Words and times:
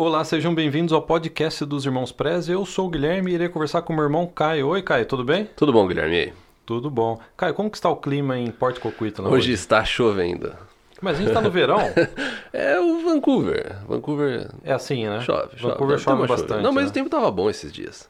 Olá, 0.00 0.22
sejam 0.22 0.54
bem-vindos 0.54 0.92
ao 0.92 1.02
podcast 1.02 1.64
dos 1.64 1.84
Irmãos 1.84 2.12
Prez. 2.12 2.48
Eu 2.48 2.64
sou 2.64 2.86
o 2.86 2.88
Guilherme 2.88 3.32
e 3.32 3.34
irei 3.34 3.48
conversar 3.48 3.82
com 3.82 3.92
o 3.92 3.96
meu 3.96 4.04
irmão 4.04 4.28
Caio. 4.28 4.68
Oi, 4.68 4.80
Caio, 4.80 5.04
tudo 5.04 5.24
bem? 5.24 5.50
Tudo 5.56 5.72
bom, 5.72 5.88
Guilherme? 5.88 6.14
E 6.14 6.20
aí? 6.20 6.32
Tudo 6.64 6.88
bom. 6.88 7.18
Caio, 7.36 7.52
como 7.52 7.68
que 7.68 7.78
está 7.78 7.90
o 7.90 7.96
clima 7.96 8.38
em 8.38 8.48
Porto 8.48 8.80
Coquito? 8.80 9.22
lá 9.22 9.28
Hoje 9.28 9.50
está 9.50 9.84
chovendo. 9.84 10.54
Mas 11.02 11.16
a 11.16 11.18
gente 11.18 11.30
está 11.30 11.40
no 11.40 11.50
verão. 11.50 11.80
É 12.52 12.78
o 12.78 13.00
Vancouver. 13.00 13.76
Vancouver 13.88 14.48
É 14.62 14.72
assim, 14.72 15.04
né? 15.04 15.20
chove, 15.22 15.58
chove. 15.58 15.72
Vancouver 15.72 15.98
chove 15.98 16.22
chuva. 16.22 16.28
bastante. 16.28 16.62
Não, 16.62 16.72
mas 16.72 16.84
né? 16.84 16.90
o 16.90 16.92
tempo 16.92 17.10
tava 17.10 17.28
bom 17.32 17.50
esses 17.50 17.72
dias. 17.72 18.08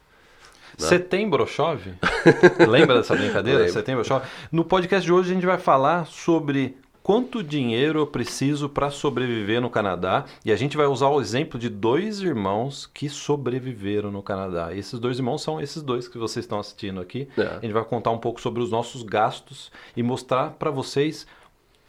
Setembro 0.77 1.47
chove? 1.47 1.95
Lembra 2.69 2.97
dessa 2.97 3.17
brincadeira? 3.17 3.67
Setembro 3.71 4.05
chove? 4.05 4.27
No 4.53 4.63
podcast 4.63 5.07
de 5.07 5.13
hoje 5.13 5.31
a 5.31 5.35
gente 5.35 5.47
vai 5.47 5.57
falar 5.57 6.05
sobre 6.05 6.77
quanto 7.09 7.43
dinheiro 7.43 8.01
eu 8.01 8.07
preciso 8.07 8.69
para 8.69 8.91
sobreviver 8.91 9.63
no 9.63 9.71
Canadá 9.71 10.27
e 10.45 10.53
a 10.53 10.57
gente 10.57 10.77
vai 10.77 10.85
usar 10.85 11.09
o 11.09 11.19
exemplo 11.23 11.59
de 11.59 11.71
dois 11.71 12.21
irmãos 12.21 12.85
que 12.87 13.09
sobreviveram 13.09 14.11
no 14.13 14.23
Canadá. 14.23 14.75
E 14.75 14.79
esses 14.79 15.01
dois 15.01 15.17
irmãos 15.17 15.41
são 15.41 15.59
esses 15.59 15.83
dois 15.83 16.07
que 16.07 16.19
vocês 16.19 16.45
estão 16.45 16.61
assistindo 16.61 17.01
aqui. 17.01 17.27
É. 17.39 17.45
A 17.47 17.61
gente 17.63 17.73
vai 17.73 17.83
contar 17.83 18.11
um 18.11 18.19
pouco 18.19 18.39
sobre 18.43 18.63
os 18.63 18.71
nossos 18.71 19.03
gastos 19.03 19.73
e 19.97 20.03
mostrar 20.03 20.51
para 20.59 20.71
vocês 20.71 21.27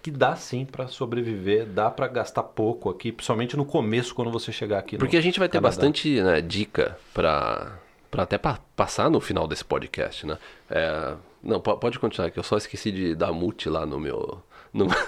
que 0.02 0.10
dá 0.10 0.38
sim 0.38 0.64
para 0.64 0.88
sobreviver, 0.88 1.66
dá 1.66 1.92
para 1.92 2.08
gastar 2.08 2.44
pouco 2.44 2.90
aqui, 2.90 3.12
principalmente 3.12 3.58
no 3.58 3.66
começo 3.66 4.16
quando 4.16 4.32
você 4.32 4.54
chegar 4.54 4.80
aqui. 4.80 4.94
no 4.96 5.00
Porque 5.00 5.18
a 5.18 5.22
gente 5.22 5.38
vai 5.38 5.50
ter 5.50 5.58
Canadá. 5.58 5.68
bastante 5.76 6.22
né, 6.22 6.40
dica 6.40 6.98
pra, 7.14 7.78
pra 8.10 8.24
até 8.24 8.38
pa- 8.38 8.62
passar 8.74 9.10
no 9.10 9.20
final 9.20 9.50
desse 9.50 9.66
podcast, 9.66 10.26
né? 10.26 10.38
É, 10.70 11.14
não, 11.44 11.60
po- 11.60 11.76
pode 11.76 12.00
continuar, 12.00 12.32
que 12.32 12.40
eu 12.40 12.44
só 12.44 12.56
esqueci 12.56 12.90
de 12.90 13.16
dar 13.16 13.34
mute 13.34 13.68
lá 13.68 13.86
no 13.86 14.00
meu... 14.00 14.42
No... 14.74 14.88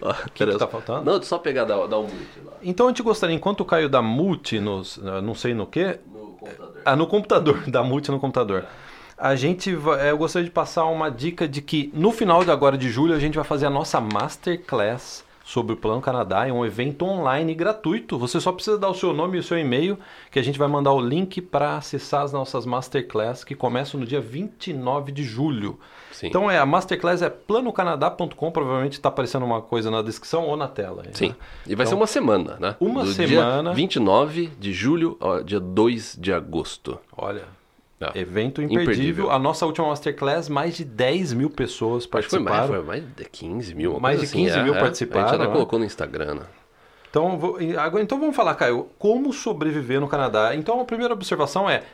O 0.00 0.30
que 0.32 0.46
tá 0.58 0.66
faltando? 0.66 1.04
Não, 1.04 1.22
só 1.22 1.38
pegar, 1.38 1.64
dar 1.64 1.76
um 1.76 2.02
mute 2.02 2.40
lá 2.44 2.52
Então 2.62 2.86
a 2.86 2.90
gente 2.90 3.02
gostaria, 3.02 3.34
enquanto 3.34 3.60
o 3.60 3.64
Caio 3.64 3.88
dá 3.88 4.00
multi 4.00 4.60
nos, 4.60 4.98
não 5.22 5.34
sei 5.34 5.52
no 5.52 5.66
que, 5.66 5.98
no 6.06 6.36
computador. 6.38 6.82
ah, 6.84 6.96
no 6.96 7.06
computador, 7.06 7.62
dá 7.68 7.82
multi 7.82 8.10
no 8.10 8.20
computador. 8.20 8.64
A 9.18 9.34
gente 9.34 9.74
vai, 9.74 10.08
eh, 10.08 10.10
eu 10.10 10.18
gostaria 10.18 10.44
de 10.44 10.52
passar 10.52 10.84
uma 10.84 11.10
dica 11.10 11.48
de 11.48 11.62
que 11.62 11.90
no 11.94 12.12
final 12.12 12.44
de 12.44 12.50
agora 12.50 12.76
de 12.76 12.90
julho 12.90 13.14
a 13.14 13.18
gente 13.18 13.34
vai 13.34 13.44
fazer 13.44 13.66
a 13.66 13.70
nossa 13.70 14.00
masterclass 14.00 15.24
sobre 15.48 15.74
o 15.74 15.76
Plano 15.76 16.00
Canadá, 16.02 16.48
é 16.48 16.52
um 16.52 16.66
evento 16.66 17.04
online 17.04 17.54
gratuito. 17.54 18.18
Você 18.18 18.40
só 18.40 18.50
precisa 18.50 18.76
dar 18.76 18.88
o 18.88 18.94
seu 18.94 19.12
nome 19.14 19.36
e 19.36 19.40
o 19.40 19.42
seu 19.44 19.56
e-mail, 19.56 19.96
que 20.28 20.40
a 20.40 20.42
gente 20.42 20.58
vai 20.58 20.66
mandar 20.66 20.90
o 20.92 21.00
link 21.00 21.40
para 21.40 21.76
acessar 21.76 22.22
as 22.22 22.32
nossas 22.32 22.66
masterclass 22.66 23.44
que 23.44 23.54
começam 23.54 24.00
no 24.00 24.04
dia 24.04 24.20
29 24.20 25.12
de 25.12 25.22
julho. 25.22 25.78
Sim. 26.10 26.26
Então 26.26 26.50
é 26.50 26.58
a 26.58 26.66
masterclass 26.66 27.22
é 27.22 27.30
planocanadá.com, 27.30 28.50
provavelmente 28.50 28.94
está 28.94 29.08
aparecendo 29.08 29.44
uma 29.46 29.62
coisa 29.62 29.88
na 29.88 30.02
descrição 30.02 30.44
ou 30.46 30.56
na 30.56 30.66
tela. 30.66 31.04
né? 31.04 31.10
Sim. 31.12 31.32
E 31.64 31.76
vai 31.76 31.84
Então, 31.84 31.86
ser 31.86 31.94
uma 31.94 32.06
semana, 32.08 32.56
né? 32.58 32.74
uma 32.80 33.04
Do 33.04 33.12
semana. 33.12 33.70
Dia 33.70 33.74
29 33.74 34.46
de 34.58 34.72
julho 34.72 35.16
ao 35.20 35.44
dia 35.44 35.60
2 35.60 36.16
de 36.20 36.32
agosto. 36.32 36.98
Olha, 37.16 37.44
É. 37.98 38.18
evento 38.18 38.60
imperdível. 38.60 38.82
Imperdível. 38.92 39.30
A 39.30 39.38
nossa 39.38 39.64
última 39.64 39.88
masterclass, 39.88 40.48
mais 40.50 40.76
de 40.76 40.84
10 40.84 41.32
mil 41.32 41.48
pessoas 41.48 42.06
Acho 42.12 42.24
que 42.24 42.30
foi 42.30 42.38
mais, 42.40 42.56
participaram. 42.56 42.84
foi 42.84 42.86
mais 42.86 43.04
de 43.16 43.24
15 43.24 43.74
mil. 43.74 43.98
Mais 43.98 44.20
de 44.20 44.26
15 44.26 44.50
assim, 44.50 44.62
mil 44.62 44.74
é, 44.74 44.78
participaram, 44.80 45.24
A 45.26 45.28
gente 45.28 45.34
até 45.36 45.46
né? 45.48 45.52
colocou 45.52 45.78
no 45.78 45.84
Instagram, 45.84 46.34
né? 46.34 46.42
Então, 47.08 47.38
vou- 47.38 47.58
então 47.60 48.20
vamos 48.20 48.36
falar, 48.36 48.54
Caio, 48.54 48.88
como 48.98 49.32
sobreviver 49.32 49.98
no 50.00 50.08
Canadá. 50.08 50.54
Então 50.54 50.78
a 50.78 50.84
primeira 50.84 51.14
observação 51.14 51.70
é, 51.70 51.84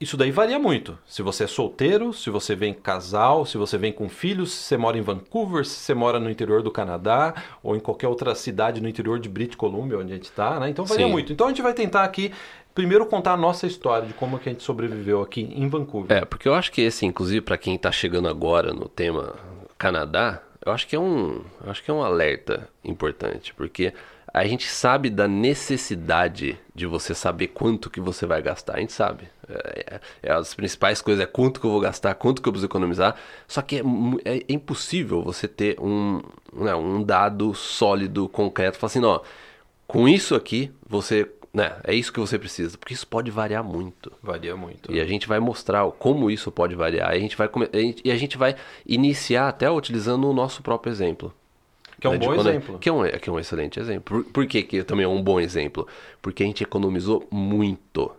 isso 0.00 0.16
daí 0.16 0.32
varia 0.32 0.58
muito. 0.58 0.98
Se 1.06 1.22
você 1.22 1.44
é 1.44 1.46
solteiro, 1.46 2.12
se 2.12 2.28
você 2.28 2.56
vem 2.56 2.74
casal, 2.74 3.46
se 3.46 3.56
você 3.56 3.78
vem 3.78 3.92
com 3.92 4.08
filhos, 4.08 4.50
se 4.52 4.64
você 4.64 4.76
mora 4.76 4.98
em 4.98 5.00
Vancouver, 5.02 5.64
se 5.64 5.76
você 5.76 5.94
mora 5.94 6.18
no 6.18 6.28
interior 6.28 6.60
do 6.62 6.70
Canadá 6.72 7.32
ou 7.62 7.76
em 7.76 7.80
qualquer 7.80 8.08
outra 8.08 8.34
cidade 8.34 8.80
no 8.80 8.88
interior 8.88 9.20
de 9.20 9.28
British 9.28 9.54
Columbia, 9.54 9.96
onde 9.98 10.12
a 10.12 10.16
gente 10.16 10.24
está, 10.24 10.58
né? 10.58 10.68
Então 10.68 10.84
varia 10.84 11.06
Sim. 11.06 11.12
muito. 11.12 11.32
Então 11.32 11.46
a 11.46 11.50
gente 11.50 11.62
vai 11.62 11.72
tentar 11.72 12.02
aqui 12.02 12.32
primeiro 12.74 13.06
contar 13.06 13.32
a 13.32 13.36
nossa 13.36 13.66
história 13.66 14.08
de 14.08 14.14
como 14.14 14.38
que 14.38 14.48
a 14.48 14.52
gente 14.52 14.64
sobreviveu 14.64 15.22
aqui 15.22 15.42
em 15.54 15.68
Vancouver. 15.68 16.16
É, 16.16 16.24
porque 16.24 16.48
eu 16.48 16.54
acho 16.54 16.72
que 16.72 16.80
esse, 16.82 17.06
inclusive, 17.06 17.40
para 17.40 17.56
quem 17.56 17.78
tá 17.78 17.92
chegando 17.92 18.28
agora 18.28 18.72
no 18.72 18.88
tema 18.88 19.34
Canadá, 19.78 20.42
eu 20.64 20.72
acho 20.72 20.86
que 20.86 20.96
é 20.96 21.00
um, 21.00 21.42
acho 21.66 21.82
que 21.82 21.90
é 21.90 21.94
um 21.94 22.02
alerta 22.02 22.68
importante, 22.82 23.54
porque 23.54 23.92
a 24.32 24.44
gente 24.46 24.66
sabe 24.66 25.10
da 25.10 25.28
necessidade 25.28 26.58
de 26.74 26.86
você 26.86 27.14
saber 27.14 27.48
quanto 27.48 27.88
que 27.88 28.00
você 28.00 28.26
vai 28.26 28.42
gastar. 28.42 28.76
A 28.76 28.80
gente 28.80 28.92
sabe. 28.92 29.28
É, 29.48 29.94
é- 29.94 30.00
é 30.24 30.32
as 30.32 30.54
principais 30.54 31.00
coisas 31.00 31.22
é 31.22 31.26
quanto 31.26 31.60
que 31.60 31.66
eu 31.66 31.70
vou 31.70 31.80
gastar, 31.80 32.14
quanto 32.16 32.42
que 32.42 32.48
eu 32.48 32.52
preciso 32.52 32.66
economizar. 32.66 33.14
Só 33.46 33.62
que 33.62 33.76
é, 33.76 34.38
é 34.38 34.44
impossível 34.48 35.22
você 35.22 35.46
ter 35.46 35.78
um, 35.78 36.20
né, 36.52 36.74
um 36.74 37.02
dado 37.04 37.54
sólido, 37.54 38.28
concreto. 38.28 38.76
Falar 38.76 38.88
assim, 38.88 39.04
ó, 39.04 39.20
com 39.86 40.08
isso 40.08 40.34
aqui, 40.34 40.72
você, 40.88 41.30
né, 41.54 41.76
é 41.84 41.94
isso 41.94 42.12
que 42.12 42.18
você 42.20 42.38
precisa. 42.38 42.76
Porque 42.76 42.92
isso 42.92 43.06
pode 43.06 43.30
variar 43.30 43.62
muito. 43.62 44.12
Varia 44.22 44.56
muito. 44.56 44.92
E 44.92 45.00
a 45.00 45.04
gente 45.06 45.28
vai 45.28 45.38
mostrar 45.38 45.88
como 45.92 46.30
isso 46.30 46.50
pode 46.50 46.74
variar. 46.74 47.12
E 47.14 47.16
a 47.16 47.20
gente 47.20 47.36
vai, 47.36 47.48
e 48.04 48.10
a 48.10 48.16
gente 48.16 48.36
vai 48.36 48.56
iniciar 48.84 49.48
até 49.48 49.70
utilizando 49.70 50.28
o 50.28 50.32
nosso 50.34 50.62
próprio 50.62 50.90
exemplo. 50.90 51.32
Que 52.00 52.06
é 52.08 52.10
um 52.10 52.14
né, 52.14 52.18
bom 52.18 52.26
quando- 52.34 52.48
exemplo. 52.50 52.78
Que 52.80 52.88
é 52.88 52.92
um, 52.92 53.02
que 53.08 53.30
é 53.30 53.32
um 53.32 53.38
excelente 53.38 53.78
exemplo. 53.78 54.24
Por, 54.24 54.32
por 54.32 54.46
que, 54.46 54.62
que 54.64 54.82
também 54.82 55.04
é 55.04 55.08
um 55.08 55.22
bom 55.22 55.38
exemplo? 55.38 55.86
Porque 56.20 56.42
a 56.42 56.46
gente 56.46 56.62
economizou 56.64 57.26
muito. 57.30 58.10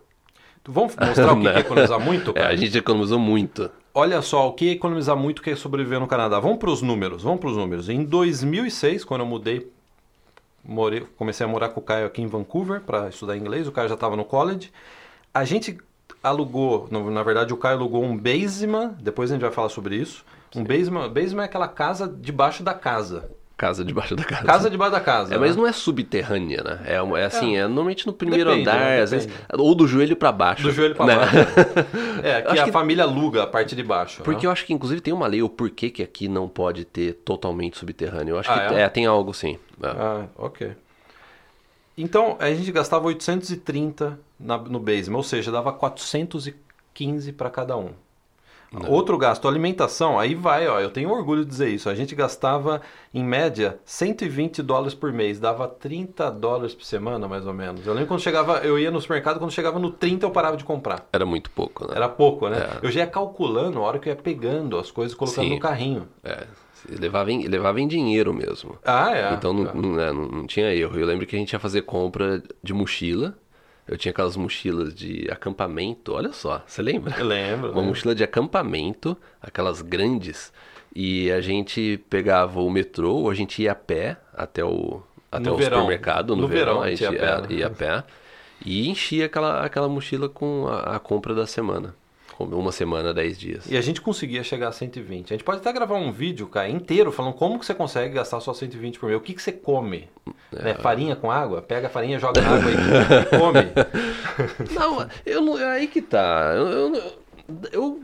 Vamos 0.68 0.96
mostrar 0.96 1.32
o 1.32 1.36
que 1.36 1.44
Né? 1.44 1.56
é 1.56 1.60
economizar 1.60 2.00
muito? 2.00 2.30
É, 2.30 2.32
cara? 2.32 2.48
a 2.48 2.56
gente 2.56 2.76
economizou 2.76 3.18
muito. 3.18 3.70
Olha 3.94 4.20
só, 4.22 4.48
o 4.48 4.52
que 4.54 4.70
é 4.70 4.72
economizar 4.72 5.16
muito 5.16 5.40
que 5.40 5.50
é 5.50 5.56
sobreviver 5.56 6.00
no 6.00 6.06
Canadá. 6.06 6.40
Vamos 6.40 6.58
para 6.58 6.70
os 6.70 6.82
números, 6.82 7.22
vamos 7.22 7.38
para 7.38 7.50
os 7.50 7.56
números. 7.56 7.88
Em 7.88 8.02
2006, 8.04 9.04
quando 9.04 9.20
eu 9.20 9.26
mudei, 9.26 9.70
morei, 10.66 11.06
comecei 11.16 11.44
a 11.44 11.48
morar 11.48 11.70
com 11.70 11.80
o 11.80 11.82
Caio 11.82 12.06
aqui 12.06 12.20
em 12.22 12.26
Vancouver 12.26 12.80
para 12.80 13.08
estudar 13.08 13.36
inglês, 13.36 13.66
o 13.68 13.72
Caio 13.72 13.88
já 13.88 13.94
estava 13.94 14.16
no 14.16 14.24
college. 14.24 14.72
A 15.32 15.44
gente 15.44 15.78
alugou, 16.22 16.88
na 16.90 17.22
verdade 17.22 17.52
o 17.52 17.56
Caio 17.56 17.76
alugou 17.76 18.02
um 18.02 18.16
basement, 18.16 18.96
depois 19.00 19.30
a 19.30 19.34
gente 19.34 19.42
vai 19.42 19.52
falar 19.52 19.68
sobre 19.68 19.96
isso. 19.96 20.24
Um 20.54 20.64
basement, 20.64 21.08
basement 21.08 21.42
é 21.42 21.46
aquela 21.46 21.68
casa 21.68 22.08
debaixo 22.08 22.62
da 22.62 22.74
casa. 22.74 23.30
Casa 23.56 23.82
debaixo 23.82 24.14
da 24.14 24.22
casa. 24.22 24.44
Casa 24.44 24.68
debaixo 24.70 24.92
da 24.92 25.00
casa. 25.00 25.34
É, 25.34 25.38
mas 25.38 25.56
né? 25.56 25.62
não 25.62 25.66
é 25.66 25.72
subterrânea, 25.72 26.62
né? 26.62 26.80
É, 26.84 27.02
um- 27.02 27.16
é 27.16 27.24
assim, 27.24 27.56
é, 27.56 27.62
normalmente 27.66 28.06
no 28.06 28.12
primeiro 28.12 28.50
Depende, 28.50 28.68
andar, 28.68 28.78
né? 28.80 29.00
às 29.00 29.10
vezes, 29.10 29.32
ou 29.54 29.74
do 29.74 29.88
joelho 29.88 30.14
pra 30.14 30.30
baixo. 30.30 30.62
Do 30.62 30.70
joelho 30.72 30.94
para 30.94 31.06
né? 31.06 31.16
baixo. 31.16 31.36
É, 32.22 32.42
que 32.42 32.48
Acho 32.48 32.60
a 32.60 32.64
que- 32.66 32.72
família 32.72 33.04
aluga 33.04 33.44
a 33.44 33.46
parte 33.46 33.74
de 33.74 33.82
baixo. 33.82 34.22
Porque 34.22 34.42
né? 34.42 34.46
eu 34.48 34.50
acho 34.50 34.66
que 34.66 34.74
inclusive 34.74 35.00
tem 35.00 35.14
uma 35.14 35.26
lei 35.26 35.42
o 35.42 35.48
porquê 35.48 35.88
que 35.88 36.02
aqui 36.02 36.28
não 36.28 36.48
pode 36.48 36.84
ter 36.84 37.14
totalmente 37.24 37.78
subterrâneo. 37.78 38.34
Eu 38.34 38.38
acho 38.40 38.50
Ah, 38.50 38.68
que 38.68 38.74
é? 38.74 38.80
é, 38.82 38.88
tem 38.90 39.06
algo 39.06 39.32
sim. 39.32 39.58
É. 39.82 39.86
Ah, 39.86 40.26
ok. 40.36 40.72
Então, 41.96 42.36
a 42.38 42.50
gente 42.52 42.70
gastava 42.70 43.06
830 43.06 44.18
na- 44.38 44.58
no 44.58 44.78
basement, 44.78 45.16
ou 45.16 45.22
seja, 45.22 45.50
dava 45.50 45.72
415 45.72 47.32
para 47.32 47.48
cada 47.48 47.74
um. 47.78 47.88
Outro 48.88 49.16
gasto, 49.16 49.48
alimentação, 49.48 50.18
aí 50.18 50.34
vai, 50.34 50.66
ó, 50.68 50.80
eu 50.80 50.90
tenho 50.90 51.10
orgulho 51.10 51.44
de 51.44 51.50
dizer 51.50 51.68
isso. 51.68 51.88
A 51.88 51.94
gente 51.94 52.14
gastava, 52.14 52.82
em 53.14 53.24
média, 53.24 53.78
120 53.84 54.62
dólares 54.62 54.92
por 54.94 55.12
mês, 55.12 55.38
dava 55.40 55.66
30 55.68 56.30
dólares 56.30 56.74
por 56.74 56.84
semana, 56.84 57.26
mais 57.26 57.46
ou 57.46 57.54
menos. 57.54 57.86
Eu 57.86 57.92
lembro 57.94 58.08
quando 58.08 58.20
chegava, 58.20 58.58
eu 58.58 58.78
ia 58.78 58.90
no 58.90 59.00
supermercado, 59.00 59.38
quando 59.38 59.50
chegava 59.52 59.78
no 59.78 59.90
30 59.90 60.26
eu 60.26 60.30
parava 60.30 60.56
de 60.56 60.64
comprar. 60.64 61.06
Era 61.12 61.24
muito 61.24 61.50
pouco, 61.50 61.86
né? 61.86 61.94
Era 61.96 62.08
pouco, 62.08 62.48
né? 62.48 62.58
É. 62.82 62.86
Eu 62.86 62.90
já 62.90 63.00
ia 63.00 63.06
calculando 63.06 63.78
a 63.78 63.82
hora 63.82 63.98
que 63.98 64.08
eu 64.08 64.12
ia 64.14 64.20
pegando 64.20 64.78
as 64.78 64.90
coisas, 64.90 65.12
e 65.14 65.16
colocando 65.16 65.44
Sim. 65.44 65.54
no 65.54 65.60
carrinho. 65.60 66.08
É, 66.22 66.46
levava 66.98 67.32
em, 67.32 67.46
levava 67.46 67.80
em 67.80 67.88
dinheiro 67.88 68.34
mesmo. 68.34 68.76
Ah, 68.84 69.16
é. 69.16 69.32
então 69.34 69.52
não, 69.52 69.70
É. 69.70 69.74
não, 69.74 69.92
né, 69.94 70.12
não- 70.12 70.28
não 70.28 70.46
tinha 70.46 70.74
erro. 70.74 70.98
Eu 70.98 71.06
lembro 71.06 71.26
que 71.26 71.34
a 71.34 71.38
gente 71.38 71.52
ia 71.52 71.58
fazer 71.58 71.82
compra 71.82 72.42
de 72.62 72.74
mochila. 72.74 73.34
Eu 73.88 73.96
tinha 73.96 74.10
aquelas 74.10 74.36
mochilas 74.36 74.94
de 74.94 75.28
acampamento. 75.30 76.12
Olha 76.14 76.32
só, 76.32 76.62
você 76.66 76.82
lembra? 76.82 77.14
Eu 77.18 77.24
lembro. 77.26 77.70
Uma 77.72 77.82
mochila 77.82 78.14
de 78.14 78.24
acampamento, 78.24 79.16
aquelas 79.40 79.80
grandes. 79.82 80.52
E 80.94 81.30
a 81.30 81.40
gente 81.40 82.02
pegava 82.10 82.60
o 82.60 82.70
metrô, 82.70 83.14
ou 83.14 83.30
a 83.30 83.34
gente 83.34 83.62
ia 83.62 83.72
a 83.72 83.74
pé 83.74 84.16
até 84.34 84.64
o, 84.64 85.02
até 85.30 85.44
No 85.48 85.54
o 85.54 85.56
verão. 85.58 85.78
supermercado. 85.80 86.34
No, 86.34 86.42
No 86.42 86.48
verão, 86.48 86.74
verão 86.78 86.82
a 86.82 86.90
gente 86.90 87.02
ia 87.02 87.08
a 87.10 87.12
pé, 87.12 87.40
né? 87.48 87.54
ia 87.54 87.66
a 87.66 87.70
pé. 87.70 88.04
E 88.64 88.88
enchia 88.88 89.26
aquela, 89.26 89.60
aquela 89.64 89.88
mochila 89.88 90.28
com 90.28 90.66
a, 90.66 90.96
a 90.96 90.98
compra 90.98 91.34
da 91.34 91.46
semana. 91.46 91.94
Uma 92.38 92.70
semana, 92.72 93.14
dez 93.14 93.38
dias. 93.38 93.64
E 93.70 93.76
a 93.76 93.80
gente 93.80 94.00
conseguia 94.02 94.42
chegar 94.44 94.68
a 94.68 94.72
120. 94.72 95.32
A 95.32 95.36
gente 95.36 95.44
pode 95.44 95.58
até 95.58 95.72
gravar 95.72 95.96
um 95.96 96.12
vídeo, 96.12 96.46
cara, 96.46 96.68
inteiro, 96.68 97.10
falando 97.10 97.32
como 97.34 97.58
que 97.58 97.64
você 97.64 97.72
consegue 97.74 98.14
gastar 98.14 98.40
só 98.40 98.52
120 98.52 98.98
por 98.98 99.06
mês. 99.06 99.18
O 99.18 99.22
que, 99.22 99.32
que 99.34 99.42
você 99.42 99.52
come? 99.52 100.08
Né? 100.52 100.74
Farinha 100.74 101.16
com 101.16 101.30
água? 101.30 101.62
Pega 101.62 101.86
a 101.86 101.90
farinha, 101.90 102.18
joga 102.18 102.40
na 102.42 102.50
água 102.56 102.70
e, 102.70 102.74
e 102.74 103.38
come. 103.38 104.74
Não, 104.74 105.08
eu 105.24 105.40
não. 105.40 105.58
É 105.58 105.64
aí 105.76 105.86
que 105.86 106.02
tá. 106.02 106.52
Eu, 106.54 106.66
eu, 106.94 107.02
eu- 107.72 108.00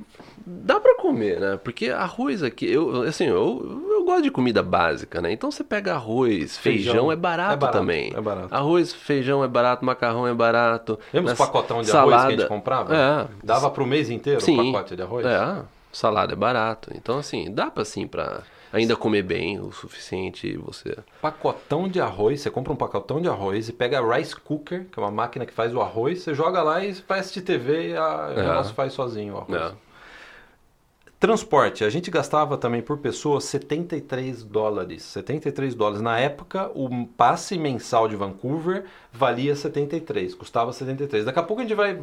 dá 0.47 0.79
pra 0.81 0.97
comer, 0.97 1.41
né? 1.41 1.59
Porque 1.63 1.91
arroz 1.91 2.43
aqui, 2.43 2.71
eu 2.71 3.03
assim, 3.03 3.25
eu, 3.27 3.87
eu 3.91 4.05
gosto 4.05 4.23
de 4.23 4.31
comida 4.31 4.63
básica, 4.63 5.21
né? 5.21 5.33
Então 5.33 5.51
você 5.51 5.63
pega 5.65 5.95
arroz, 5.95 6.57
feijão, 6.59 6.93
Feijão. 6.95 7.13
é, 7.13 7.17
barato 7.17 7.53
É 7.53 7.57
barato, 7.57 7.79
também. 7.79 8.13
é 8.15 8.21
barato. 8.21 8.55
Arroz, 8.55 8.93
feijão 8.93 9.43
é 9.45 9.49
barato, 9.49 9.85
macarrão 9.85 10.27
é 10.27 10.35
barato. 10.35 10.99
Lembra 11.13 11.33
os 11.33 11.39
pacotão 11.39 11.83
de 11.83 11.91
arroz 11.91 12.09
que 12.09 12.15
a 12.15 12.19
salada- 12.19 12.37
gente 12.37 12.49
comprava? 12.49 12.95
É. 12.97 13.27
Dava 13.45 13.71
pro 13.71 13.87
mês 13.87 14.11
inteiro 14.11 14.41
Sim. 14.41 14.59
o 14.61 14.73
pacote 14.73 14.97
de 14.97 15.03
arroz? 15.03 15.25
É, 15.27 15.63
salada 15.93 16.33
é 16.33 16.37
barato. 16.37 16.91
Então 16.95 17.19
assim, 17.19 17.51
dá 17.53 17.71
pra 17.71 17.83
assim 17.83 18.07
pra 18.07 18.41
ainda 18.73 18.97
comer 18.97 19.23
bem 19.23 19.61
o 19.61 19.71
suficiente 19.71 20.57
você. 20.57 20.97
Pacotão 21.21 21.87
de 21.87 22.01
arroz, 22.01 22.41
você 22.41 22.51
compra 22.51 22.73
um 22.73 22.77
pacotão 22.77 23.21
de 23.21 23.29
arroz 23.29 23.69
e 23.69 23.73
pega 23.73 24.01
a 24.01 24.17
rice 24.17 24.35
cooker, 24.35 24.87
que 24.91 24.99
é 24.99 25.03
uma 25.03 25.11
máquina 25.11 25.45
que 25.45 25.53
faz 25.53 25.75
o 25.75 25.81
arroz, 25.83 26.21
você 26.23 26.35
joga 26.35 26.63
lá 26.63 26.83
e 26.83 26.93
vai 27.07 27.21
assistir 27.21 27.43
TV 27.43 27.91
e 27.91 27.97
a, 27.97 28.33
o 28.35 28.41
É. 28.41 28.43
negócio 28.49 28.75
faz 28.75 28.95
sozinho 28.95 29.35
o 29.35 29.39
arroz. 29.39 29.61
É. 29.61 29.73
Transporte, 31.23 31.85
a 31.85 31.89
gente 31.89 32.11
gastava 32.11 32.59
também 32.59 32.83
por 32.83 32.99
pessoa 32.99 33.41
73 33.41 34.43
dólares. 34.43 35.05
73 35.05 35.73
dólares. 35.73 36.03
Na 36.03 36.19
época, 36.19 36.69
o 36.75 37.07
passe 37.17 37.57
mensal 37.57 38.09
de 38.09 38.17
Vancouver 38.17 38.87
valia 39.13 39.55
73, 39.55 40.35
custava 40.35 40.73
73. 40.73 41.25
Daqui 41.25 41.39
a 41.39 41.43
pouco 41.45 41.61
a 41.63 41.65
gente 41.65 41.77
vai 41.77 41.97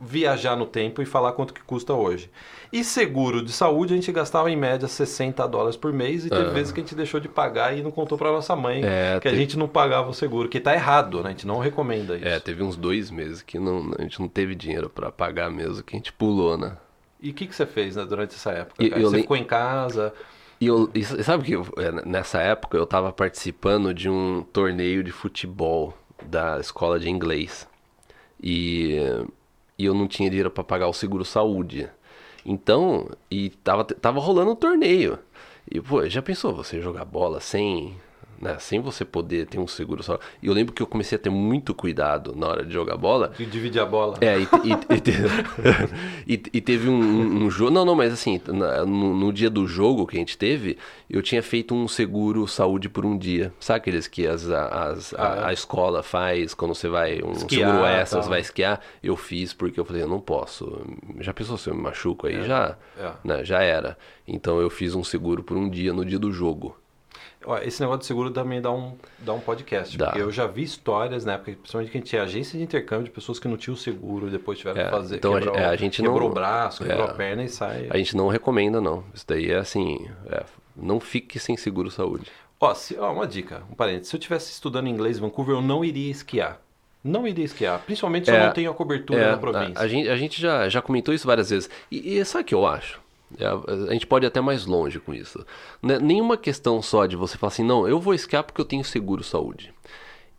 viajar 0.00 0.56
no 0.56 0.64
tempo 0.64 1.02
e 1.02 1.04
falar 1.04 1.32
quanto 1.32 1.52
que 1.52 1.62
custa 1.62 1.92
hoje. 1.92 2.30
E 2.72 2.82
seguro 2.82 3.44
de 3.44 3.52
saúde, 3.52 3.92
a 3.92 3.96
gente 3.96 4.10
gastava 4.10 4.50
em 4.50 4.56
média 4.56 4.88
60 4.88 5.46
dólares 5.46 5.76
por 5.76 5.92
mês 5.92 6.24
e 6.24 6.30
teve 6.30 6.46
Ah. 6.46 6.52
vezes 6.52 6.72
que 6.72 6.80
a 6.80 6.82
gente 6.82 6.94
deixou 6.94 7.20
de 7.20 7.28
pagar 7.28 7.76
e 7.76 7.82
não 7.82 7.90
contou 7.90 8.16
para 8.16 8.32
nossa 8.32 8.56
mãe 8.56 8.80
É, 8.82 9.20
que 9.20 9.28
a 9.28 9.30
te- 9.32 9.36
gente 9.36 9.58
não 9.58 9.68
pagava 9.68 10.08
o 10.08 10.14
seguro, 10.14 10.48
que 10.48 10.58
tá 10.58 10.72
errado, 10.72 11.18
né? 11.22 11.28
A 11.28 11.32
gente 11.32 11.46
não 11.46 11.58
recomenda 11.58 12.16
isso. 12.16 12.26
É, 12.26 12.40
teve 12.40 12.62
uns 12.62 12.74
dois 12.76 13.10
meses 13.10 13.42
que 13.42 13.58
não, 13.58 13.92
a 13.98 14.02
gente 14.02 14.18
não 14.18 14.28
teve 14.28 14.54
dinheiro 14.54 14.88
pra 14.88 15.12
pagar 15.12 15.50
mesmo, 15.50 15.84
que 15.84 15.94
a 15.94 15.98
gente 15.98 16.10
pulou, 16.10 16.56
né? 16.56 16.74
E 17.22 17.30
o 17.30 17.34
que, 17.34 17.46
que 17.46 17.54
você 17.54 17.64
fez 17.64 17.94
né, 17.96 18.04
durante 18.04 18.34
essa 18.34 18.50
época? 18.50 18.84
E- 18.84 18.90
cara? 18.90 19.00
eu 19.00 19.08
Você 19.08 19.14
lem- 19.16 19.22
ficou 19.22 19.36
em 19.36 19.44
casa? 19.44 20.12
E, 20.60 20.66
eu, 20.66 20.90
e 20.94 21.04
sabe 21.04 21.44
que 21.44 21.52
eu- 21.52 21.66
é, 21.78 22.04
nessa 22.06 22.40
época 22.40 22.76
eu 22.76 22.84
tava 22.86 23.12
participando 23.12 23.94
de 23.94 24.08
um 24.08 24.42
torneio 24.52 25.02
de 25.02 25.12
futebol 25.12 25.96
da 26.24 26.58
escola 26.60 26.98
de 27.00 27.08
inglês. 27.08 27.66
E, 28.42 28.96
e 29.78 29.84
eu 29.84 29.94
não 29.94 30.06
tinha 30.08 30.28
dinheiro 30.28 30.50
pra 30.50 30.64
pagar 30.64 30.88
o 30.88 30.92
seguro 30.92 31.24
saúde. 31.24 31.88
Então, 32.44 33.08
e 33.30 33.50
tava, 33.50 33.84
tava 33.84 34.18
rolando 34.20 34.50
um 34.50 34.56
torneio. 34.56 35.18
E, 35.70 35.80
pô, 35.80 36.08
já 36.08 36.20
pensou 36.20 36.52
você 36.54 36.80
jogar 36.80 37.04
bola 37.04 37.40
sem, 37.40 37.96
né, 38.42 38.56
sem 38.58 38.80
você 38.80 39.04
poder 39.04 39.46
ter 39.46 39.58
um 39.60 39.68
seguro 39.68 40.02
saúde? 40.02 40.24
E 40.42 40.48
eu 40.48 40.52
lembro 40.52 40.74
que 40.74 40.82
eu 40.82 40.86
comecei 40.86 41.16
a 41.16 41.18
ter 41.18 41.30
muito 41.30 41.72
cuidado 41.72 42.34
na 42.36 42.48
hora 42.48 42.66
de 42.66 42.72
jogar 42.74 42.96
bola. 42.96 43.32
De 43.38 43.46
dividir 43.46 43.80
a 43.80 43.86
bola? 43.86 44.18
É, 44.20 44.36
e, 44.40 44.42
e- 44.42 44.96
e 46.26 46.36
e- 46.54 46.60
teve 46.60 46.88
um, 46.88 46.94
um- 47.00 47.44
um 47.44 47.50
jogo. 47.50 47.70
Não, 47.70 47.84
não, 47.84 47.94
mas 47.94 48.12
assim, 48.12 48.40
na- 48.48 48.84
no, 48.84 49.14
no 49.14 49.32
dia 49.32 49.48
do 49.48 49.66
jogo 49.66 50.06
que 50.06 50.16
a 50.16 50.18
gente 50.18 50.36
teve, 50.36 50.76
eu 51.08 51.22
tinha 51.22 51.42
feito 51.42 51.74
um 51.74 51.86
seguro 51.86 52.46
saúde 52.48 52.88
por 52.88 53.04
um 53.06 53.16
dia. 53.16 53.52
Sabe 53.60 53.78
aqueles 53.78 54.06
que 54.08 54.26
as, 54.26 54.48
as- 54.50 55.14
a, 55.14 55.22
Ah, 55.22 55.36
é. 55.36 55.44
a 55.46 55.52
escola 55.52 56.02
faz 56.02 56.52
quando 56.54 56.74
você 56.74 56.88
vai, 56.88 57.22
um 57.22 57.32
Esquiar, 57.32 58.06
seguro 58.06 58.22
tal. 58.22 58.30
vai 58.30 58.40
esquiar? 58.40 58.80
Eu 59.02 59.16
fiz 59.16 59.52
porque 59.52 59.78
eu 59.78 59.84
falei, 59.84 60.02
eu 60.02 60.08
não 60.08 60.20
posso. 60.20 60.84
Já 61.20 61.32
pensou 61.32 61.56
se 61.56 61.70
eu 61.70 61.74
me 61.74 61.82
machuco 61.82 62.26
aí? 62.26 62.42
Já, 62.44 62.76
é. 62.98 63.10
né, 63.22 63.44
já 63.44 63.62
era. 63.62 63.96
Então 64.26 64.60
eu 64.60 64.68
fiz 64.70 64.94
um 64.94 65.04
seguro 65.04 65.42
por 65.44 65.56
um 65.56 65.68
dia 65.68 65.92
no 65.92 66.04
dia 66.04 66.18
do 66.18 66.32
jogo. 66.32 66.76
Esse 67.62 67.80
negócio 67.80 68.00
de 68.00 68.06
seguro 68.06 68.30
também 68.30 68.60
dá 68.60 68.70
um, 68.70 68.94
dá 69.18 69.32
um 69.32 69.40
podcast. 69.40 69.96
Dá. 69.96 70.12
Eu 70.16 70.30
já 70.30 70.46
vi 70.46 70.62
histórias, 70.62 71.24
na 71.24 71.34
época, 71.34 71.52
principalmente 71.52 71.90
que 71.90 71.96
a 71.96 72.00
gente 72.00 72.08
tinha 72.10 72.22
agência 72.22 72.58
de 72.58 72.64
intercâmbio 72.64 73.04
de 73.04 73.10
pessoas 73.10 73.38
que 73.38 73.48
não 73.48 73.56
tinham 73.56 73.76
seguro, 73.76 74.30
depois 74.30 74.58
tiveram 74.58 74.80
É, 74.80 74.84
que 74.84 74.90
fazer. 74.90 75.16
então 75.16 75.32
a 75.34 75.38
quebrou, 75.38 75.54
gente- 75.54 75.64
é, 75.64 75.66
a 75.68 75.76
gente 75.76 76.02
quebrou 76.02 76.20
não- 76.20 76.26
o 76.28 76.32
braço, 76.32 76.84
quebrou 76.84 77.06
é. 77.06 77.10
a 77.10 77.14
perna 77.14 77.44
e 77.44 77.48
sai. 77.48 77.86
A 77.90 77.96
gente 77.98 78.16
não 78.16 78.28
recomenda, 78.28 78.80
não. 78.80 79.04
Isso 79.14 79.24
daí 79.26 79.50
é 79.50 79.56
assim, 79.56 80.08
é, 80.30 80.42
não 80.76 80.98
fique 81.00 81.38
sem 81.38 81.56
seguro 81.56 81.90
saúde. 81.90 82.26
Ó, 82.60 82.72
se- 82.74 82.96
ó, 82.98 83.12
uma 83.12 83.26
dica, 83.26 83.62
um 83.70 83.74
parênteses. 83.74 84.08
Se 84.08 84.16
eu 84.16 84.18
estivesse 84.18 84.52
estudando 84.52 84.86
inglês 84.88 85.18
em 85.18 85.20
Vancouver, 85.20 85.56
eu 85.56 85.62
não 85.62 85.84
iria 85.84 86.10
esquiar. 86.10 86.60
Não 87.04 87.26
iria 87.26 87.44
esquiar. 87.44 87.80
Principalmente 87.80 88.26
se 88.26 88.30
eu 88.30 88.36
É, 88.36 88.46
não 88.46 88.52
tenho 88.52 88.70
a 88.70 88.74
cobertura 88.74 89.20
É, 89.20 89.30
na 89.32 89.36
província. 89.36 89.74
A, 89.76 89.82
a 89.82 89.88
gente, 89.88 90.08
a 90.08 90.16
gente 90.16 90.40
já, 90.40 90.68
já 90.68 90.80
comentou 90.80 91.12
isso 91.12 91.26
várias 91.26 91.50
vezes. 91.50 91.68
E, 91.90 92.16
e 92.18 92.24
sabe 92.24 92.42
o 92.42 92.46
que 92.46 92.54
eu 92.54 92.64
acho? 92.64 93.00
É, 93.38 93.46
a, 93.46 93.92
gente 93.92 94.06
pode 94.06 94.26
ir 94.26 94.28
até 94.28 94.40
mais 94.40 94.66
longe 94.66 94.98
com 94.98 95.14
isso. 95.14 95.44
Não 95.80 95.94
é 95.94 95.98
nenhuma 95.98 96.36
questão 96.36 96.80
só 96.82 97.06
de 97.06 97.16
você 97.16 97.38
falar 97.38 97.52
assim, 97.52 97.64
não, 97.64 97.86
eu 97.88 97.98
vou 97.98 98.14
esquiar 98.14 98.44
porque 98.44 98.60
eu 98.60 98.64
tenho 98.64 98.84
seguro 98.84 99.22
saúde. 99.22 99.72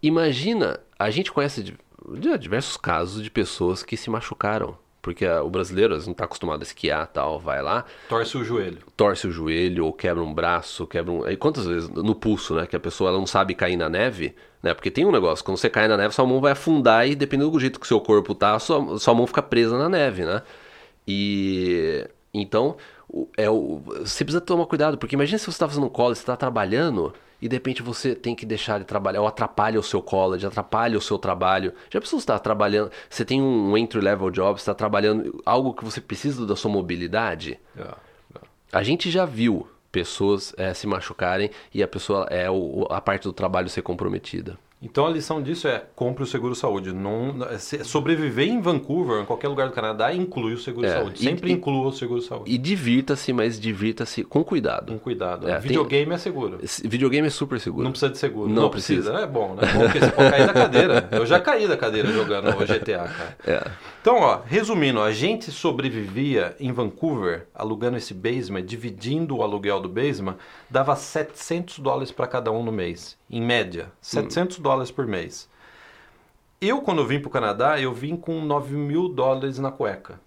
Imagina, 0.02 0.80
a 0.98 1.10
gente 1.10 1.32
conhece 1.32 1.64
de, 1.64 1.78
de 2.18 2.38
diversos 2.38 2.78
casos 2.78 3.24
de 3.24 3.32
pessoas 3.32 3.84
que 3.84 3.96
se 3.96 4.10
machucaram. 4.10 4.78
Porque 5.04 5.28
o 5.28 5.50
brasileiro 5.50 5.92
às 5.92 5.98
vezes, 5.98 6.08
não 6.08 6.14
está 6.14 6.24
acostumado 6.24 6.62
a 6.62 6.64
esquiar 6.64 7.06
tal, 7.08 7.38
vai 7.38 7.62
lá, 7.62 7.84
Torce 8.08 8.38
o 8.38 8.44
joelho. 8.44 8.78
torce 8.96 9.28
o 9.28 9.32
joelho 9.32 9.86
ou 9.86 9.92
quebra 9.92 10.24
um 10.24 10.34
braço, 10.34 10.88
quebra 10.88 11.12
um. 11.12 11.36
Quantas 11.36 11.66
vezes 11.66 11.90
no 11.90 12.16
pulso, 12.16 12.56
né? 12.56 12.66
Que 12.66 12.78
a 12.78 12.80
pessoa 12.80 13.10
ela 13.10 13.20
não 13.20 13.28
sabe 13.28 13.54
cair 13.54 13.76
na 13.76 13.90
neve, 13.90 14.34
né? 14.62 14.74
Porque 14.74 14.90
tem 14.90 15.06
um 15.06 15.12
negócio, 15.12 15.44
quando 15.44 15.58
você 15.58 15.70
cai 15.70 15.90
na 15.90 15.98
neve, 15.98 16.16
sua 16.16 16.26
mão 16.26 16.40
vai 16.40 16.54
afundar 16.54 17.06
e 17.06 17.16
dependendo 17.16 17.52
do 17.52 17.60
jeito 17.60 17.82
que 17.82 17.86
o 17.86 17.88
seu 17.88 18.00
corpo 18.00 18.34
tá, 18.34 18.58
sua, 18.60 18.98
sua 18.98 19.14
mão 19.14 19.28
fica 19.28 19.42
presa 19.42 19.78
na 19.78 19.90
neve, 19.90 20.24
né? 20.24 20.42
E 21.06 22.08
então 22.34 22.76
é 23.38 23.50
o, 23.50 23.82
você 24.02 24.24
precisa 24.24 24.42
tomar 24.42 24.66
cuidado, 24.66 24.98
porque 24.98 25.16
imagina 25.16 25.38
se 25.38 25.46
você 25.46 25.52
está 25.52 25.68
fazendo 25.68 25.86
um 25.86 25.90
college, 25.90 26.18
você 26.18 26.24
está 26.24 26.36
trabalhando 26.36 27.14
e 27.42 27.48
de 27.48 27.56
repente 27.56 27.84
você 27.84 28.16
tem 28.16 28.34
que 28.34 28.46
deixar 28.46 28.80
de 28.80 28.86
trabalhar, 28.86 29.22
ou 29.22 29.28
atrapalha 29.28 29.80
o 29.80 29.84
seu 29.84 30.02
college, 30.02 30.46
atrapalha 30.46 30.98
o 30.98 31.02
seu 31.02 31.20
trabalho. 31.20 31.74
Já 31.92 32.00
precisa 32.00 32.20
estar 32.20 32.40
trabalhando, 32.40 32.90
você 33.10 33.26
tem 33.26 33.42
um 33.42 33.78
entry 33.78 34.00
level 34.00 34.32
job, 34.32 34.60
você 34.60 34.64
está 34.64 34.74
trabalhando 34.74 35.42
algo 35.46 35.74
que 35.74 35.84
você 35.84 36.00
precisa 36.00 36.46
da 36.46 36.56
sua 36.56 36.72
mobilidade. 36.72 37.60
É. 37.78 37.94
A 38.72 38.82
gente 38.82 39.12
já 39.12 39.26
viu 39.26 39.68
pessoas 39.92 40.56
eh, 40.58 40.74
se 40.74 40.88
machucarem 40.88 41.52
e 41.72 41.84
a 41.84 41.88
pessoa 41.88 42.26
é 42.32 42.50
o, 42.50 42.88
a 42.90 43.00
parte 43.00 43.24
do 43.24 43.34
trabalho 43.34 43.70
ser 43.70 43.84
comprometida. 43.84 44.58
Então 44.84 45.06
a 45.06 45.10
lição 45.10 45.42
disso 45.42 45.68
é 45.68 45.82
compre 45.96 46.24
o 46.24 46.28
seguro 46.28 46.54
saúde. 46.54 46.92
Não, 46.94 47.36
se- 47.58 47.84
sobreviver 47.86 48.48
em 48.48 48.60
Vancouver, 48.60 49.22
em 49.22 49.26
qualquer 49.26 49.48
lugar 49.48 49.68
do 49.70 49.74
Canadá, 49.74 50.14
inclui 50.14 50.54
o 50.54 50.58
seguro 50.58 50.86
É, 50.86 50.92
saúde. 50.92 51.20
Sempre 51.24 51.50
e- 51.50 51.54
inclua 51.54 51.88
o 51.88 51.92
seguro 51.94 52.22
saúde. 52.22 52.52
E 52.52 52.58
divirta-se, 52.58 53.32
mas 53.32 53.60
divirta-se 53.60 54.24
com 54.24 54.44
cuidado. 54.44 54.92
Com 54.92 55.00
cuidado. 55.00 55.48
É, 55.48 55.54
tem- 55.54 55.62
Videogame 55.62 56.14
é 56.14 56.18
seguro. 56.18 56.60
Videogame 56.84 57.28
é 57.28 57.30
super 57.32 57.60
seguro. 57.60 57.84
Não 57.84 57.92
precisa 57.92 58.12
de 58.12 58.18
seguro. 58.18 58.50
Não 58.50 58.70
precisa. 58.70 59.14
É 59.14 59.26
bom, 59.26 59.56
né? 59.56 59.62
É 59.70 59.74
bom 59.74 59.80
porque 59.86 60.00
você 60.00 60.12
pode 60.12 60.30
cair 60.30 60.48
da 60.48 60.54
cadeira. 60.54 61.10
Eu 61.12 61.26
já 61.26 61.40
caí 61.40 61.68
da 61.68 61.78
cadeira 61.78 62.12
jogando 62.12 62.50
o 62.50 62.66
GTA, 62.66 63.08
cara. 63.08 63.38
É. 63.48 63.72
Então, 64.02 64.18
ó, 64.20 64.42
resumindo, 64.46 65.00
a 65.02 65.14
gente 65.14 65.50
sobrevivia 65.50 66.56
em 66.60 66.72
Vancouver, 66.74 67.48
alugando 67.56 67.96
esse 67.98 68.14
basement, 68.14 68.64
dividindo 68.66 69.38
o 69.38 69.44
aluguel 69.44 69.80
do 69.80 69.88
basement, 69.88 70.36
dava 70.70 70.96
700 70.96 71.80
dólares 71.80 72.12
para 72.12 72.28
cada 72.28 72.52
um 72.52 72.64
no 72.64 72.72
mês, 72.72 73.18
em 73.36 73.42
média, 73.42 73.92
700 74.02 74.60
dólares 74.60 74.92
por 74.92 75.06
mês. 75.08 75.50
Eu, 76.62 76.82
quando 76.82 77.00
eu 77.00 77.08
vim 77.08 77.20
pro 77.20 77.30
Canadá, 77.30 77.80
eu 77.80 77.94
vim 77.94 78.16
com 78.16 78.40
9 78.42 78.74
mil 78.76 79.08
dólares 79.10 79.60
na 79.60 79.72
cueca. 79.72 80.20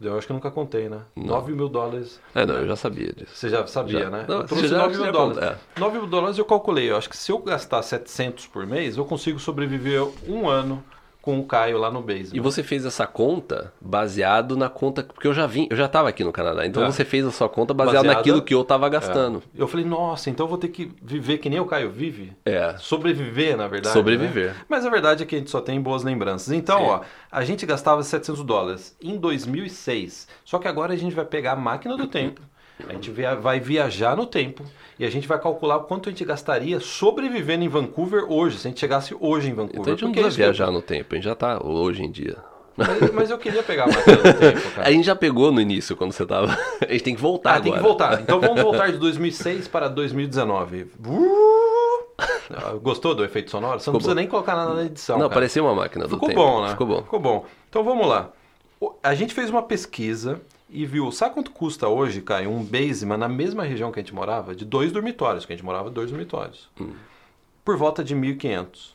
Eu 0.00 0.16
acho 0.16 0.26
que 0.26 0.32
eu 0.32 0.34
nunca 0.34 0.50
contei, 0.50 0.88
né? 0.88 1.00
9 1.16 1.52
mil 1.52 1.68
dólares. 1.68 2.20
É, 2.34 2.46
não, 2.46 2.54
eu 2.56 2.68
já 2.68 2.76
sabia 2.76 3.12
disso. 3.12 3.32
Você 3.34 3.48
já 3.48 3.66
sabia, 3.66 4.00
Já. 4.04 4.10
né? 4.10 4.24
Não, 4.28 4.36
eu 4.42 4.44
trouxe 4.46 4.68
já- 4.68 4.78
9 4.78 4.94
você 4.94 5.02
mil 5.02 5.12
dólares. 5.12 5.38
conta, 5.38 5.60
9 5.80 5.98
mil 5.98 6.06
dólares 6.06 6.38
eu 6.38 6.44
calculei. 6.44 6.90
Eu 6.90 6.96
acho 6.96 7.08
que 7.08 7.16
se 7.16 7.32
eu 7.32 7.38
gastar 7.38 7.82
700 7.82 8.46
por 8.46 8.64
mês, 8.66 8.96
eu 8.96 9.04
consigo 9.04 9.38
sobreviver 9.40 10.06
um 10.28 10.48
ano 10.48 10.84
com 11.28 11.38
o 11.40 11.44
Caio 11.44 11.76
lá 11.76 11.90
no 11.90 12.00
basement. 12.00 12.34
E 12.34 12.40
você 12.40 12.62
fez 12.62 12.86
essa 12.86 13.06
conta 13.06 13.70
baseado 13.78 14.56
na 14.56 14.70
conta. 14.70 15.02
Porque 15.02 15.28
eu 15.28 15.34
já 15.34 15.46
vim, 15.46 15.66
eu 15.70 15.76
já 15.76 15.84
estava 15.84 16.08
aqui 16.08 16.24
no 16.24 16.32
Canadá. 16.32 16.64
Então 16.66 16.82
É. 16.82 16.86
você 16.90 17.04
fez 17.04 17.26
a 17.26 17.30
sua 17.30 17.50
conta 17.50 17.74
baseado 17.74 17.96
Baseada- 17.96 18.16
naquilo 18.16 18.40
que 18.40 18.54
eu 18.54 18.62
estava 18.62 18.88
gastando. 18.88 19.42
É. 19.54 19.60
Eu 19.62 19.68
falei, 19.68 19.84
nossa, 19.84 20.30
então 20.30 20.44
eu 20.46 20.48
vou 20.48 20.56
ter 20.56 20.68
que 20.68 20.90
viver 21.02 21.36
que 21.36 21.50
nem 21.50 21.60
o 21.60 21.66
Caio 21.66 21.90
vive? 21.90 22.32
É. 22.46 22.74
Sobreviver, 22.78 23.58
na 23.58 23.68
verdade. 23.68 23.92
Sobreviver. 23.92 24.54
né? 24.54 24.56
Mas 24.70 24.86
a 24.86 24.88
verdade 24.88 25.22
é 25.22 25.26
que 25.26 25.34
a 25.34 25.38
gente 25.38 25.50
só 25.50 25.60
tem 25.60 25.78
boas 25.78 26.02
lembranças. 26.02 26.50
Então, 26.50 26.78
Sim. 26.78 26.84
ó, 26.86 27.00
a 27.30 27.44
gente 27.44 27.66
gastava 27.66 28.02
700 28.02 28.42
dólares 28.42 28.96
em 29.02 29.18
2006. 29.18 30.26
Só 30.46 30.58
que 30.58 30.66
agora 30.66 30.94
a 30.94 30.96
gente 30.96 31.14
vai 31.14 31.26
pegar 31.26 31.52
a 31.52 31.56
máquina 31.56 31.94
do 31.94 32.06
tempo, 32.06 32.40
a 32.86 32.92
gente 32.92 33.10
via- 33.10 33.34
vai 33.34 33.58
viajar 33.60 34.16
no 34.16 34.26
tempo 34.26 34.62
e 34.98 35.04
a 35.04 35.10
gente 35.10 35.26
vai 35.26 35.40
calcular 35.40 35.76
o 35.78 35.84
quanto 35.84 36.08
a 36.08 36.12
gente 36.12 36.24
gastaria 36.24 36.78
sobrevivendo 36.80 37.64
em 37.64 37.68
Vancouver 37.68 38.24
hoje, 38.30 38.58
se 38.58 38.66
a 38.66 38.70
gente 38.70 38.80
chegasse 38.80 39.16
hoje 39.18 39.48
em 39.50 39.54
Vancouver. 39.54 39.80
Então 39.80 39.92
a 39.92 39.96
gente 39.96 40.04
não 40.04 40.12
precisa 40.12 40.28
isso 40.28 40.36
que 40.36 40.42
viajar 40.42 40.70
no 40.70 40.82
tempo, 40.82 41.14
a 41.14 41.16
gente 41.16 41.24
já 41.24 41.34
tá 41.34 41.64
hoje 41.64 42.02
em 42.04 42.10
dia. 42.10 42.36
Mas, 42.76 43.10
mas 43.12 43.30
eu 43.30 43.38
queria 43.38 43.62
pegar 43.62 43.84
a 43.84 43.86
máquina 43.88 44.16
do 44.16 44.22
tempo, 44.38 44.70
cara. 44.76 44.88
A 44.88 44.92
gente 44.92 45.04
já 45.04 45.16
pegou 45.16 45.50
no 45.50 45.60
início 45.60 45.96
quando 45.96 46.12
você 46.12 46.24
tava. 46.24 46.56
A 46.88 46.92
gente 46.92 47.02
tem 47.02 47.14
que 47.16 47.20
voltar 47.20 47.50
Ah, 47.50 47.54
agora. 47.56 47.64
tem 47.64 47.72
que 47.72 47.80
voltar. 47.88 48.20
Então 48.20 48.40
vamos 48.40 48.62
voltar 48.62 48.92
de 48.92 48.98
2006 48.98 49.66
para 49.66 49.88
2019. 49.88 50.86
Ah, 52.50 52.72
Gostou 52.80 53.14
do 53.14 53.24
efeito 53.24 53.50
sonoro? 53.50 53.80
Você 53.80 53.90
não 53.90 53.98
Ficou 53.98 53.98
precisa 53.98 54.14
bom. 54.14 54.20
nem 54.20 54.28
colocar 54.28 54.54
nada 54.54 54.74
na 54.74 54.84
edição. 54.84 55.16
Não, 55.18 55.24
cara. 55.28 55.34
parecia 55.40 55.62
uma 55.62 55.74
máquina 55.74 56.04
do 56.06 56.14
Ficou 56.14 56.28
tempo. 56.28 56.40
bom, 56.40 56.62
né? 56.62 56.68
Ficou 56.70 56.86
bom. 56.86 57.02
Ficou 57.02 57.20
bom. 57.20 57.46
Então 57.68 57.82
vamos 57.84 58.06
lá. 58.06 58.30
A 59.02 59.14
gente 59.14 59.34
fez 59.34 59.50
uma 59.50 59.62
pesquisa 59.62 60.40
e 60.70 60.84
viu. 60.86 61.10
Sabe 61.10 61.34
quanto 61.34 61.50
custa 61.50 61.88
hoje, 61.88 62.20
Caio, 62.20 62.50
um 62.50 62.64
basement 62.64 63.16
na 63.16 63.28
mesma 63.28 63.64
região 63.64 63.90
que 63.90 63.98
a 63.98 64.02
gente 64.02 64.14
morava? 64.14 64.54
De 64.54 64.64
dois 64.64 64.92
dormitórios, 64.92 65.44
que 65.44 65.52
a 65.52 65.56
gente 65.56 65.64
morava 65.64 65.90
dois 65.90 66.10
dormitórios. 66.10 66.68
Hum. 66.80 66.92
Por 67.64 67.76
volta 67.76 68.02
de 68.02 68.14
1.500. 68.14 68.92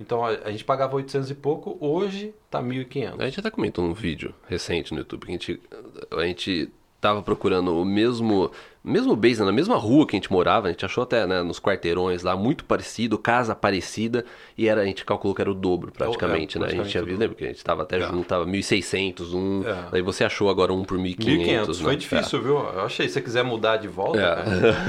Então 0.00 0.24
a, 0.24 0.30
a 0.30 0.50
gente 0.50 0.64
pagava 0.64 0.96
800 0.96 1.30
e 1.30 1.34
pouco, 1.34 1.76
hoje 1.80 2.34
tá 2.50 2.62
1.500. 2.62 3.20
A 3.20 3.24
gente 3.26 3.40
até 3.40 3.50
comentou 3.50 3.86
num 3.86 3.92
vídeo 3.92 4.34
recente 4.48 4.92
no 4.92 5.00
YouTube 5.00 5.26
que 5.26 5.30
a 5.30 5.32
gente, 5.32 5.62
a 6.10 6.22
gente 6.22 6.72
tava 7.00 7.22
procurando 7.22 7.74
o 7.80 7.84
mesmo 7.84 8.50
mesmo 8.82 9.14
base, 9.14 9.44
na 9.44 9.52
mesma 9.52 9.76
rua 9.76 10.06
que 10.06 10.16
a 10.16 10.18
gente 10.18 10.32
morava, 10.32 10.68
a 10.68 10.70
gente 10.70 10.86
achou 10.86 11.02
até 11.04 11.26
né, 11.26 11.42
nos 11.42 11.60
quarteirões 11.60 12.22
lá, 12.22 12.34
muito 12.34 12.64
parecido, 12.64 13.18
casa 13.18 13.54
parecida, 13.54 14.24
e 14.56 14.66
era, 14.68 14.80
a 14.80 14.84
gente 14.86 15.04
calculou 15.04 15.34
que 15.34 15.42
era 15.42 15.50
o 15.50 15.54
dobro 15.54 15.92
praticamente, 15.92 16.56
É, 16.56 16.60
né? 16.62 16.66
A 16.68 16.70
gente 16.70 16.88
tinha 16.88 17.02
visto, 17.02 17.18
lembra 17.20 17.36
que 17.36 17.44
a 17.44 17.48
gente 17.48 17.62
tava 17.62 17.82
até 17.82 18.00
junto, 18.00 18.24
tava 18.26 18.46
1.600, 18.46 19.34
um, 19.34 19.62
É. 19.68 19.84
daí 19.92 20.00
você 20.00 20.24
achou 20.24 20.48
agora 20.48 20.72
um 20.72 20.82
por 20.82 20.96
1.500, 20.96 21.18
1.500, 21.18 21.68
né? 21.68 21.74
foi 21.84 21.96
difícil, 21.96 22.42
viu? 22.42 22.56
Eu 22.56 22.80
achei, 22.86 23.06
se 23.06 23.12
você 23.14 23.20
quiser 23.20 23.44
mudar 23.44 23.76
de 23.76 23.86
volta, 23.86 24.18
É. 24.18 24.34
cara, 24.36 24.44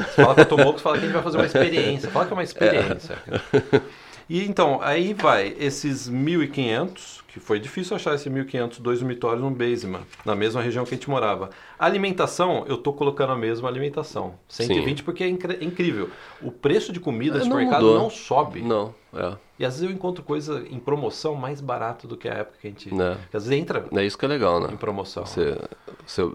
você 0.08 0.22
fala 0.24 0.36
que 0.36 0.42
eu 0.42 0.46
tô 0.46 0.56
louco, 0.56 0.80
você 0.80 0.84
fala 0.84 0.98
que 0.98 1.04
a 1.04 1.08
gente 1.08 1.14
vai 1.14 1.24
fazer 1.24 1.38
uma 1.38 1.46
experiência. 1.46 2.10
Fala 2.12 2.26
que 2.26 2.32
é 2.32 2.36
uma 2.36 2.44
experiência. 2.44 3.18
E 4.34 4.46
então, 4.46 4.80
aí 4.82 5.14
vai 5.14 5.54
esses 5.60 6.10
1.500, 6.10 7.20
que 7.28 7.38
foi 7.38 7.60
difícil 7.60 7.98
achar 7.98 8.16
esse 8.16 8.30
1.500, 8.30 8.80
dois 8.80 9.00
dormitórios 9.00 9.44
no 9.44 9.52
basement, 9.52 10.04
na 10.24 10.34
mesma 10.34 10.62
região 10.62 10.86
que 10.86 10.94
a 10.94 10.98
gente 10.98 11.10
morava. 11.10 11.50
A 11.78 11.86
alimentação, 11.86 12.64
eu 12.66 12.78
tô 12.78 12.94
colocando 12.94 13.34
a 13.34 13.36
mesma 13.36 13.68
alimentação. 13.68 14.36
120 14.48 15.04
porque 15.04 15.26
é 15.26 15.28
é 15.28 15.64
incrível. 15.66 16.10
O 16.42 16.50
preço 16.50 16.94
de 16.94 17.00
comida 17.02 17.40
no 17.40 17.44
É, 17.44 17.44
não 17.44 17.52
supermercado 17.52 17.82
mudou. 17.82 18.00
não 18.00 18.10
sobe. 18.10 18.62
Não, 18.62 18.96
é. 19.14 19.36
E 19.60 19.66
às 19.66 19.74
vezes 19.74 19.90
eu 19.90 19.94
encontro 19.94 20.24
coisa 20.24 20.66
em 20.70 20.80
promoção 20.80 21.36
mais 21.36 21.60
barato 21.60 22.08
do 22.08 22.16
que 22.16 22.30
a 22.30 22.36
época 22.36 22.58
que 22.62 22.68
a 22.68 22.70
gente... 22.70 22.96
Né. 22.96 23.18
Às 23.34 23.48
vezes 23.48 23.52
entra 23.52 23.86
É 23.92 24.06
isso 24.06 24.18
que 24.18 24.24
é 24.24 24.30
legal, 24.30 24.62
né? 24.62 24.70
em 24.72 24.78
promoção. 24.78 25.26
Você, 25.26 25.58
você, 26.08 26.22
a 26.22 26.26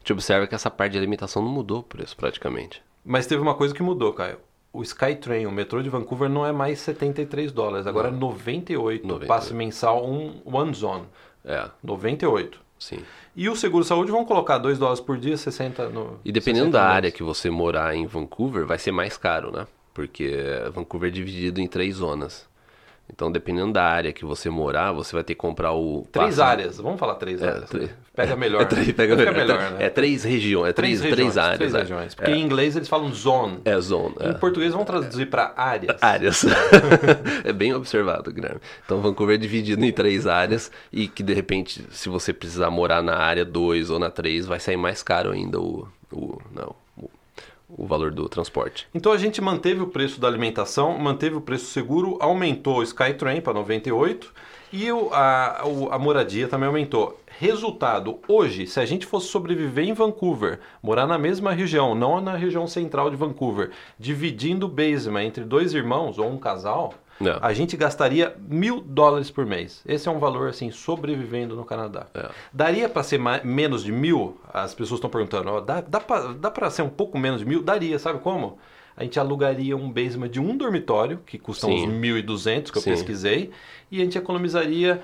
gente 0.00 0.12
observa 0.12 0.46
que 0.46 0.54
essa 0.54 0.70
parte 0.70 0.92
de 0.92 0.98
alimentação 0.98 1.42
não 1.42 1.50
mudou 1.50 1.78
o 1.78 1.82
preço 1.82 2.14
praticamente. 2.18 2.82
Mas 3.02 3.26
teve 3.26 3.40
uma 3.40 3.54
coisa 3.54 3.74
que 3.74 3.82
mudou, 3.82 4.12
Caio. 4.12 4.44
O 4.76 4.82
Skytrain, 4.82 5.46
o 5.46 5.50
metrô 5.50 5.82
de 5.82 5.88
Vancouver, 5.88 6.28
não 6.28 6.44
é 6.44 6.52
mais 6.52 6.80
73 6.80 7.50
dólares, 7.50 7.86
agora 7.86 8.08
é 8.08 8.10
98, 8.10 9.06
98. 9.06 9.26
passe 9.26 9.54
mensal, 9.54 10.06
um 10.06 10.42
One 10.44 10.74
Zone. 10.74 11.04
É, 11.42 11.64
98. 11.82 12.60
sim. 12.78 12.98
E 13.34 13.48
o 13.48 13.56
seguro 13.56 13.84
saúde 13.84 14.10
vão 14.10 14.24
colocar 14.24 14.58
2 14.58 14.78
dólares 14.78 15.00
por 15.00 15.16
dia, 15.16 15.36
60 15.36 15.88
no. 15.88 16.20
E 16.24 16.30
dependendo 16.30 16.66
60 16.66 16.78
da 16.78 16.84
área 16.84 17.10
que 17.10 17.22
você 17.22 17.48
morar 17.48 17.94
em 17.94 18.06
Vancouver, 18.06 18.66
vai 18.66 18.78
ser 18.78 18.92
mais 18.92 19.16
caro, 19.16 19.50
né? 19.50 19.66
Porque 19.94 20.30
Vancouver 20.72 21.08
é 21.08 21.12
dividido 21.12 21.58
em 21.58 21.66
três 21.66 21.96
zonas. 21.96 22.46
Então, 23.08 23.30
dependendo 23.30 23.72
da 23.72 23.84
área 23.84 24.12
que 24.12 24.24
você 24.24 24.50
morar, 24.50 24.92
você 24.92 25.14
vai 25.14 25.22
ter 25.22 25.34
que 25.34 25.40
comprar 25.40 25.72
o... 25.72 26.06
Três 26.10 26.36
passe- 26.36 26.42
áreas, 26.42 26.76
vamos 26.78 26.98
falar 26.98 27.14
três 27.14 27.40
É, 27.40 27.48
áreas. 27.48 27.70
três- 27.70 27.90
Pega 28.14 28.34
melhor. 28.36 28.62
É, 28.62 28.64
três, 28.64 28.92
pega 28.92 29.14
melhor. 29.16 29.34
melhor, 29.34 29.58
né? 29.72 29.84
É 29.86 29.88
três 29.88 30.24
regiões, 30.24 30.70
é 30.70 30.72
três, 30.72 30.98
três, 31.00 31.14
regiões, 31.14 31.36
áreas. 31.38 31.56
Três 31.58 31.74
é. 31.74 31.78
regiões. 31.78 32.14
Porque 32.14 32.30
em 32.32 32.42
inglês 32.42 32.74
eles 32.76 32.88
falam 32.88 33.12
zone. 33.14 33.60
É 33.64 33.78
zone. 33.80 34.14
é. 34.20 34.30
Em 34.30 34.34
português 34.34 34.72
vão 34.72 34.84
traduzir 34.84 35.26
para 35.30 35.54
áreas. 35.56 35.96
Áreas. 36.02 36.44
é 37.44 37.52
bem 37.52 37.72
observado, 37.74 38.32
Guilherme. 38.32 38.60
Então, 38.84 39.00
Vancouver 39.00 39.36
é 39.36 39.38
dividido 39.38 39.84
em 39.84 39.92
três 39.92 40.26
áreas 40.26 40.70
e 40.92 41.06
que, 41.08 41.22
de 41.22 41.32
repente, 41.32 41.86
se 41.92 42.08
você 42.08 42.32
precisar 42.32 42.70
morar 42.70 43.02
na 43.02 43.16
área 43.16 43.44
2 43.44 43.88
ou 43.88 43.98
na 43.98 44.10
3, 44.10 44.46
vai 44.46 44.58
sair 44.60 44.76
mais 44.76 45.02
caro 45.02 45.30
ainda 45.30 45.60
o, 45.60 45.86
o, 46.12 46.38
não, 46.54 46.74
o, 47.68 47.86
valor 47.86 48.10
do 48.10 48.28
transporte. 48.28 48.86
Então 48.94 49.12
a 49.12 49.18
gente 49.18 49.40
manteve 49.40 49.80
o 49.80 49.88
preço 49.88 50.20
da 50.20 50.28
alimentação, 50.28 50.98
manteve 50.98 51.36
o 51.36 51.40
preço 51.40 51.66
seguro, 51.66 52.16
aumentou 52.20 52.78
o 52.78 52.82
Skytrain 52.82 53.40
para 53.40 53.54
98 53.54 54.32
e 54.84 54.92
o- 54.92 55.10
a, 55.12 55.62
a 55.90 55.98
moradia 55.98 56.48
também 56.48 56.66
aumentou. 56.66 57.18
Resultado, 57.38 58.18
hoje, 58.26 58.66
se 58.66 58.80
a 58.80 58.86
gente 58.86 59.04
fosse 59.06 59.28
sobreviver 59.28 59.84
em 59.88 59.92
Vancouver, 59.92 60.58
morar 60.82 61.06
na 61.06 61.18
mesma 61.18 61.52
região, 61.52 61.94
não 61.94 62.20
na 62.20 62.34
região 62.34 62.66
central 62.66 63.10
de 63.10 63.16
Vancouver, 63.16 63.70
dividindo 63.98 64.66
o 64.66 64.68
basement 64.68 65.24
entre 65.24 65.44
dois 65.44 65.74
irmãos 65.74 66.18
ou 66.18 66.28
um 66.30 66.38
casal, 66.38 66.94
Não. 67.20 67.38
a 67.42 67.52
gente 67.52 67.76
gastaria 67.76 68.34
mil 68.48 68.80
dólares 68.80 69.30
por 69.30 69.44
mês. 69.44 69.82
Esse 69.86 70.08
é 70.08 70.10
um 70.10 70.18
valor 70.18 70.48
assim, 70.48 70.70
sobrevivendo 70.70 71.54
no 71.54 71.64
Canadá. 71.64 72.06
É. 72.14 72.28
Daria 72.52 72.88
para 72.88 73.02
ser 73.02 73.18
mais, 73.18 73.44
menos 73.44 73.84
de 73.84 73.92
mil? 73.92 74.38
As 74.52 74.74
pessoas 74.74 74.98
estão 74.98 75.10
perguntando. 75.10 75.50
ó, 75.50 75.60
dá 75.60 75.80
dá 75.82 76.50
para 76.50 76.70
ser 76.70 76.82
um 76.82 76.88
pouco 76.88 77.18
menos 77.18 77.40
de 77.40 77.46
mil? 77.46 77.62
Daria, 77.62 77.98
sabe 77.98 78.18
como? 78.20 78.58
A 78.96 79.04
gente 79.04 79.18
alugaria 79.18 79.76
um 79.76 79.92
basement 79.92 80.28
de 80.28 80.40
um 80.40 80.56
dormitório, 80.56 81.20
que 81.26 81.38
custa 81.38 81.66
uns 81.66 81.82
Sim. 81.82 82.00
1.200, 82.00 82.70
que 82.70 82.78
eu 82.78 82.82
Sim. 82.82 82.90
pesquisei, 82.90 83.50
e 83.90 84.00
a 84.00 84.04
gente 84.04 84.16
economizaria 84.16 85.02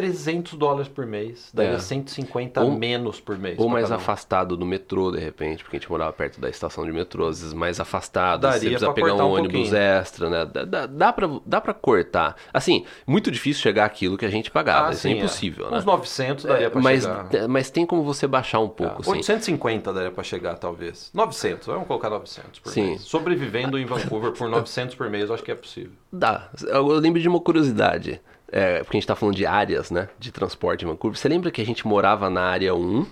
300 0.00 0.54
dólares 0.54 0.88
por 0.88 1.04
mês. 1.06 1.50
Daria 1.52 1.72
É. 1.72 1.78
150 1.78 2.60
Ou- 2.62 2.70
menos 2.72 3.20
por 3.20 3.36
mês. 3.38 3.58
Ou 3.58 3.64
pra 3.66 3.74
mais 3.74 3.90
afastado 3.90 4.56
do 4.56 4.64
metrô, 4.64 5.10
de 5.10 5.18
repente, 5.18 5.64
porque 5.64 5.76
a 5.76 5.80
gente 5.80 5.90
morava 5.90 6.12
perto 6.12 6.40
da 6.40 6.48
estação 6.48 6.84
de 6.86 6.92
metrô, 6.92 7.26
às 7.26 7.40
vezes 7.40 7.52
mais 7.54 7.80
afastado, 7.80 8.42
Daria 8.42 8.58
você 8.60 8.66
precisa 8.68 8.86
pra 8.86 8.94
pegar 8.94 9.14
um 9.14 9.28
um 9.28 9.32
ônibus 9.32 9.52
pouquinho. 9.62 9.76
extra, 9.76 10.30
né? 10.30 10.44
Dá, 10.46 10.64
dá, 10.64 10.86
dá, 10.86 11.12
pra, 11.12 11.30
dá 11.44 11.60
pra 11.60 11.74
cortar. 11.74 12.36
Assim, 12.54 12.84
muito 13.06 13.30
difícil 13.30 13.60
chegar 13.62 13.84
àquilo 13.86 14.16
que 14.16 14.24
a 14.24 14.30
gente 14.30 14.50
pagava, 14.50 14.88
Ah, 14.88 14.92
isso 14.92 15.00
sim, 15.02 15.12
é 15.14 15.16
impossível, 15.18 15.70
né? 15.70 15.78
Uns 15.78 15.84
900 15.84 16.44
daria 16.44 16.70
para 16.70 16.80
mas, 16.80 17.02
chegar. 17.02 17.48
mas 17.48 17.70
tem 17.70 17.84
como 17.84 18.02
você 18.04 18.26
baixar 18.26 18.60
um 18.60 18.68
pouco, 18.68 19.02
assim. 19.02 19.10
850 19.10 19.92
daria 19.92 20.10
para 20.10 20.22
chegar, 20.22 20.56
talvez. 20.58 21.10
900, 21.12 21.66
vamos 21.66 21.86
colocar 21.88 22.08
900 22.10 22.60
por 22.60 22.70
Sim. 22.72 22.86
mês. 22.90 23.02
Sobrevivendo 23.02 23.78
em 23.78 23.84
Vancouver 23.84 24.32
por 24.32 24.48
900 24.48 24.94
por 24.94 25.10
mês, 25.10 25.28
eu 25.28 25.34
acho 25.34 25.42
que 25.42 25.50
é 25.50 25.54
possível. 25.54 25.92
Dá. 26.12 26.48
Eu 26.68 26.86
lembro 26.86 27.20
de 27.20 27.28
uma 27.28 27.40
curiosidade. 27.40 28.20
É, 28.50 28.78
porque 28.82 28.96
a 28.96 29.00
gente 29.00 29.06
tá 29.06 29.14
falando 29.14 29.34
de 29.36 29.44
áreas, 29.46 29.90
né? 29.90 30.08
De 30.18 30.32
transporte 30.32 30.84
em 30.84 30.88
Vancouver. 30.88 31.18
Você 31.18 31.28
lembra 31.28 31.50
que 31.50 31.60
a 31.60 31.66
gente 31.66 31.86
morava 31.86 32.30
na 32.30 32.42
área 32.42 32.74
1 32.74 33.06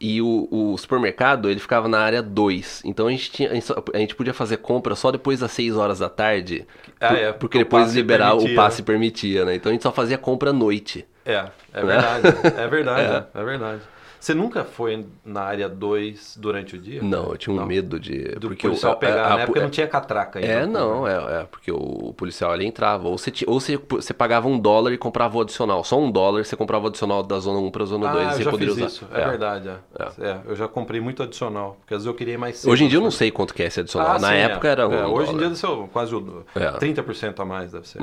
e 0.00 0.22
o, 0.22 0.48
o 0.50 0.78
supermercado 0.78 1.50
ele 1.50 1.58
ficava 1.60 1.88
na 1.88 1.98
área 2.00 2.22
2. 2.22 2.82
Então 2.84 3.08
a 3.08 3.10
gente, 3.10 3.30
tinha, 3.32 3.50
a 3.50 3.54
gente 3.54 3.72
a 3.92 3.98
gente 3.98 4.14
podia 4.14 4.32
fazer 4.32 4.58
compra 4.58 4.94
só 4.94 5.10
depois 5.10 5.40
das 5.40 5.50
6 5.52 5.76
horas 5.76 5.98
da 5.98 6.08
tarde. 6.08 6.66
Ah, 7.00 7.08
por- 7.08 7.16
é, 7.18 7.32
porque 7.32 7.58
depois 7.58 7.94
liberar 7.94 8.30
permitia, 8.30 8.52
o 8.52 8.56
passe 8.56 8.82
permitia, 8.82 9.44
né? 9.44 9.54
Então 9.56 9.70
a 9.70 9.72
gente 9.72 9.82
só 9.82 9.92
fazia 9.92 10.16
compra 10.16 10.50
à 10.50 10.52
noite. 10.52 11.04
É, 11.26 11.32
é 11.74 11.82
Né? 11.84 11.92
verdade. 11.98 12.28
É 12.56 12.66
verdade, 12.68 13.26
é. 13.34 13.40
é 13.40 13.44
verdade. 13.44 13.82
Você 14.20 14.34
nunca 14.34 14.64
foi 14.64 15.06
na 15.24 15.42
área 15.42 15.68
2 15.68 16.36
durante 16.40 16.74
o 16.76 16.78
dia? 16.78 17.00
Não, 17.02 17.30
eu 17.30 17.36
tinha 17.36 17.54
um 17.54 17.58
Não. 17.60 17.66
medo 17.66 18.00
de. 18.00 18.18
Do 18.34 18.48
porque 18.48 18.66
o- 18.66 18.70
policial 18.70 18.92
a- 18.92 18.96
pegar, 18.96 19.32
a- 19.32 19.36
né? 19.38 19.46
Porque 19.46 19.60
não 19.60 19.70
tinha 19.70 19.86
catraca 19.86 20.38
ainda. 20.40 20.50
É, 20.52 20.66
não, 20.66 21.06
é, 21.06 21.42
é, 21.42 21.44
porque 21.44 21.70
o 21.70 22.12
policial 22.16 22.50
ali 22.52 22.66
entrava. 22.66 23.08
Ou, 23.08 23.16
você, 23.16 23.32
ou 23.46 23.60
você, 23.60 23.76
você 23.76 24.12
pagava 24.12 24.48
um 24.48 24.58
dólar 24.58 24.92
e 24.92 24.98
comprava 24.98 25.38
o 25.38 25.40
adicional. 25.40 25.84
Só 25.84 25.98
um 26.00 26.10
dólar, 26.10 26.44
você 26.44 26.56
comprava 26.56 26.86
o 26.86 26.88
adicional 26.88 27.22
da 27.22 27.38
zona 27.38 27.58
1 27.60 27.70
para 27.70 27.82
a 27.84 27.86
zona 27.86 28.08
2 28.12 28.26
Ah, 28.26 28.30
e 28.30 28.32
eu 28.32 28.44
você 28.44 28.50
poderia 28.50 28.72
usar. 28.74 28.86
isso. 28.86 29.06
É, 29.12 29.24
verdade, 29.28 29.68
é. 29.68 29.76
É, 30.20 30.40
Eu 30.46 30.56
já 30.56 30.66
comprei 30.66 31.00
muito 31.00 31.22
adicional, 31.22 31.76
porque 31.80 31.94
às 31.94 31.98
vezes 32.00 32.06
eu 32.06 32.14
queria 32.14 32.38
mais 32.38 32.58
cedo. 32.58 32.70
Hoje 32.72 32.84
em 32.84 32.88
dia 32.88 32.98
eu 32.98 33.02
não 33.02 33.10
sei 33.12 33.30
quanto 33.30 33.54
que 33.54 33.62
é 33.62 33.66
esse 33.66 33.80
adicional. 33.80 34.16
Ah, 34.16 34.18
Na 34.18 34.28
sim, 34.28 34.34
é. 34.34 34.40
época 34.42 34.68
era 34.68 34.88
um. 34.88 34.92
É, 34.92 35.06
hoje 35.06 35.30
em 35.32 35.38
dia 35.38 35.48
dólar. 35.48 35.48
deve 35.48 35.56
ser 35.56 35.88
quase 35.92 36.14
o 36.14 36.44
É. 36.56 36.72
30% 36.72 37.40
a 37.40 37.44
mais, 37.44 37.72
deve 37.72 37.86
ser. 37.88 38.00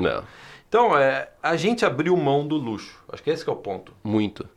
Então, 0.68 0.98
é, 0.98 1.28
a 1.42 1.54
gente 1.56 1.84
abriu 1.84 2.16
mão 2.16 2.46
do 2.46 2.56
luxo. 2.56 2.98
Acho 3.12 3.22
que 3.22 3.30
esse 3.30 3.44
que 3.44 3.50
é 3.50 3.52
o 3.52 3.56
ponto. 3.56 3.92
muito. 4.02 4.48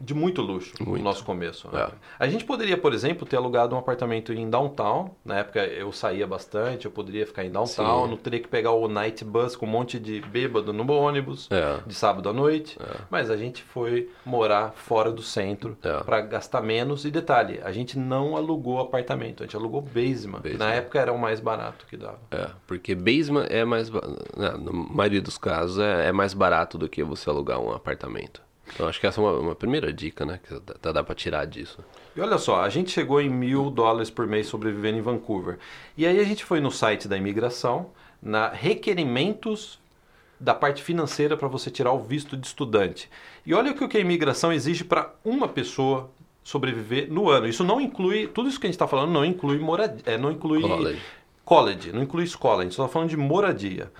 De 0.00 0.14
muito 0.14 0.40
luxo 0.40 0.72
no 0.80 0.86
Muito. 0.90 1.02
nosso 1.02 1.24
começo. 1.24 1.68
né? 1.70 1.82
É. 1.82 1.90
A 2.18 2.26
gente 2.28 2.44
poderia, 2.44 2.76
por 2.78 2.92
exemplo, 2.94 3.26
ter 3.26 3.36
alugado 3.36 3.74
um 3.74 3.78
apartamento 3.78 4.32
em 4.32 4.48
downtown. 4.48 5.10
Na 5.24 5.38
época 5.38 5.60
eu 5.66 5.92
saía 5.92 6.26
bastante, 6.26 6.86
eu 6.86 6.90
poderia 6.90 7.26
ficar 7.26 7.44
em 7.44 7.50
downtown. 7.50 8.04
Sim. 8.04 8.10
Não 8.10 8.16
teria 8.16 8.40
que 8.40 8.48
pegar 8.48 8.70
o 8.72 8.88
night 8.88 9.24
bus 9.24 9.54
com 9.56 9.66
um 9.66 9.68
monte 9.68 9.98
de 9.98 10.20
bêbado 10.22 10.72
no 10.72 10.90
ônibus 10.90 11.48
É. 11.50 11.78
de 11.86 11.94
sábado 11.94 12.28
à 12.28 12.32
noite. 12.32 12.78
Mas 13.10 13.30
a 13.30 13.36
gente 13.36 13.62
foi 13.62 14.08
morar 14.24 14.72
fora 14.74 15.12
do 15.12 15.22
centro 15.22 15.76
É. 15.82 16.02
para 16.02 16.20
gastar 16.22 16.62
menos. 16.62 17.04
E 17.04 17.10
detalhe, 17.10 17.60
a 17.62 17.70
gente 17.72 17.98
não 17.98 18.36
alugou 18.36 18.80
apartamento, 18.80 19.42
a 19.42 19.46
gente 19.46 19.56
alugou 19.56 19.80
basement. 19.82 20.40
que 20.40 20.50
Na 20.54 20.58
Basement. 20.58 20.72
época 20.72 20.98
era 21.00 21.12
o 21.12 21.18
mais 21.18 21.40
barato 21.40 21.86
que 21.86 21.96
dava. 21.96 22.18
É, 22.30 22.48
porque 22.66 22.94
basement 22.94 23.46
é 23.50 23.64
mais. 23.64 23.90
ba- 23.90 24.00
né, 24.36 24.50
na 24.58 24.72
maioria 24.72 25.20
dos 25.20 25.36
casos 25.36 25.78
é, 25.78 26.08
é 26.08 26.12
mais 26.12 26.32
barato 26.34 26.78
do 26.78 26.88
que 26.88 27.02
você 27.04 27.28
alugar 27.28 27.60
um 27.60 27.70
apartamento. 27.72 28.40
Então 28.74 28.88
acho 28.88 29.00
que 29.00 29.06
essa 29.06 29.20
é 29.20 29.24
uma, 29.24 29.32
uma 29.38 29.54
primeira 29.54 29.92
dica, 29.92 30.24
né? 30.24 30.40
Que 30.46 30.60
dá, 30.80 30.92
dá 30.92 31.04
pra 31.04 31.14
tirar 31.14 31.44
disso. 31.46 31.78
E 32.16 32.20
olha 32.20 32.38
só, 32.38 32.62
a 32.62 32.68
gente 32.68 32.90
chegou 32.90 33.20
em 33.20 33.28
mil 33.28 33.70
dólares 33.70 34.10
por 34.10 34.26
mês 34.26 34.46
sobrevivendo 34.46 34.98
em 34.98 35.02
Vancouver. 35.02 35.58
E 35.96 36.06
aí 36.06 36.18
a 36.18 36.24
gente 36.24 36.44
foi 36.44 36.60
no 36.60 36.70
site 36.70 37.08
da 37.08 37.16
imigração, 37.16 37.90
na 38.22 38.48
requerimentos 38.48 39.78
da 40.38 40.54
parte 40.54 40.82
financeira 40.82 41.36
para 41.36 41.48
você 41.48 41.70
tirar 41.70 41.92
o 41.92 42.00
visto 42.00 42.36
de 42.36 42.46
estudante. 42.46 43.10
E 43.44 43.52
olha 43.52 43.72
o 43.72 43.88
que 43.88 43.96
a 43.96 44.00
imigração 44.00 44.52
exige 44.52 44.84
para 44.84 45.14
uma 45.22 45.46
pessoa 45.46 46.10
sobreviver 46.42 47.12
no 47.12 47.28
ano. 47.28 47.46
Isso 47.46 47.62
não 47.62 47.80
inclui, 47.80 48.26
tudo 48.26 48.48
isso 48.48 48.58
que 48.58 48.66
a 48.66 48.68
gente 48.68 48.74
está 48.74 48.88
falando 48.88 49.12
não 49.12 49.24
inclui 49.24 49.58
moradia, 49.58 50.02
é, 50.06 50.16
não 50.16 50.32
inclui 50.32 50.62
College. 50.62 51.02
college, 51.44 51.92
não 51.92 52.02
inclui 52.02 52.24
escola, 52.24 52.60
a 52.60 52.62
gente 52.62 52.72
está 52.72 52.88
falando 52.88 53.10
de 53.10 53.16
moradia. 53.16 53.92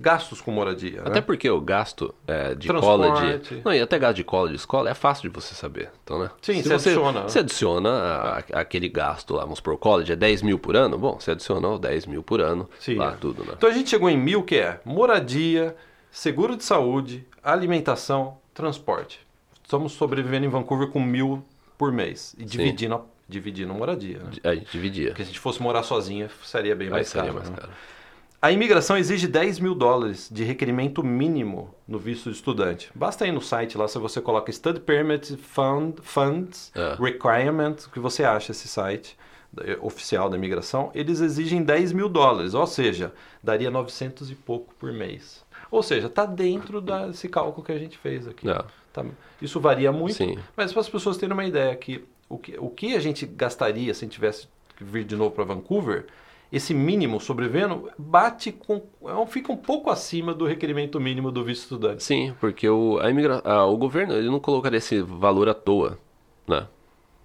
Gastos 0.00 0.40
com 0.40 0.50
moradia. 0.52 1.00
Até 1.00 1.10
né? 1.16 1.20
porque 1.20 1.50
o 1.50 1.60
gasto 1.60 2.14
é, 2.26 2.54
de 2.54 2.68
Transporte. 2.68 3.20
college. 3.20 3.62
Não, 3.64 3.74
e 3.74 3.80
até 3.80 3.98
gasto 3.98 4.16
de 4.16 4.24
college, 4.24 4.54
escola, 4.56 4.88
é 4.90 4.94
fácil 4.94 5.28
de 5.28 5.34
você 5.34 5.54
saber. 5.54 5.90
Então, 6.04 6.20
né? 6.20 6.30
Sim, 6.40 6.62
Se 6.62 6.68
você 6.68 6.78
você 6.78 6.88
adiciona, 6.90 7.20
né? 7.22 7.28
Você 7.28 7.38
adiciona 7.40 7.90
a- 7.90 8.38
a- 8.38 8.60
aquele 8.60 8.88
gasto 8.88 9.34
lá, 9.34 9.42
vamos 9.42 9.60
por 9.60 9.76
college, 9.76 10.12
é 10.12 10.16
10 10.16 10.40
mil 10.42 10.58
por 10.58 10.76
ano? 10.76 10.96
Bom, 10.96 11.18
você 11.18 11.32
adiciona 11.32 11.66
os 11.68 11.80
10 11.80 12.06
mil 12.06 12.22
por 12.22 12.40
ano, 12.40 12.68
Sim, 12.78 12.94
lá 12.94 13.12
é. 13.12 13.16
tudo, 13.16 13.44
né? 13.44 13.54
Então 13.56 13.68
a 13.68 13.72
gente 13.72 13.90
chegou 13.90 14.08
em 14.08 14.16
mil, 14.16 14.42
que 14.44 14.56
é 14.56 14.80
moradia, 14.84 15.74
seguro 16.12 16.56
de 16.56 16.62
saúde, 16.64 17.26
alimentação, 17.42 18.38
transporte. 18.54 19.20
Estamos 19.64 19.92
sobrevivendo 19.92 20.46
em 20.46 20.48
Vancouver 20.48 20.88
com 20.88 21.00
mil 21.00 21.44
por 21.76 21.92
mês. 21.92 22.34
E 22.38 22.44
dividindo, 22.44 23.02
dividindo 23.28 23.74
moradia. 23.74 24.18
Né? 24.18 24.30
A 24.44 24.54
gente 24.54 24.70
dividia. 24.72 25.08
Porque 25.08 25.22
se 25.24 25.28
a 25.30 25.32
gente 25.32 25.40
fosse 25.40 25.60
morar 25.62 25.82
sozinha, 25.82 26.30
seria 26.44 26.74
bem 26.74 26.86
Aí 26.86 26.92
mais 26.92 27.08
seria 27.08 27.26
caro. 27.32 27.34
mais 27.38 27.50
né? 27.50 27.56
caro. 27.60 27.72
A 28.40 28.52
imigração 28.52 28.96
exige 28.96 29.26
10 29.26 29.58
mil 29.58 29.74
dólares 29.74 30.28
de 30.30 30.44
requerimento 30.44 31.02
mínimo 31.02 31.74
no 31.88 31.98
visto 31.98 32.30
de 32.30 32.36
estudante. 32.36 32.88
Basta 32.94 33.26
ir 33.26 33.32
no 33.32 33.40
site 33.40 33.76
lá, 33.76 33.88
se 33.88 33.98
você 33.98 34.20
coloca 34.20 34.52
Study 34.52 34.78
Permit 34.78 35.36
Fund, 35.36 35.96
Funds 36.02 36.70
É. 36.72 36.94
Requirement, 37.02 37.74
que 37.92 37.98
você 37.98 38.22
acha 38.22 38.52
esse 38.52 38.68
site 38.68 39.18
eh, 39.60 39.76
oficial 39.80 40.30
da 40.30 40.36
imigração, 40.36 40.92
eles 40.94 41.20
exigem 41.20 41.64
10 41.64 41.92
mil 41.92 42.08
dólares, 42.08 42.54
ou 42.54 42.64
seja, 42.64 43.12
daria 43.42 43.72
900 43.72 44.30
e 44.30 44.36
pouco 44.36 44.72
por 44.76 44.92
mês. 44.92 45.44
Ou 45.68 45.82
seja, 45.82 46.06
está 46.06 46.24
dentro 46.24 46.80
desse 46.80 47.28
cálculo 47.28 47.66
que 47.66 47.72
a 47.72 47.78
gente 47.78 47.98
fez 47.98 48.28
aqui. 48.28 48.48
É. 48.48 48.64
Tá? 48.92 49.04
Isso 49.42 49.58
varia 49.58 49.90
muito, 49.90 50.14
Sim. 50.14 50.38
mas 50.56 50.72
para 50.72 50.80
as 50.80 50.88
pessoas 50.88 51.16
terem 51.16 51.32
uma 51.32 51.44
ideia 51.44 51.74
que 51.74 52.04
o, 52.28 52.38
que 52.38 52.56
o 52.56 52.70
que 52.70 52.94
a 52.94 53.00
gente 53.00 53.26
gastaria 53.26 53.92
se 53.92 54.04
a 54.04 54.06
gente 54.06 54.14
tivesse 54.14 54.46
que 54.76 54.84
vir 54.84 55.04
de 55.04 55.16
novo 55.16 55.32
para 55.32 55.42
Vancouver, 55.42 56.06
esse 56.50 56.72
mínimo 56.72 57.20
sobrevivendo 57.20 57.90
bate 57.98 58.50
com. 58.52 58.82
é 59.04 59.26
fica 59.26 59.52
um 59.52 59.56
pouco 59.56 59.90
acima 59.90 60.32
do 60.32 60.46
requerimento 60.46 60.98
mínimo 60.98 61.30
do 61.30 61.44
visto 61.44 61.62
estudante. 61.62 62.02
Sim, 62.02 62.34
porque 62.40 62.68
o, 62.68 62.98
a 63.00 63.10
imigra... 63.10 63.42
ah, 63.44 63.66
o 63.66 63.76
governo 63.76 64.14
ele 64.14 64.28
não 64.30 64.40
colocaria 64.40 64.78
esse 64.78 65.02
valor 65.02 65.48
à 65.48 65.54
toa, 65.54 65.98
né? 66.46 66.66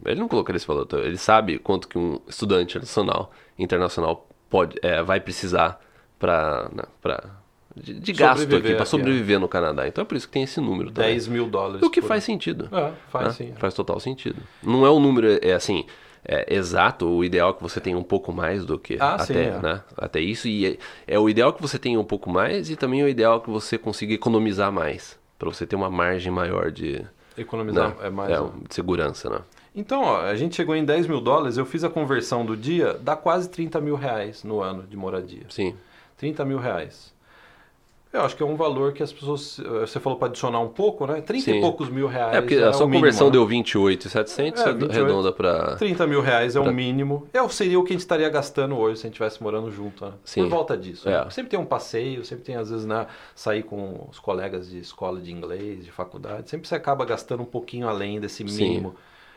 Ele 0.06 0.20
não 0.20 0.27
colocaria 0.27 0.58
esse 0.58 0.68
valor 0.68 0.84
à 0.84 0.86
toa. 0.86 1.01
Ele 1.01 1.18
sabe 1.18 1.58
quanto 1.58 1.88
que 1.88 1.98
um 1.98 2.20
estudante 2.27 2.77
nacional, 2.77 3.32
internacional 3.58 4.27
pode, 4.50 4.77
é, 4.82 5.01
vai 5.01 5.22
precisar 5.22 5.80
para 6.20 6.70
de, 7.75 7.94
de 8.00 8.13
gasto 8.13 8.56
aqui, 8.56 8.75
para 8.75 8.86
sobreviver 8.86 9.39
no 9.39 9.48
Canadá. 9.48 9.88
Então 9.88 10.03
é 10.03 10.06
por 10.06 10.15
isso 10.15 10.27
que 10.27 10.34
tem 10.34 10.44
esse 10.44 10.60
número 10.60 10.92
também. 10.92 11.12
10 11.12 11.27
mil 11.27 11.48
dólares. 11.48 11.82
O 11.82 11.89
que 11.89 12.01
por- 12.01 12.08
faz 12.08 12.24
sentido. 12.24 12.70
É, 12.72 12.92
faz 13.10 13.25
né? 13.25 13.32
sim. 13.32 13.53
Faz 13.56 13.74
total 13.74 14.00
sentido. 14.00 14.42
Não 14.62 14.86
é 14.86 14.92
um 14.92 15.00
número, 15.00 15.39
é 15.42 15.53
assim, 15.53 15.86
é, 16.25 16.53
exato. 16.56 17.08
O 17.08 17.24
ideal 17.24 17.50
é 17.51 17.53
que 17.53 17.62
você 17.62 17.80
tenha 17.80 17.98
um 17.98 18.03
pouco 18.03 18.32
mais 18.32 18.65
do 18.65 18.77
que 18.80 18.98
Ah, 19.00 19.15
até, 19.15 19.25
sim, 19.25 19.34
é. 19.39 19.60
né? 19.60 19.82
Até 19.98 20.20
isso. 20.20 20.48
E 20.48 20.65
é, 21.08 21.15
é 21.15 21.20
o 21.20 21.30
ideal 21.30 21.53
que 21.53 21.62
você 21.62 21.77
tenha 21.77 22.00
um 22.00 22.03
pouco 22.06 22.30
mais 22.30 22.70
e 22.70 22.75
também 22.75 23.03
o 23.03 23.08
ideal 23.08 23.42
que 23.42 23.50
você 23.50 23.77
consiga 23.77 24.13
economizar 24.13 24.72
mais. 24.72 25.18
Para 25.38 25.50
você 25.50 25.65
ter 25.65 25.75
uma 25.75 25.89
margem 25.89 26.32
maior 26.32 26.72
de, 26.72 27.06
Economizar 27.38 27.89
né? 27.89 27.96
é 28.03 28.10
mais. 28.10 28.32
é, 28.32 28.39
um- 28.42 28.60
de 28.68 28.74
segurança, 28.74 29.30
né? 29.30 29.39
Então, 29.75 30.03
ó, 30.03 30.22
a 30.22 30.36
gente 30.36 30.56
chegou 30.56 30.75
em 30.75 30.86
10 30.86 31.08
mil 31.08 31.20
dólares, 31.20 31.58
eu 31.58 31.65
fiz 31.65 31.84
a 31.84 31.89
conversão 31.89 32.46
do 32.46 32.56
dia, 32.56 32.94
dá 33.01 33.15
quase 33.15 33.50
30 33.50 33.82
mil 33.82 33.96
reais 33.96 34.44
no 34.44 34.62
ano 34.62 34.84
de 34.84 34.96
moradia. 34.96 35.44
Sim. 35.50 35.75
30 36.18 36.46
mil 36.46 36.60
reais. 36.60 37.12
Eu 38.13 38.22
acho 38.22 38.36
que 38.38 38.43
é 38.43 38.46
um 38.46 38.55
valor 38.55 38.93
que 38.93 39.01
as 39.01 39.12
pessoas. 39.12 39.60
eh, 39.60 39.79
Você 39.88 40.00
falou 40.00 40.20
para 40.20 40.27
adicionar 40.27 40.60
um 40.60 40.67
pouco, 40.70 41.08
né? 41.08 41.20
30 41.20 41.50
e 41.50 41.53
Sim. 41.55 41.62
poucos 41.62 41.89
mil 41.89 42.05
reais. 42.08 42.36
É 42.36 42.41
porque 42.41 42.53
é 42.55 42.63
a 42.65 42.72
sua 42.72 42.86
o 42.86 42.88
mínimo, 42.88 43.01
conversão 43.01 43.25
né? 43.27 43.32
deu 43.34 43.48
28,700, 43.48 44.62
É, 44.62 44.65
você 44.65 44.72
28. 44.74 44.91
arredonda 45.01 45.32
para 45.32 45.75
30 45.77 46.05
mil 46.05 46.22
reais 46.22 46.55
é 46.55 46.60
o 46.60 46.63
Pra- 46.63 46.72
mínimo. 46.72 47.27
É, 47.34 47.48
seria 47.50 47.79
o 47.79 47.84
que 47.84 47.89
a 47.91 47.96
gente 47.96 48.01
estaria 48.01 48.29
gastando 48.29 48.77
hoje 48.77 48.98
se 49.00 49.08
a 49.08 49.10
gente 49.10 49.13
estivesse 49.15 49.41
morando 49.41 49.72
junto, 49.72 50.05
né? 50.05 50.12
Sim. 50.24 50.43
Por 50.43 50.50
volta 50.51 50.77
disso. 50.77 51.10
É. 51.10 51.24
né? 51.25 51.29
Sempre 51.32 51.50
tem 51.50 51.60
um 51.60 51.65
passeio, 51.65 52.24
sempre 52.24 52.46
tem, 52.46 52.55
às 52.55 52.70
vezes, 52.70 52.86
né, 52.86 53.08
sair 53.34 53.63
com 53.63 54.05
os 54.12 54.20
colegas 54.20 54.70
de 54.70 54.77
escola 54.77 55.20
de 55.20 55.32
inglês, 55.32 55.84
de 55.84 55.91
faculdade. 55.91 56.51
Sempre 56.51 56.67
você 56.67 56.75
acaba 56.75 57.03
gastando 57.05 57.41
um 57.41 57.46
pouquinho 57.48 57.88
além 57.89 58.20
desse 58.20 58.48
Sim. 58.48 58.91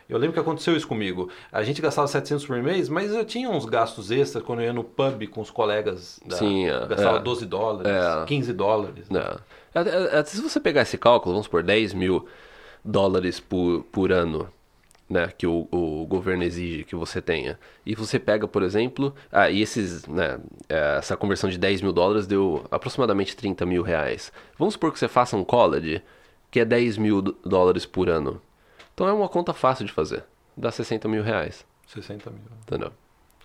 Eu 0.08 0.18
lembro 0.18 0.34
que 0.34 0.40
aconteceu 0.40 0.76
isso 0.76 0.86
comigo. 0.86 1.28
A 1.50 1.62
gente 1.62 1.82
gastava 1.82 2.06
700 2.06 2.46
por 2.46 2.62
mês, 2.62 2.88
mas 2.88 3.12
eu 3.12 3.24
tinha 3.24 3.50
uns 3.50 3.64
gastos 3.64 4.10
extras 4.10 4.44
quando 4.44 4.60
eu 4.60 4.66
ia 4.66 4.72
no 4.72 4.84
pub 4.84 5.26
com 5.28 5.40
os 5.40 5.50
colegas. 5.50 6.20
Da, 6.24 6.36
Sim, 6.36 6.68
é, 6.68 6.86
gastava 6.86 7.18
é. 7.18 7.22
12 7.22 7.44
dólares, 7.46 7.92
É. 7.92 8.24
15 8.24 8.52
dólares. 8.52 9.06
Até- 9.74 10.18
até 10.18 10.24
Se 10.24 10.40
você 10.40 10.60
pegar 10.60 10.82
esse 10.82 10.96
cálculo, 10.96 11.34
vamos 11.34 11.48
por 11.48 11.62
10 11.62 11.92
mil 11.92 12.26
dólares 12.84 13.40
por, 13.40 13.82
por 13.90 14.12
ano, 14.12 14.48
né, 15.10 15.28
que 15.36 15.46
o, 15.46 15.66
o 15.70 16.06
governo 16.06 16.42
exige 16.44 16.84
que 16.84 16.94
você 16.96 17.20
tenha, 17.20 17.58
e 17.84 17.94
você 17.94 18.18
pega, 18.18 18.46
por 18.48 18.62
exemplo, 18.62 19.14
ah, 19.30 19.50
e 19.50 19.60
esses, 19.62 20.06
né, 20.06 20.38
é, 20.68 20.96
essa 20.98 21.16
conversão 21.16 21.48
de 21.50 21.58
10 21.58 21.80
mil 21.82 21.92
dólares 21.92 22.26
deu 22.26 22.64
aproximadamente 22.70 23.36
30 23.36 23.64
mil 23.66 23.82
reais. 23.82 24.32
Vamos 24.58 24.74
supor 24.74 24.92
que 24.92 24.98
você 24.98 25.08
faça 25.08 25.36
um 25.36 25.44
college, 25.44 26.00
que 26.50 26.60
é 26.60 26.64
10 26.64 26.96
mil 26.96 27.20
dó- 27.22 27.34
dólares 27.44 27.84
por 27.86 28.08
ano. 28.08 28.40
Então 28.96 29.06
é 29.06 29.12
uma 29.12 29.28
conta 29.28 29.52
fácil 29.52 29.84
de 29.84 29.92
fazer. 29.92 30.24
Dá 30.56 30.70
60 30.70 31.06
mil 31.06 31.22
reais, 31.22 31.66
60 31.86 32.30
mil. 32.30 32.40
entendeu? 32.62 32.90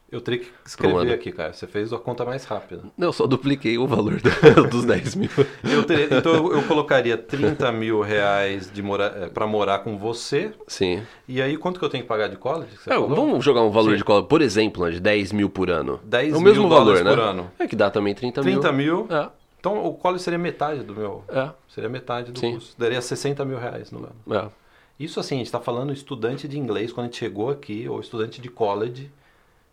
Eu 0.10 0.22
teria 0.22 0.40
que 0.42 0.52
escrever 0.66 1.12
aqui, 1.14 1.30
cara. 1.32 1.52
Você 1.52 1.68
fez 1.68 1.92
a 1.92 1.98
conta 2.00 2.24
mais 2.24 2.46
rápida. 2.46 2.84
Eu 2.98 3.12
só 3.12 3.28
dupliquei 3.28 3.78
o 3.78 3.86
valor 3.86 4.20
do- 4.22 4.68
dos 4.70 4.86
10 4.86 5.16
mil. 5.16 5.30
Eu 5.64 5.84
teria- 5.84 6.18
então 6.18 6.34
eu, 6.34 6.54
eu 6.54 6.64
colocaria 6.64 7.18
30 7.18 7.70
mil 7.74 8.00
reais 8.02 8.72
de 8.72 8.82
mora, 8.82 9.30
para 9.34 9.46
morar 9.46 9.80
com 9.80 9.98
você. 9.98 10.54
Sim. 10.68 11.02
E 11.28 11.42
aí, 11.42 11.58
quanto 11.58 11.80
que 11.80 11.86
eu 11.86 11.90
tenho 11.90 12.04
que 12.04 12.08
pagar 12.10 12.28
de 12.30 12.38
college? 12.38 12.72
É, 12.88 12.98
vamos 12.98 13.44
jogar 13.44 13.62
um 13.62 13.72
valor 13.72 13.92
Sim. 13.92 13.98
de 13.98 14.04
cola, 14.06 14.24
por 14.24 14.42
exemplo, 14.42 14.86
né, 14.86 14.92
de 14.92 15.02
10 15.02 15.34
mil 15.34 15.50
por 15.50 15.70
ano. 15.70 16.00
10 16.06 16.34
é 16.34 16.38
o 16.38 16.40
mil 16.42 16.50
mesmo 16.50 16.70
valor, 16.70 16.86
dólares 16.86 17.04
né? 17.06 17.10
por 17.12 17.20
ano. 17.20 17.52
É 17.60 17.68
que 17.68 17.76
dá 17.76 17.90
também 17.90 18.14
30 18.16 18.42
mil. 18.42 18.60
30 18.60 18.72
mil. 18.74 19.08
É, 19.10 19.30
Então 19.60 19.86
o 19.86 19.94
college 19.94 20.24
seria 20.24 20.40
metade 20.40 20.82
do 20.84 20.94
meu. 20.94 21.24
é, 21.30 21.50
Seria 21.70 21.90
metade 21.90 22.32
do 22.34 22.40
Sim. 22.40 22.56
custo. 22.56 22.76
Daria 22.80 23.02
60 23.02 23.44
mil 23.46 23.58
reais 23.58 23.92
no 23.92 24.00
ano. 24.00 24.16
é. 24.30 24.62
Isso 25.04 25.20
assim, 25.20 25.36
a 25.36 25.38
gente 25.40 25.48
está 25.48 25.60
falando 25.60 25.92
estudante 25.94 26.48
de 26.48 26.58
inglês 26.58 26.92
quando 26.92 27.06
a 27.06 27.08
gente 27.08 27.18
chegou 27.18 27.50
aqui, 27.50 27.88
ou 27.88 28.00
estudante 28.00 28.40
de 28.42 28.50
college, 28.50 29.10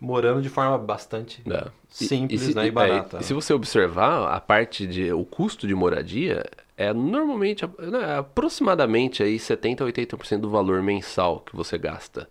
morando 0.00 0.40
de 0.40 0.48
forma 0.48 0.78
bastante 0.78 1.42
é. 1.48 1.68
E- 2.00 2.04
simples 2.06 2.40
se, 2.42 2.54
né, 2.54 2.64
e 2.64 2.68
é, 2.68 2.70
barata. 2.70 3.18
e 3.20 3.24
se 3.24 3.34
você 3.34 3.52
observar, 3.52 4.32
a 4.34 4.40
parte 4.40 4.86
de. 4.86 5.12
o 5.12 5.24
custo 5.24 5.66
de 5.66 5.74
moradia 5.74 6.44
é 6.76 6.92
normalmente 6.94 7.64
né, 7.78 8.18
aproximadamente 8.18 9.22
aí 9.22 9.38
70 9.38 9.82
a 9.84 9.86
80% 9.88 10.38
do 10.38 10.50
valor 10.50 10.82
mensal 10.82 11.40
que 11.40 11.54
você 11.56 11.76
gasta. 11.76 12.28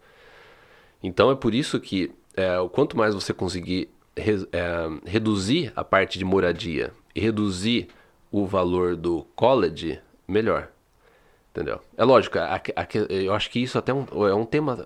Então 1.04 1.30
é 1.30 1.36
por 1.36 1.54
isso 1.54 1.80
que 1.80 2.12
é, 2.36 2.58
o 2.60 2.70
quanto 2.70 2.98
mais 2.98 3.14
você 3.14 3.34
conseguir 3.34 3.90
re- 4.16 4.48
é, 4.52 4.88
reduzir 5.06 5.72
a 5.76 5.84
parte 5.84 6.18
de 6.18 6.26
moradia 6.26 6.94
e 7.14 7.20
reduzir 7.20 7.88
o 8.32 8.46
valor 8.46 8.96
do 8.96 9.26
college, 9.36 10.00
melhor. 10.28 10.70
Entendeu? 11.58 11.82
É 11.98 12.04
lógico, 12.04 12.38
a- 12.38 12.54
a- 12.76 12.88
eu 13.10 13.34
acho 13.34 13.50
que 13.50 13.60
isso 13.60 13.80
até 13.80 13.92
um, 13.92 14.06
é 14.28 14.36
um 14.36 14.46
tema. 14.46 14.86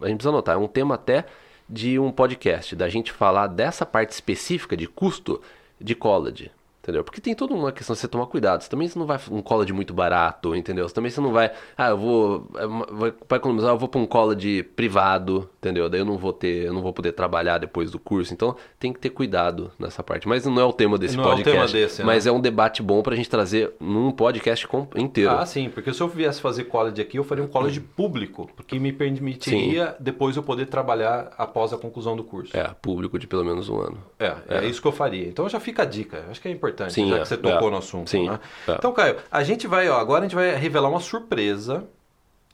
A 0.00 0.08
gente 0.08 0.16
precisa 0.16 0.32
notar, 0.32 0.56
é 0.56 0.58
um 0.58 0.66
tema 0.66 0.96
até 0.96 1.24
de 1.70 1.96
um 1.96 2.10
podcast, 2.10 2.74
da 2.74 2.88
gente 2.88 3.12
falar 3.12 3.46
dessa 3.46 3.86
parte 3.86 4.10
específica 4.10 4.76
de 4.76 4.88
custo 4.88 5.40
de 5.80 5.94
college. 5.94 6.50
Entendeu? 6.82 7.04
Porque 7.04 7.20
tem 7.20 7.32
toda 7.32 7.54
uma 7.54 7.70
questão 7.70 7.94
de 7.94 8.00
você 8.00 8.08
tomar 8.08 8.26
cuidado. 8.26 8.60
Você 8.60 8.68
também 8.68 8.88
você 8.88 8.98
não 8.98 9.06
vai 9.06 9.16
um 9.30 9.40
college 9.40 9.72
muito 9.72 9.94
barato, 9.94 10.56
entendeu? 10.56 10.88
Você 10.88 10.92
também 10.92 11.12
você 11.12 11.20
não 11.20 11.30
vai, 11.30 11.52
ah, 11.78 11.90
eu 11.90 11.96
vou, 11.96 12.48
é 12.56 13.10
para 13.28 13.36
economizar, 13.36 13.70
eu 13.70 13.78
vou 13.78 13.88
para 13.88 14.00
um 14.00 14.06
college 14.06 14.64
privado, 14.64 15.48
entendeu? 15.58 15.88
Daí 15.88 16.00
eu 16.00 16.04
não 16.04 16.18
vou 16.18 16.32
ter, 16.32 16.66
eu 16.66 16.72
não 16.72 16.82
vou 16.82 16.92
poder 16.92 17.12
trabalhar 17.12 17.58
depois 17.58 17.92
do 17.92 18.00
curso. 18.00 18.34
Então 18.34 18.56
tem 18.80 18.92
que 18.92 18.98
ter 18.98 19.10
cuidado 19.10 19.70
nessa 19.78 20.02
parte. 20.02 20.26
Mas 20.26 20.44
não 20.44 20.60
é 20.60 20.64
o 20.64 20.72
tema 20.72 20.98
desse 20.98 21.16
Não 21.16 21.22
é 21.22 21.26
o 21.28 21.30
podcast. 21.36 21.72
tema 21.72 21.84
desse, 21.84 22.00
né? 22.00 22.04
mas 22.04 22.26
é 22.26 22.32
um 22.32 22.40
debate 22.40 22.82
bom 22.82 23.00
pra 23.00 23.14
gente 23.14 23.30
trazer 23.30 23.72
num 23.78 24.10
podcast 24.10 24.66
inteiro. 24.96 25.30
Ah, 25.30 25.46
sim, 25.46 25.70
porque 25.70 25.92
se 25.92 26.00
eu 26.00 26.08
viesse 26.08 26.40
fazer 26.40 26.64
college 26.64 27.00
aqui, 27.00 27.16
eu 27.16 27.22
faria 27.22 27.44
um 27.44 27.48
college 27.48 27.78
público, 27.78 28.50
porque 28.56 28.76
me 28.80 28.92
permitiria 28.92 29.94
depois 30.00 30.36
eu 30.36 30.42
poder 30.42 30.66
trabalhar 30.66 31.32
após 31.38 31.72
a 31.72 31.78
conclusão 31.78 32.16
do 32.16 32.24
curso. 32.24 32.56
É, 32.56 32.74
público 32.82 33.20
de 33.20 33.28
pelo 33.28 33.44
menos 33.44 33.68
um 33.68 33.78
ano. 33.78 33.98
É, 34.18 34.34
é, 34.48 34.66
isso 34.66 34.82
que 34.82 34.88
eu 34.88 34.92
faria. 34.92 35.28
Então 35.28 35.48
já 35.48 35.60
fica 35.60 35.82
a 35.82 35.86
dica. 35.86 36.24
Acho 36.28 36.40
que 36.40 36.48
é 36.48 36.50
importante, 36.50 36.71
Sim, 36.90 37.08
já 37.10 37.16
é, 37.16 37.20
que 37.20 37.28
você 37.28 37.36
tocou 37.36 37.68
é. 37.68 37.70
no 37.70 37.76
assunto. 37.78 38.10
Sim, 38.10 38.28
né? 38.28 38.38
é. 38.68 38.72
Então, 38.72 38.92
Caio, 38.92 39.16
a 39.30 39.42
gente 39.42 39.66
vai, 39.66 39.88
ó, 39.88 39.98
agora 39.98 40.20
a 40.20 40.28
gente 40.28 40.34
vai 40.34 40.54
revelar 40.56 40.88
uma 40.88 41.00
surpresa. 41.00 41.84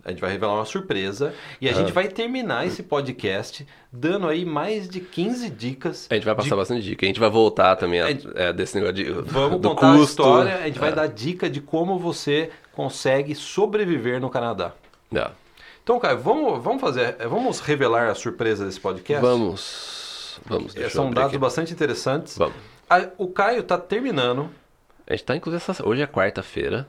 A 0.05 0.11
gente 0.11 0.21
vai 0.21 0.31
revelar 0.31 0.55
uma 0.55 0.65
surpresa 0.65 1.35
e 1.61 1.69
a 1.69 1.73
gente 1.73 1.93
vai 1.93 2.09
terminar 2.09 2.67
esse 2.67 2.83
podcast 2.83 3.67
dando 3.93 4.27
aí 4.29 4.43
mais 4.45 4.89
de 4.89 5.01
15 5.01 5.51
dicas. 5.51 6.07
A 6.09 6.15
gente 6.15 6.25
vai 6.25 6.35
passar 6.35 6.49
de- 6.51 6.55
bastante 6.57 6.83
dica. 6.83 7.05
A 7.05 7.09
gente 7.09 7.21
vai 7.21 7.29
voltar 7.29 7.77
também 7.77 8.01
a- 8.01 8.07
A 8.07 8.11
gente- 8.11 8.29
é, 8.35 8.53
desse 8.53 8.75
negócio 8.77 8.95
de, 8.95 9.05
Vamos 9.11 9.61
do 9.61 9.69
contar 9.69 9.93
custo. 9.97 10.23
a 10.23 10.27
história, 10.27 10.55
a 10.57 10.67
gente 10.67 10.79
vai 10.79 10.91
É, 10.91 10.93
dar 10.95 11.09
dica 11.09 11.51
de 11.51 11.61
como 11.61 11.99
você 11.99 12.49
consegue 12.73 13.35
sobreviver 13.35 14.21
no 14.21 14.31
Canadá. 14.31 14.73
é. 15.15 15.31
Então, 15.83 15.99
Caio, 15.99 16.19
vamos, 16.19 16.63
vamos 16.63 16.81
fazer, 16.83 17.17
vamos 17.29 17.61
revelar 17.61 18.09
a 18.11 18.15
surpresa 18.15 18.65
desse 18.67 18.79
podcast? 18.79 19.23
Vamos. 19.25 20.39
Vamos, 20.47 20.77
É, 20.77 20.89
São 20.91 21.11
dados 21.11 21.31
aqui. 21.31 21.39
bastante 21.39 21.73
interessantes. 21.73 22.37
Vamos. 22.37 22.55
A- 22.89 23.11
o 23.19 23.29
Caio 23.29 23.61
está 23.61 23.77
terminando 23.79 24.51
A 25.07 25.13
gente 25.15 25.25
tá, 25.25 25.37
inclusive, 25.37 25.63
essa... 25.63 25.87
hoje 25.87 26.03
é 26.03 26.07
quarta-feira. 26.07 26.89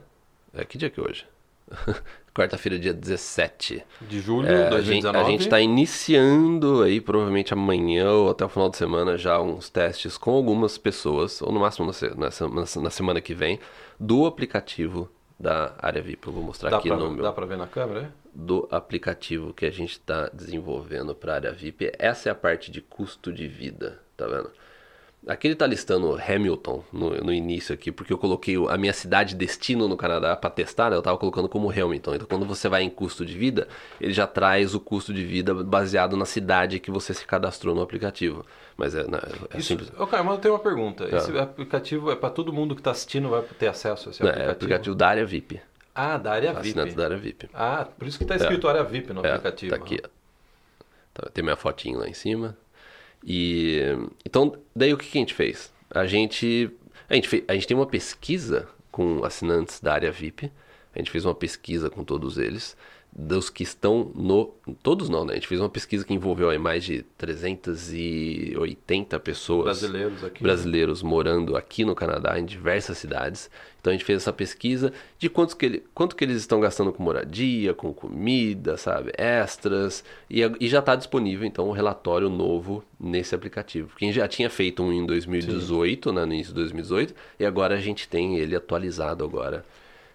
É, 0.54 0.64
que 0.66 0.78
dia 0.78 0.90
que 0.90 1.00
é 1.00 1.04
hoje? 1.04 1.26
Quarta-feira, 2.34 2.80
dia 2.80 2.94
17. 2.94 3.84
de 4.02 4.20
julho 4.22 4.48
É, 4.48 4.70
de 4.70 4.76
a, 4.76 4.82
gente, 4.82 5.04
2019. 5.04 5.18
a 5.20 5.30
gente 5.30 5.50
tá 5.50 5.60
iniciando 5.60 6.84
aí, 6.84 7.02
provavelmente 7.02 7.54
amanhã 7.54 8.10
ou 8.12 8.30
até 8.30 8.46
o 8.46 8.50
final 8.50 8.70
de 8.70 8.78
semana, 8.78 9.18
já 9.18 9.40
uns 9.42 9.70
testes 9.70 10.18
com 10.18 10.32
algumas 10.32 10.78
pessoas, 10.78 11.42
ou 11.42 11.52
no 11.52 11.60
máximo 11.60 11.86
na, 11.86 11.92
na 12.26 12.66
se- 12.66 12.80
na 12.80 12.90
semana 12.90 13.20
que 13.22 13.34
vem, 13.34 13.60
do 14.00 14.26
aplicativo 14.26 15.12
da 15.40 15.74
área 15.80 16.02
VIP. 16.02 16.28
Eu 16.28 16.34
vou 16.34 16.44
mostrar 16.44 16.70
Dá 16.70 16.78
aqui 16.78 16.88
pra, 16.90 16.98
no 16.98 17.12
meu. 17.12 17.24
dá 17.24 17.32
pra 17.34 17.46
ver 17.46 17.58
na 17.58 17.68
câmera? 17.68 18.02
é? 18.16 18.20
do 18.32 18.68
aplicativo 18.72 19.54
que 19.54 19.66
a 19.66 19.72
gente 19.72 19.94
está 19.94 20.30
desenvolvendo 20.32 21.14
para 21.16 21.34
a 21.34 21.36
área 21.36 21.52
VIP. 21.52 21.92
Essa 21.98 22.30
é 22.30 22.32
a 22.32 22.36
parte 22.36 22.72
de 22.72 22.80
custo 22.80 23.34
de 23.34 23.48
vida, 23.48 24.00
tá 24.16 24.28
vendo? 24.28 24.52
Aqui 25.28 25.48
ele 25.48 25.56
tá 25.56 25.68
listando 25.68 26.18
Hamilton 26.18 26.82
no, 26.94 27.10
no 27.18 27.34
início 27.34 27.76
aqui, 27.76 27.92
porque 27.92 28.12
eu 28.12 28.18
coloquei 28.18 28.56
a 28.70 28.78
minha 28.78 28.94
cidade 28.94 29.36
destino 29.36 29.88
no 29.88 29.98
Canadá 29.98 30.36
para 30.36 30.50
testar, 30.50 30.90
né? 30.90 30.96
Eu 30.96 31.02
tava 31.02 31.18
colocando 31.18 31.50
como 31.50 31.70
Hamilton. 31.70 32.16
Então 32.16 32.28
quando 32.28 32.46
você 32.46 32.70
vai 32.70 32.84
em 32.84 32.90
custo 32.90 33.26
de 33.26 33.38
vida, 33.38 33.68
ele 34.00 34.14
já 34.14 34.26
traz 34.26 34.74
o 34.74 34.80
custo 34.80 35.14
de 35.14 35.24
vida 35.26 35.54
baseado 35.54 36.16
na 36.16 36.26
cidade 36.26 36.80
que 36.80 36.90
você 36.90 37.14
se 37.14 37.26
cadastrou 37.26 37.76
no 37.76 37.82
aplicativo. 37.82 38.46
Mas 38.78 38.96
é, 38.96 39.04
né, 39.08 39.20
é 39.54 39.58
Isso, 39.58 39.68
simples. 39.68 39.90
Caio, 40.10 40.24
mas 40.24 40.36
eu 40.36 40.40
tenho 40.40 40.54
uma 40.54 40.60
pergunta. 40.62 41.04
Esse 41.14 41.38
aplicativo 41.38 42.10
é 42.12 42.16
para 42.16 42.30
todo 42.30 42.54
mundo 42.54 42.74
que 42.74 42.80
está 42.82 42.92
assistindo 42.92 43.28
vai 43.30 43.42
ter 43.44 43.68
acesso 43.68 44.08
a 44.08 44.12
esse 44.12 44.24
Não, 44.24 44.30
aplicativo? 44.30 44.50
é 44.50 44.54
aplicativo 44.54 44.96
da 44.96 45.08
área 45.10 45.26
VIP. 45.26 45.60
Ah, 45.94 46.18
da 46.18 46.32
área 46.32 46.54
VIP. 46.54 46.70
Assinantes 46.70 46.96
da 46.96 47.04
área 47.04 47.18
VIP. 47.18 47.50
Ah, 47.54 47.86
por 47.98 48.08
isso 48.08 48.18
que 48.18 48.24
está 48.24 48.38
escrito 48.38 48.70
área 48.70 48.84
VIP 48.86 49.12
no 49.12 49.26
É, 49.26 49.32
aplicativo. 49.32 49.72
Tá 49.72 49.76
aqui, 49.76 50.00
ó. 50.04 50.08
Tá, 51.14 51.30
tem 51.34 51.44
minha 51.44 51.58
fotinho 51.58 52.00
lá 52.00 52.08
em 52.08 52.14
cima. 52.14 52.56
E 53.26 53.80
então, 54.26 54.56
daí 54.76 54.94
o 54.94 54.98
que, 54.98 55.10
que 55.10 55.18
a 55.18 55.22
gente 55.22 55.34
fez? 55.34 55.72
A 55.90 56.06
gente 56.06 56.72
a 57.10 57.16
gente, 57.16 57.28
fez, 57.28 57.44
a 57.48 57.54
gente 57.54 57.68
tem 57.68 57.76
uma 57.76 57.88
pesquisa 57.88 58.68
com 58.92 59.24
assinantes 59.24 59.80
da 59.80 59.94
área 59.94 60.12
VIP. 60.12 60.52
A 60.94 61.00
gente 61.00 61.12
fez 61.12 61.26
uma 61.26 61.36
pesquisa 61.36 61.90
com 61.90 62.04
todos 62.04 62.38
eles, 62.38 62.76
dos 63.12 63.50
que 63.50 63.64
estão 63.64 64.12
no 64.16 64.54
todos 64.84 65.10
não, 65.10 65.26
né? 65.26 65.34
A 65.34 65.36
gente 65.36 65.48
fez 65.48 65.60
uma 65.60 65.70
pesquisa 65.70 66.06
que 66.06 66.14
envolveu 66.14 66.50
aí 66.50 66.60
mais 66.60 66.84
de 66.84 67.04
380 67.18 69.20
pessoas 69.20 69.80
Brasileiros 69.80 70.24
aqui. 70.24 70.44
brasileiros 70.44 71.02
morando 71.02 71.58
aqui 71.58 71.84
no 71.84 71.96
Canadá, 71.96 72.40
em 72.40 72.46
diversas 72.46 72.98
cidades. 72.98 73.50
Então 73.82 73.92
a 73.92 73.96
gente 73.96 74.06
fez 74.06 74.22
essa 74.22 74.32
pesquisa 74.32 74.94
de 75.18 75.30
quantos 75.30 75.56
que 75.56 75.66
ele, 75.66 75.84
quanto 75.94 76.16
que 76.16 76.24
eles 76.24 76.38
estão 76.38 76.60
gastando 76.60 76.94
com 76.94 77.02
moradia, 77.02 77.74
com 77.74 77.94
comida, 77.94 78.78
sabe, 78.78 79.12
extras. 79.18 80.04
E, 80.30 80.42
e 80.60 80.68
já 80.68 80.80
está 80.80 80.96
disponível 80.96 81.48
então 81.48 81.68
um 81.68 81.74
relatório 81.74 82.30
novo 82.30 82.84
nesse 83.00 83.34
aplicativo. 83.34 83.96
Quem 83.98 84.14
já 84.14 84.28
tinha 84.28 84.50
feito 84.50 84.84
um 84.84 84.94
em 84.94 85.06
2018, 85.06 86.14
né, 86.14 86.26
no 86.26 86.34
início 86.34 86.54
de 86.54 86.60
2018, 86.60 87.16
e 87.40 87.46
agora 87.46 87.76
a 87.76 87.80
gente 87.80 88.08
tem 88.08 88.38
ele 88.38 88.56
atualizado 88.56 89.24
agora 89.24 89.66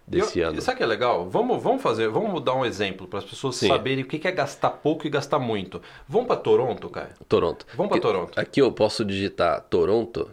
desse 0.06 0.38
Eu- 0.38 0.48
ano. 0.50 0.60
Sabe 0.60 0.74
o 0.74 0.78
que 0.78 0.82
é 0.82 0.86
legal? 0.86 1.28
Vamos, 1.28 1.62
vamos 1.62 1.82
fazer, 1.82 2.08
vamos 2.08 2.42
dar 2.42 2.54
um 2.54 2.64
exemplo 2.64 3.06
para 3.06 3.18
as 3.20 3.24
pessoas 3.24 3.56
Sim. 3.56 3.68
saberem 3.68 4.04
o 4.04 4.06
que 4.06 4.18
que 4.18 4.28
é 4.28 4.32
gastar 4.32 4.70
pouco 4.70 5.06
e 5.06 5.10
gastar 5.10 5.38
muito. 5.38 5.80
Vamos 6.08 6.26
para 6.28 6.36
Toronto, 6.36 6.88
cara. 6.90 7.10
Toronto. 7.28 7.66
Vamos 7.74 7.92
Aqui- 7.92 8.00
Toronto. 8.00 8.38
Aqui 8.40 8.60
eu 8.60 8.70
posso 8.72 9.04
digitar 9.04 9.60
Toronto. 9.70 10.30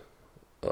Ó, 0.62 0.72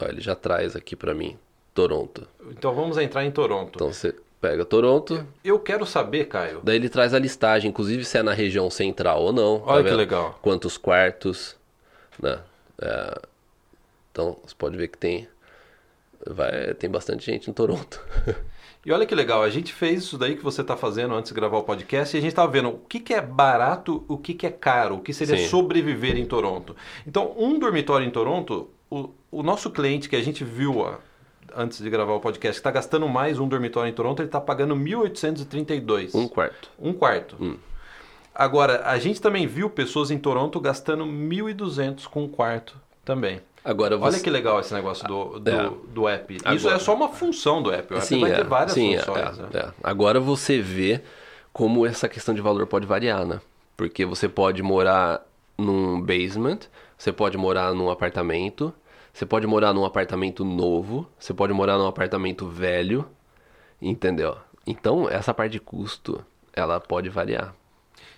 Ó, 0.00 0.04
ele 0.06 0.20
já 0.20 0.34
traz 0.34 0.74
aqui 0.76 0.96
para 0.96 1.14
mim 1.14 1.38
Toronto. 1.74 2.26
Então 2.50 2.74
vamos 2.74 2.98
entrar 2.98 3.24
em 3.24 3.30
Toronto. 3.30 3.72
Então 3.76 3.92
você 3.92 4.14
pega 4.40 4.64
Toronto, 4.64 5.24
Eu 5.44 5.60
quero 5.60 5.86
saber, 5.86 6.24
Caio. 6.26 6.60
Daí 6.64 6.74
ele 6.76 6.88
traz 6.88 7.14
a 7.14 7.18
listagem, 7.18 7.70
inclusive 7.70 8.04
se 8.04 8.18
é 8.18 8.22
na 8.24 8.32
região 8.34 8.68
central 8.68 9.22
ou 9.22 9.32
não. 9.32 9.60
tá 9.60 9.70
Olha 9.72 9.84
que 9.84 9.90
vendo? 9.90 9.98
legal. 9.98 10.38
Quantos 10.42 10.76
quartos, 10.76 11.56
né? 12.20 12.40
É, 12.80 13.20
então 14.10 14.36
você 14.44 14.54
pode 14.58 14.76
ver 14.76 14.88
que 14.88 14.98
tem, 14.98 15.28
vai, 16.28 16.74
tem 16.74 16.90
bastante 16.90 17.26
gente 17.26 17.50
em 17.50 17.52
Toronto. 17.52 18.00
E 18.84 18.90
olha 18.90 19.06
que 19.06 19.14
legal, 19.14 19.44
a 19.44 19.48
gente 19.48 19.72
fez 19.72 20.02
isso 20.02 20.18
daí 20.18 20.34
que 20.34 20.42
você 20.42 20.60
está 20.60 20.76
fazendo 20.76 21.14
antes 21.14 21.30
de 21.30 21.36
gravar 21.36 21.58
o 21.58 21.62
podcast 21.62 22.16
e 22.16 22.18
a 22.18 22.20
gente 22.20 22.30
estava 22.32 22.50
vendo 22.50 22.68
o 22.70 22.78
que, 22.78 22.98
que 22.98 23.14
é 23.14 23.20
barato, 23.20 24.04
o 24.08 24.18
que, 24.18 24.34
que 24.34 24.44
é 24.44 24.50
caro, 24.50 24.96
o 24.96 25.00
que 25.00 25.14
seria 25.14 25.36
Sim. 25.36 25.46
sobreviver 25.46 26.16
em 26.16 26.26
Toronto. 26.26 26.74
Então, 27.06 27.32
um 27.38 27.60
dormitório 27.60 28.04
em 28.04 28.10
Toronto, 28.10 28.70
o, 28.90 29.10
o 29.30 29.40
nosso 29.40 29.70
cliente 29.70 30.08
que 30.08 30.16
a 30.16 30.20
gente 30.20 30.42
viu 30.42 30.78
ó, 30.78 30.96
antes 31.54 31.78
de 31.78 31.88
gravar 31.88 32.14
o 32.14 32.18
podcast, 32.18 32.54
que 32.54 32.58
está 32.58 32.72
gastando 32.72 33.08
mais 33.08 33.38
um 33.38 33.46
dormitório 33.46 33.88
em 33.88 33.94
Toronto, 33.94 34.20
ele 34.20 34.26
está 34.26 34.40
pagando 34.40 34.74
1.832. 34.74 36.12
um 36.16 36.26
quarto. 36.26 36.68
Um 36.76 36.92
quarto. 36.92 37.36
Hum. 37.40 37.56
Agora, 38.34 38.82
a 38.84 38.98
gente 38.98 39.20
também 39.20 39.46
viu 39.46 39.70
pessoas 39.70 40.10
em 40.10 40.18
Toronto 40.18 40.58
gastando 40.58 41.04
1.200 41.04 42.08
com 42.08 42.24
um 42.24 42.28
quarto 42.28 42.81
também. 43.04 43.40
Agora 43.64 43.96
você... 43.96 44.16
Olha 44.16 44.24
que 44.24 44.30
legal 44.30 44.58
esse 44.60 44.74
negócio 44.74 45.06
do, 45.06 45.38
do, 45.38 45.50
É. 45.50 45.70
do 45.88 46.08
app. 46.08 46.34
Isso 46.34 46.44
Agora- 46.46 46.74
é 46.74 46.78
só 46.78 46.94
uma 46.94 47.08
função 47.08 47.62
do 47.62 47.70
app. 47.72 47.92
O 47.94 47.96
app 47.96 48.06
Sim, 48.06 48.20
vai 48.20 48.32
é, 48.32 48.34
ter 48.36 48.44
várias 48.44 48.72
sim, 48.72 48.94
é, 48.94 48.98
funções. 48.98 49.38
é, 49.38 49.42
né? 49.42 49.48
é. 49.54 49.68
Agora 49.82 50.18
você 50.18 50.60
vê 50.60 51.00
como 51.52 51.86
essa 51.86 52.08
questão 52.08 52.34
de 52.34 52.40
valor 52.40 52.66
pode 52.66 52.86
variar, 52.86 53.24
né? 53.24 53.40
Porque 53.76 54.04
você 54.04 54.28
pode 54.28 54.62
morar 54.62 55.24
num 55.56 56.00
basement, 56.00 56.58
você 56.98 57.12
pode 57.12 57.36
morar 57.38 57.72
num 57.74 57.88
apartamento, 57.90 58.72
você 59.12 59.24
pode 59.26 59.46
morar 59.46 59.72
num 59.72 59.84
apartamento 59.84 60.44
novo, 60.44 61.06
você 61.18 61.32
pode 61.32 61.52
morar 61.52 61.78
num 61.78 61.86
apartamento 61.86 62.48
velho, 62.48 63.06
entendeu? 63.80 64.36
Então, 64.66 65.08
essa 65.08 65.32
parte 65.34 65.52
de 65.52 65.60
custo, 65.60 66.24
ela 66.52 66.80
pode 66.80 67.08
variar. 67.08 67.54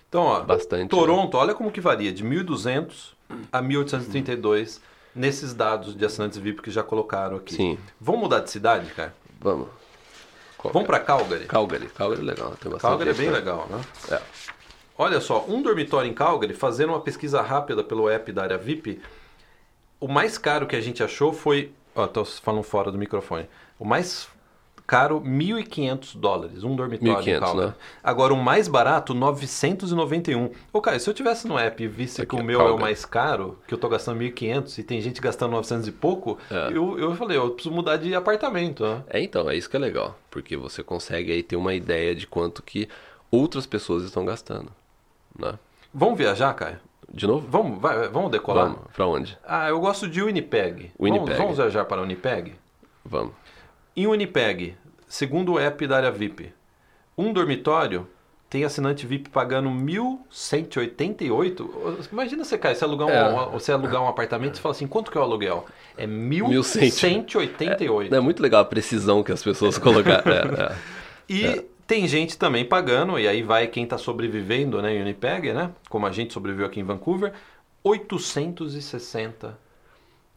Então, 0.07 0.23
ó, 0.23 0.41
Bastante, 0.41 0.89
Toronto, 0.89 1.35
olha 1.37 1.53
como 1.53 1.71
que 1.71 1.81
varia, 1.81 2.11
de 2.11 2.23
1.200 2.23 3.14
a 3.51 3.61
1.832 3.61 4.79
nesses 5.15 5.53
dados 5.53 5.95
de 5.95 6.05
assinantes 6.05 6.37
VIP 6.37 6.61
que 6.61 6.71
já 6.71 6.83
colocaram 6.83 7.37
aqui. 7.37 7.55
Sim. 7.55 7.77
Vamos 7.99 8.21
mudar 8.21 8.41
de 8.41 8.51
cidade, 8.51 8.91
cara? 8.91 9.15
Vamos. 9.39 9.67
Qual 10.57 10.73
Vamos 10.73 10.87
é? 10.87 10.91
para 10.91 10.99
Calgary. 10.99 11.45
Calgary. 11.45 11.87
Calgary 11.87 12.21
é 12.21 12.25
legal, 12.25 12.51
tem 12.51 12.71
bastante 12.71 12.81
Calgary 12.81 13.09
é 13.09 13.13
gente, 13.13 13.23
bem 13.23 13.31
né? 13.31 13.37
legal, 13.37 13.67
né? 13.69 13.81
É. 14.11 14.21
Olha 14.97 15.19
só, 15.19 15.45
um 15.47 15.61
dormitório 15.61 16.09
em 16.09 16.13
Calgary, 16.13 16.53
fazendo 16.53 16.89
uma 16.89 17.01
pesquisa 17.01 17.41
rápida 17.41 17.83
pelo 17.83 18.09
app 18.09 18.31
da 18.31 18.43
área 18.43 18.57
VIP, 18.57 19.01
o 19.99 20.07
mais 20.07 20.37
caro 20.37 20.67
que 20.67 20.75
a 20.75 20.81
gente 20.81 21.03
achou 21.03 21.33
foi... 21.33 21.73
Ó, 21.93 22.07
tô 22.07 22.25
falando 22.25 22.63
fora 22.63 22.91
do 22.91 22.97
microfone. 22.97 23.47
O 23.77 23.85
mais 23.85 24.27
caro, 24.87 25.19
1.500 25.21 26.17
dólares, 26.17 26.63
um 26.63 26.75
dormitório 26.75 27.23
1.500, 27.23 27.35
em 27.35 27.39
Calgary. 27.39 27.67
né? 27.67 27.73
Agora, 28.03 28.33
o 28.33 28.37
mais 28.37 28.67
barato, 28.67 29.13
991. 29.13 30.51
Ô, 30.71 30.81
Caio, 30.81 30.99
se 30.99 31.09
eu 31.09 31.13
tivesse 31.13 31.47
no 31.47 31.57
app 31.57 31.83
e 31.83 31.87
visse 31.87 32.21
Aqui, 32.21 32.29
que 32.29 32.35
o 32.35 32.39
ó, 32.39 32.43
meu 32.43 32.59
é 32.59 32.63
o 32.63 32.65
Calgary. 32.67 32.81
mais 32.83 33.05
caro, 33.05 33.57
que 33.67 33.73
eu 33.73 33.77
tô 33.77 33.89
gastando 33.89 34.19
1.500 34.19 34.77
e 34.77 34.83
tem 34.83 35.01
gente 35.01 35.19
gastando 35.21 35.51
900 35.51 35.87
e 35.87 35.91
pouco, 35.91 36.37
É. 36.51 36.67
eu, 36.71 36.97
eu 36.99 37.15
falei, 37.15 37.37
eu 37.37 37.51
preciso 37.51 37.73
mudar 37.73 37.97
de 37.97 38.13
apartamento, 38.15 38.83
né? 38.85 39.03
É, 39.09 39.21
então, 39.21 39.49
é 39.49 39.55
isso 39.55 39.69
que 39.69 39.75
é 39.75 39.79
legal. 39.79 40.17
Porque 40.29 40.55
você 40.57 40.83
consegue 40.83 41.31
aí 41.31 41.41
ter 41.43 41.55
uma 41.55 41.73
ideia 41.73 42.13
de 42.15 42.27
quanto 42.27 42.61
que 42.61 42.87
outras 43.31 43.65
pessoas 43.65 44.03
estão 44.03 44.23
gastando, 44.25 44.71
né? 45.37 45.57
Vamos 45.93 46.17
viajar, 46.17 46.53
Caio? 46.53 46.77
De 47.13 47.25
novo? 47.27 47.47
Vamos, 47.49 47.79
vai, 47.79 48.07
vamos 48.09 48.31
decolar? 48.31 48.65
Vamos. 48.67 48.81
Pra 48.93 49.05
onde? 49.07 49.37
Ah, 49.47 49.69
eu 49.69 49.79
gosto 49.79 50.07
de 50.07 50.21
Winnipeg. 50.21 50.91
Winnipeg. 50.99 51.27
Vamos, 51.31 51.37
vamos 51.37 51.57
viajar 51.57 51.85
para 51.85 52.01
Winnipeg? 52.01 52.55
Vamos. 53.05 53.33
Em 53.95 54.07
Winnipeg, 54.07 54.75
segundo 55.07 55.53
o 55.53 55.59
app 55.59 55.85
da 55.87 55.97
área 55.97 56.11
VIP, 56.11 56.51
um 57.17 57.31
dormitório 57.31 58.07
tem 58.49 58.63
assinante 58.63 59.05
VIP 59.07 59.29
pagando 59.29 59.69
1.188. 59.69 62.07
Imagina 62.11 62.43
você, 62.43 62.57
Caio, 62.57 62.75
você 62.75 62.83
alugar, 62.83 63.07
um, 63.07 63.11
É. 63.11 63.49
você 63.51 63.71
alugar 63.71 64.01
um 64.01 64.07
apartamento 64.07 64.57
e 64.57 64.61
fala 64.61 64.73
assim, 64.73 64.87
quanto 64.87 65.11
que 65.11 65.17
é 65.17 65.21
o 65.21 65.23
aluguel? 65.23 65.65
É 65.97 66.05
1.188. 66.05 67.25
1.188. 67.25 68.13
É 68.13 68.19
muito 68.19 68.41
legal 68.41 68.61
a 68.61 68.65
precisão 68.65 69.23
que 69.23 69.31
as 69.31 69.43
pessoas 69.43 69.77
colocaram. 69.79 70.31
É, 70.31 70.63
é. 70.63 70.75
E 71.27 71.65
tem 71.87 72.07
gente 72.07 72.37
também 72.37 72.63
pagando, 72.65 73.17
e 73.19 73.27
aí 73.27 73.41
vai 73.43 73.67
quem 73.67 73.83
está 73.83 73.97
sobrevivendo 73.97 74.81
né, 74.81 74.93
em 74.93 74.99
Winnipeg, 74.99 75.53
né? 75.53 75.71
Como 75.89 76.05
a 76.05 76.11
gente 76.11 76.33
sobreviveu 76.33 76.65
aqui 76.65 76.79
em 76.79 76.83
Vancouver, 76.83 77.33
860 77.83 79.57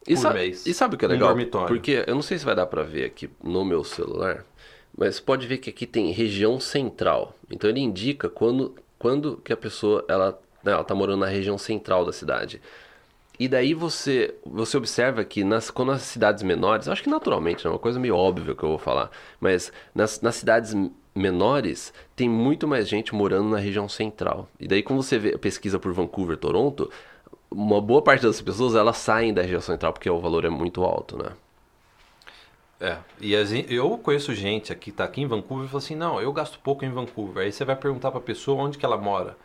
E, 0.07 0.15
por 0.15 0.21
sabe, 0.21 0.39
mês. 0.39 0.65
e 0.65 0.73
sabe 0.73 0.95
o 0.95 0.97
que 0.97 1.05
é 1.05 1.07
Um 1.07 1.11
legal? 1.11 1.29
dormitório. 1.29 1.67
Porque 1.67 2.03
eu 2.07 2.15
não 2.15 2.21
sei 2.21 2.37
se 2.37 2.45
vai 2.45 2.55
dar 2.55 2.65
pra 2.65 2.83
ver 2.83 3.05
aqui 3.05 3.29
no 3.43 3.63
meu 3.65 3.83
celular, 3.83 4.45
mas 4.97 5.19
pode 5.19 5.45
ver 5.47 5.57
que 5.57 5.69
aqui 5.69 5.85
tem 5.85 6.11
região 6.11 6.59
central. 6.59 7.35
Então 7.49 7.69
ele 7.69 7.79
indica 7.79 8.29
quando, 8.29 8.75
quando 8.97 9.37
que 9.37 9.53
a 9.53 9.57
pessoa 9.57 10.03
ela, 10.07 10.39
né, 10.63 10.71
ela 10.71 10.83
tá 10.83 10.95
morando 10.95 11.19
na 11.21 11.27
região 11.27 11.57
central 11.57 12.05
da 12.05 12.11
cidade. 12.13 12.61
E 13.39 13.47
daí 13.47 13.73
você, 13.73 14.35
você 14.45 14.75
observa 14.75 15.23
que 15.23 15.43
nas, 15.45 15.71
quando 15.71 15.93
as 15.93 16.01
cidades 16.01 16.43
menores, 16.43 16.89
acho 16.89 17.01
que 17.01 17.09
naturalmente, 17.09 17.65
é 17.65 17.69
uma 17.69 17.79
coisa 17.79 17.97
meio 17.97 18.15
óbvia 18.15 18.53
que 18.53 18.63
eu 18.63 18.69
vou 18.69 18.77
falar, 18.77 19.09
mas 19.39 19.71
nas, 19.95 20.19
nas 20.19 20.35
cidades 20.35 20.75
menores 21.15 21.93
tem 22.17 22.27
muito 22.29 22.67
mais 22.67 22.87
gente 22.87 23.15
morando 23.15 23.49
na 23.49 23.57
região 23.57 23.87
central. 23.87 24.49
E 24.59 24.67
daí 24.67 24.83
quando 24.83 25.01
você 25.01 25.17
vê, 25.17 25.37
pesquisa 25.37 25.79
por 25.79 25.93
Vancouver, 25.93 26.35
Toronto, 26.35 26.91
uma 27.51 27.81
boa 27.81 28.01
parte 28.01 28.23
das 28.23 28.41
pessoas 28.41 28.75
elas 28.75 28.97
saem 28.97 29.33
da 29.33 29.41
região 29.41 29.61
central 29.61 29.93
porque 29.93 30.09
o 30.09 30.19
valor 30.19 30.45
é 30.45 30.49
muito 30.49 30.83
alto, 30.83 31.17
né? 31.17 31.31
É, 32.79 32.97
e 33.19 33.35
a 33.35 33.43
gen- 33.43 33.65
eu 33.69 33.97
conheço 33.97 34.33
gente 34.33 34.71
aqui, 34.71 34.91
tá 34.91 35.03
aqui 35.03 35.21
em 35.21 35.27
Vancouver 35.27 35.65
e 35.65 35.67
fala 35.69 35.83
assim, 35.83 35.95
não, 35.95 36.21
eu 36.21 36.31
gasto 36.31 36.59
pouco 36.59 36.85
em 36.85 36.89
Vancouver. 36.89 37.43
Aí 37.45 37.51
você 37.51 37.65
vai 37.65 37.75
perguntar 37.75 38.11
pra 38.11 38.21
pessoa 38.21 38.63
onde 38.63 38.77
que 38.77 38.85
ela 38.85 38.97
mora. 38.97 39.37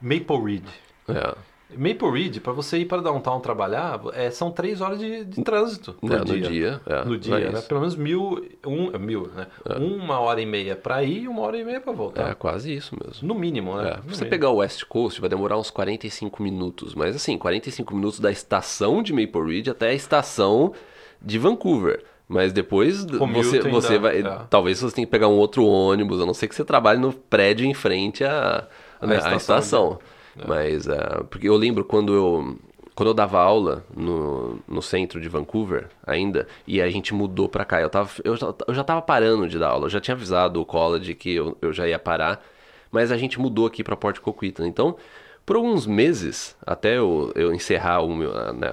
Maple 0.00 0.36
Ridge. 0.44 0.72
É, 1.08 1.34
Maple 1.76 2.10
Ridge, 2.10 2.40
pra 2.40 2.52
você 2.52 2.78
ir 2.78 2.84
para 2.86 3.00
downtown 3.02 3.40
trabalhar, 3.40 4.00
é, 4.14 4.30
são 4.30 4.50
três 4.50 4.80
horas 4.80 4.98
de, 4.98 5.24
de 5.24 5.42
trânsito 5.42 5.92
por 5.94 6.12
É, 6.12 6.18
no 6.18 6.24
dia. 6.24 6.48
dia, 6.48 6.80
é, 6.86 7.04
no 7.04 7.14
é 7.14 7.18
dia, 7.18 7.50
né? 7.50 7.60
Pelo 7.62 7.80
menos 7.80 7.96
mil, 7.96 8.46
um, 8.66 8.96
mil, 8.98 9.30
né? 9.34 9.46
Uma 9.78 10.20
hora 10.20 10.40
e 10.40 10.46
meia 10.46 10.76
pra 10.76 11.02
ir 11.02 11.22
e 11.24 11.28
uma 11.28 11.42
hora 11.42 11.56
e 11.58 11.64
meia 11.64 11.80
pra 11.80 11.92
voltar. 11.92 12.30
é 12.30 12.34
quase 12.34 12.74
isso 12.74 12.96
mesmo. 13.04 13.26
No 13.26 13.34
mínimo, 13.34 13.76
né? 13.76 13.90
É, 13.90 13.96
No 13.96 14.02
você 14.02 14.10
mínimo. 14.24 14.30
pegar 14.30 14.50
o 14.50 14.56
West 14.56 14.84
Coast, 14.84 15.20
vai 15.20 15.30
demorar 15.30 15.58
uns 15.58 15.70
45 15.70 16.42
minutos. 16.42 16.94
Mas 16.94 17.16
assim, 17.16 17.36
45 17.38 17.94
minutos 17.94 18.20
da 18.20 18.30
estação 18.30 19.02
de 19.02 19.12
Maple 19.12 19.42
Ridge 19.46 19.70
até 19.70 19.88
a 19.88 19.94
estação 19.94 20.72
de 21.20 21.38
Vancouver. 21.38 22.04
Mas 22.28 22.52
depois 22.52 23.04
você, 23.04 23.60
você 23.60 23.98
vai. 23.98 24.20
é. 24.20 24.40
Talvez 24.48 24.80
você 24.80 24.94
tenha 24.94 25.06
que 25.06 25.10
pegar 25.10 25.28
um 25.28 25.36
outro 25.36 25.66
ônibus, 25.66 26.20
a 26.20 26.24
não 26.24 26.32
ser 26.32 26.48
que 26.48 26.54
você 26.54 26.64
trabalhe 26.64 26.98
no 26.98 27.12
prédio 27.12 27.66
em 27.66 27.74
frente 27.74 28.24
à, 28.24 28.66
À 29.00 29.06
né, 29.06 29.18
à 29.22 29.34
estação 29.36 29.98
estação. 30.36 30.48
Mas, 30.48 30.86
é, 30.88 31.22
porque 31.30 31.48
eu 31.48 31.56
lembro 31.56 31.84
quando 31.84 32.14
eu, 32.14 32.58
quando 32.94 33.08
eu 33.08 33.14
dava 33.14 33.38
aula 33.40 33.84
no, 33.96 34.58
no 34.68 34.82
centro 34.82 35.20
de 35.20 35.28
Vancouver 35.28 35.88
ainda, 36.06 36.46
e 36.66 36.80
a 36.80 36.88
gente 36.90 37.14
mudou 37.14 37.48
pra 37.48 37.64
cá, 37.64 37.80
eu, 37.80 37.90
tava, 37.90 38.10
eu, 38.24 38.36
já- 38.36 38.54
eu 38.66 38.74
já 38.74 38.84
tava 38.84 39.02
parando 39.02 39.48
de 39.48 39.58
dar 39.58 39.68
aula, 39.70 39.86
eu 39.86 39.90
já 39.90 40.00
tinha 40.00 40.14
avisado 40.14 40.60
o 40.60 40.66
college 40.66 41.14
que 41.14 41.34
eu, 41.34 41.56
eu 41.62 41.72
já 41.72 41.86
ia 41.88 41.98
parar, 41.98 42.44
mas 42.90 43.10
a 43.10 43.16
gente 43.16 43.38
mudou 43.40 43.66
aqui 43.66 43.82
pra 43.84 43.96
Port 43.96 44.18
Coquitlam. 44.20 44.66
Então, 44.68 44.96
por 45.46 45.56
alguns 45.56 45.86
meses, 45.86 46.56
até 46.66 46.98
eu, 46.98 47.32
eu 47.34 47.52
encerrar 47.54 48.00
o 48.02 48.14
meu, 48.14 48.32
né, 48.54 48.70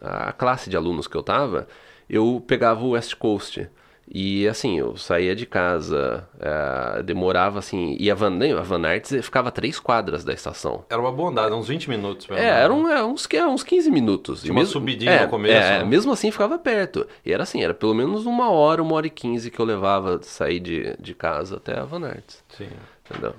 a, 0.00 0.28
a 0.28 0.32
classe 0.32 0.70
de 0.70 0.76
alunos 0.76 1.06
que 1.06 1.16
eu 1.16 1.22
tava, 1.22 1.66
eu 2.08 2.42
pegava 2.46 2.84
o 2.84 2.90
West 2.90 3.14
Coast. 3.16 3.68
E 4.12 4.48
assim, 4.48 4.76
eu 4.76 4.96
saía 4.96 5.36
de 5.36 5.46
casa, 5.46 6.28
eh, 6.40 7.02
demorava 7.04 7.60
assim, 7.60 7.96
e 8.00 8.10
a 8.10 8.14
Van, 8.16 8.36
a 8.58 8.60
Van 8.62 8.84
Arts 8.84 9.10
ficava 9.22 9.50
a 9.50 9.52
três 9.52 9.78
quadras 9.78 10.24
da 10.24 10.32
estação. 10.32 10.84
Era 10.90 11.00
uma 11.00 11.12
boa 11.12 11.30
andada, 11.30 11.54
uns 11.54 11.68
20 11.68 11.88
minutos. 11.88 12.26
pelo 12.26 12.36
É, 12.40 12.48
eram 12.48 12.88
é, 12.90 13.04
uns, 13.04 13.24
que- 13.24 13.40
uns 13.40 13.62
15 13.62 13.88
minutos. 13.88 14.42
Tinha 14.42 14.52
uma 14.52 14.66
subidinha 14.66 15.12
é, 15.12 15.22
no 15.22 15.28
começo, 15.30 15.54
É, 15.54 15.78
né? 15.78 15.84
mesmo 15.84 16.10
assim 16.10 16.32
ficava 16.32 16.58
perto. 16.58 17.06
E 17.24 17.32
era 17.32 17.44
assim, 17.44 17.62
era 17.62 17.72
pelo 17.72 17.94
menos 17.94 18.26
uma 18.26 18.50
hora, 18.50 18.82
uma 18.82 18.94
hora 18.96 19.06
e 19.06 19.10
quinze 19.10 19.48
que 19.48 19.60
eu 19.60 19.64
levava 19.64 20.18
de 20.18 20.26
sair 20.26 20.58
de, 20.58 20.96
de 20.98 21.14
casa 21.14 21.58
até 21.58 21.78
a 21.78 21.84
Van 21.84 22.04
Arts. 22.04 22.42
Sim. 22.58 22.68
Entendeu? 23.08 23.34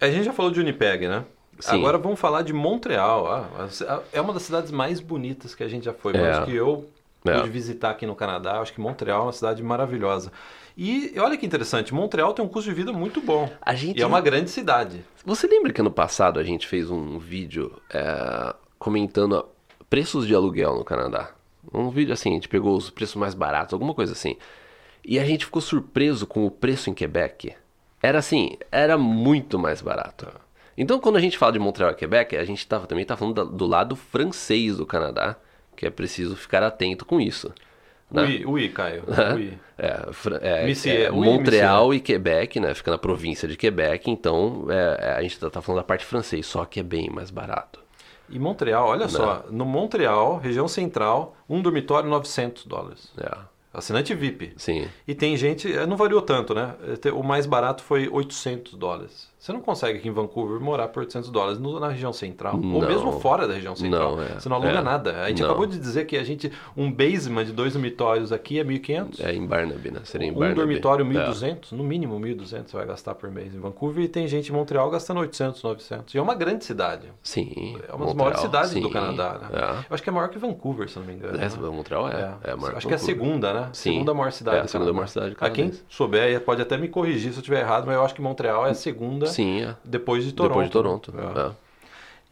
A 0.00 0.10
gente 0.10 0.24
já 0.24 0.32
falou 0.32 0.50
de 0.50 0.58
Winnipeg, 0.58 1.06
né? 1.06 1.24
Sim. 1.60 1.76
Agora 1.76 1.96
vamos 1.96 2.18
falar 2.18 2.42
de 2.42 2.52
Montreal. 2.52 3.28
Ah, 3.30 4.00
é 4.12 4.20
uma 4.20 4.32
das 4.32 4.42
cidades 4.42 4.72
mais 4.72 4.98
bonitas 4.98 5.54
que 5.54 5.62
a 5.62 5.68
gente 5.68 5.84
já 5.84 5.92
foi. 5.92 6.12
É. 6.16 6.18
Mas 6.20 6.44
que 6.44 6.56
eu 6.56 6.88
É. 7.24 7.36
pude 7.38 7.50
visitar 7.50 7.90
aqui 7.90 8.06
no 8.06 8.14
Canadá. 8.16 8.60
Acho 8.60 8.72
que 8.72 8.80
Montreal 8.80 9.20
é 9.20 9.22
uma 9.24 9.32
cidade 9.32 9.62
maravilhosa. 9.62 10.32
E 10.76 11.12
olha 11.18 11.36
que 11.36 11.44
interessante, 11.46 11.92
Montreal 11.92 12.32
tem 12.32 12.44
um 12.44 12.48
custo 12.48 12.70
de 12.70 12.74
vida 12.74 12.92
muito 12.92 13.20
bom. 13.20 13.48
A 13.60 13.74
gente- 13.74 13.98
E 13.98 14.02
é 14.02 14.06
uma 14.06 14.20
grande 14.20 14.50
cidade. 14.50 15.04
Você 15.24 15.46
lembra 15.46 15.72
que 15.72 15.80
ano 15.80 15.90
passado 15.90 16.40
a 16.40 16.42
gente 16.42 16.66
fez 16.66 16.90
um 16.90 17.18
vídeo 17.18 17.80
é, 17.90 18.54
comentando 18.78 19.44
preços 19.90 20.26
de 20.26 20.34
aluguel 20.34 20.74
no 20.74 20.84
Canadá? 20.84 21.30
Um 21.72 21.90
vídeo 21.90 22.12
assim, 22.12 22.30
a 22.30 22.34
gente 22.34 22.48
pegou 22.48 22.76
os 22.76 22.90
preços 22.90 23.14
mais 23.16 23.34
baratos, 23.34 23.72
alguma 23.74 23.94
coisa 23.94 24.12
assim. 24.12 24.36
E 25.04 25.18
a 25.18 25.24
gente 25.24 25.44
ficou 25.44 25.60
surpreso 25.62 26.26
com 26.26 26.46
o 26.46 26.50
preço 26.50 26.88
em 26.90 26.94
Quebec. 26.94 27.54
Era 28.02 28.18
assim, 28.18 28.56
era 28.72 28.96
muito 28.98 29.58
mais 29.58 29.80
barato. 29.80 30.26
Então, 30.76 30.98
quando 30.98 31.16
a 31.16 31.20
gente 31.20 31.36
fala 31.38 31.52
de 31.52 31.58
Montreal 31.58 31.90
e 31.92 31.94
Quebec, 31.94 32.34
a 32.36 32.44
gente 32.44 32.66
tava, 32.66 32.86
também 32.86 33.04
tá 33.04 33.16
falando 33.16 33.44
do 33.44 33.66
lado 33.66 33.94
francês 33.94 34.78
do 34.78 34.86
Canadá, 34.86 35.36
que 35.76 35.86
é 35.86 35.90
preciso 35.90 36.36
ficar 36.36 36.62
atento 36.62 37.04
com 37.04 37.20
isso. 37.20 37.52
né? 38.10 38.22
Ui, 38.24 38.44
ui, 38.46 38.68
Caio. 38.68 39.04
Ui. 39.34 39.58
É, 39.78 40.02
é, 40.42 41.02
é, 41.04 41.10
oui, 41.10 41.26
Montreal 41.26 41.92
e 41.94 42.00
Quebec, 42.00 42.60
né? 42.60 42.72
Fica 42.74 42.90
na 42.90 42.98
província 42.98 43.48
de 43.48 43.56
Quebec, 43.56 44.10
então 44.10 44.66
é, 44.68 44.96
é, 45.00 45.12
a 45.14 45.22
gente 45.22 45.38
tá, 45.40 45.50
tá 45.50 45.60
falando 45.62 45.80
da 45.80 45.84
parte 45.84 46.04
francês, 46.04 46.46
só 46.46 46.64
que 46.64 46.78
é 46.80 46.82
bem 46.82 47.10
mais 47.10 47.30
barato. 47.30 47.80
E 48.28 48.38
Montreal, 48.38 48.88
olha 48.88 49.06
Né? 49.06 49.08
só. 49.10 49.44
No 49.50 49.64
Montreal, 49.64 50.38
região 50.38 50.68
central, 50.68 51.36
um 51.48 51.60
dormitório 51.60 52.08
900 52.08 52.64
dólares. 52.66 53.10
É, 53.18 53.30
Assinante 53.74 54.14
VIP. 54.14 54.52
sim. 54.56 54.86
E 55.08 55.14
tem 55.14 55.36
gente, 55.36 55.70
eh, 55.72 55.86
não 55.86 55.96
variou 55.96 56.20
tanto, 56.22 56.54
né? 56.54 56.74
Eh, 57.04 57.10
O 57.10 57.22
mais 57.22 57.46
barato 57.46 57.82
foi 57.82 58.08
800 58.08 58.74
dólares. 58.74 59.31
Você 59.42 59.52
não 59.52 59.60
consegue 59.60 59.98
aqui 59.98 60.06
em 60.08 60.12
Vancouver 60.12 60.60
morar 60.60 60.86
por 60.86 61.00
800 61.00 61.28
dólares 61.28 61.58
no- 61.58 61.80
na 61.80 61.88
região 61.88 62.12
central. 62.12 62.54
Ou 62.54 62.60
Não. 62.62 62.86
mesmo 62.88 63.18
fora 63.18 63.48
da 63.48 63.54
região 63.54 63.74
central. 63.74 64.14
Não, 64.14 64.22
é. 64.22 64.28
Você 64.38 64.48
não 64.48 64.54
aluga 64.54 64.70
É. 64.70 64.80
nada. 64.80 65.20
A 65.24 65.28
gente 65.30 65.42
Não. 65.42 65.48
acabou 65.48 65.66
de 65.66 65.80
dizer 65.80 66.04
que 66.06 66.16
a 66.16 66.22
gente, 66.22 66.52
um 66.76 66.92
basement 66.92 67.44
de 67.46 67.50
dois 67.50 67.72
dormitórios 67.72 68.30
aqui 68.30 68.60
é 68.60 68.62
1.500. 68.62 69.18
É 69.18 69.34
em 69.34 69.44
Barnaby, 69.44 69.90
né? 69.90 70.00
Seria 70.04 70.28
em 70.28 70.30
Um 70.30 70.34
Barnaby. 70.34 70.54
dormitório 70.60 71.04
É. 71.04 71.08
1.200, 71.08 71.72
no 71.72 71.82
mínimo 71.82 72.20
1.200 72.20 72.70
você 72.70 72.76
vai 72.76 72.86
gastar 72.86 73.16
por 73.16 73.32
mês 73.32 73.52
em 73.52 73.58
Vancouver. 73.58 74.04
E 74.04 74.06
tem 74.06 74.28
gente 74.28 74.50
em 74.50 74.54
Montreal 74.54 74.88
gastando 74.90 75.18
800, 75.18 75.60
900. 75.60 76.14
E 76.14 76.18
é 76.18 76.22
uma 76.22 76.36
grande 76.36 76.64
cidade. 76.64 77.08
Sim. 77.20 77.50
É 77.88 77.92
uma 77.96 78.06
das 78.06 78.14
Montreal, 78.14 78.14
maiores 78.16 78.40
cidades 78.42 78.70
sim. 78.70 78.80
do 78.80 78.90
Canadá, 78.90 79.40
né? 79.42 79.48
É. 79.54 79.70
Eu 79.90 79.94
acho 79.94 80.02
que 80.04 80.08
é 80.08 80.12
maior 80.12 80.28
que 80.28 80.38
Vancouver, 80.38 80.88
se 80.88 80.96
não 81.00 81.04
me 81.04 81.14
engano. 81.14 81.34
É, 81.36 81.48
né? 81.48 81.50
Montreal 81.68 82.08
é. 82.08 82.36
é. 82.44 82.54
maior 82.54 82.76
Acho 82.76 82.86
que 82.86 82.92
é 82.92 82.96
a 82.96 83.00
segunda, 83.00 83.52
né? 83.52 83.70
Sim. 83.72 83.94
Segunda 83.94 84.14
maior 84.14 84.30
cidade. 84.30 84.58
É, 84.58 84.60
a 84.60 84.62
do 84.62 84.68
segunda 84.68 84.84
Canadá. 84.92 84.96
maior 84.98 85.08
cidade 85.08 85.36
A 85.40 85.50
quem 85.50 85.72
souber 85.88 86.40
pode 86.44 86.62
até 86.62 86.76
me 86.76 86.86
corrigir 86.86 87.32
se 87.32 87.38
eu 87.38 87.40
estiver 87.40 87.58
errado, 87.58 87.86
mas 87.86 87.96
eu 87.96 88.04
acho 88.04 88.14
que 88.14 88.22
Montreal 88.22 88.68
é 88.68 88.70
a 88.70 88.74
segunda 88.74 89.31
Sim, 89.32 89.62
é. 89.62 89.74
depois 89.84 90.24
de 90.24 90.32
Toronto. 90.32 90.50
Depois 90.52 90.66
de 90.68 90.72
Toronto. 90.72 91.12
né? 91.14 91.22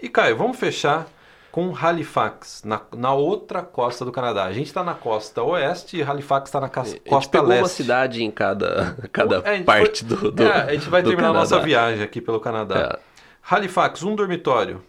é. 0.01 0.07
E 0.07 0.09
Caio, 0.09 0.37
vamos 0.37 0.57
fechar 0.59 1.07
com 1.53 1.75
Halifax, 1.77 2.63
na, 2.65 2.81
na 2.97 3.13
outra 3.13 3.61
costa 3.63 4.05
do 4.05 4.13
Canadá. 4.13 4.45
A 4.45 4.53
gente 4.53 4.69
está 4.69 4.85
na 4.85 4.95
costa 4.95 5.43
oeste 5.43 5.97
e 5.97 6.03
Halifax 6.03 6.49
está 6.49 6.61
na 6.61 6.69
ca- 6.69 6.83
A 6.83 6.85
gente 6.85 7.01
costa 7.01 7.31
pegou 7.33 7.49
leste. 7.49 7.63
uma 7.63 7.69
cidade 7.69 8.23
em 8.23 8.31
cada, 8.31 8.97
cada 9.13 9.39
É, 9.45 9.61
parte 9.63 10.05
foi- 10.05 10.17
do, 10.17 10.31
do 10.31 10.43
É, 10.45 10.63
a 10.63 10.73
gente 10.75 10.89
vai 10.89 11.03
terminar 11.03 11.31
a 11.31 11.33
nossa 11.33 11.51
Canadá. 11.57 11.67
viagem 11.67 12.05
aqui 12.05 12.21
pelo 12.21 12.39
Canadá. 12.39 12.99
É. 12.99 13.11
Halifax, 13.55 14.03
um 14.05 14.15
dormitório, 14.15 14.81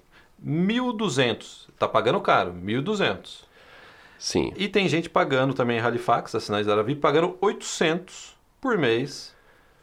1.200. 0.46 1.68
Tá 1.80 1.88
pagando 1.88 2.20
caro, 2.22 2.54
1.200. 2.54 3.42
Sim. 4.20 4.54
E 4.56 4.68
tem 4.68 4.88
gente 4.88 5.10
pagando 5.10 5.54
também 5.56 5.78
em 5.80 5.82
Halifax, 5.82 6.36
a 6.36 6.40
Sinais 6.40 6.68
da 6.68 6.74
Aravi, 6.74 6.94
pagando 6.96 7.36
800 7.42 8.36
por 8.62 8.78
mês 8.78 9.34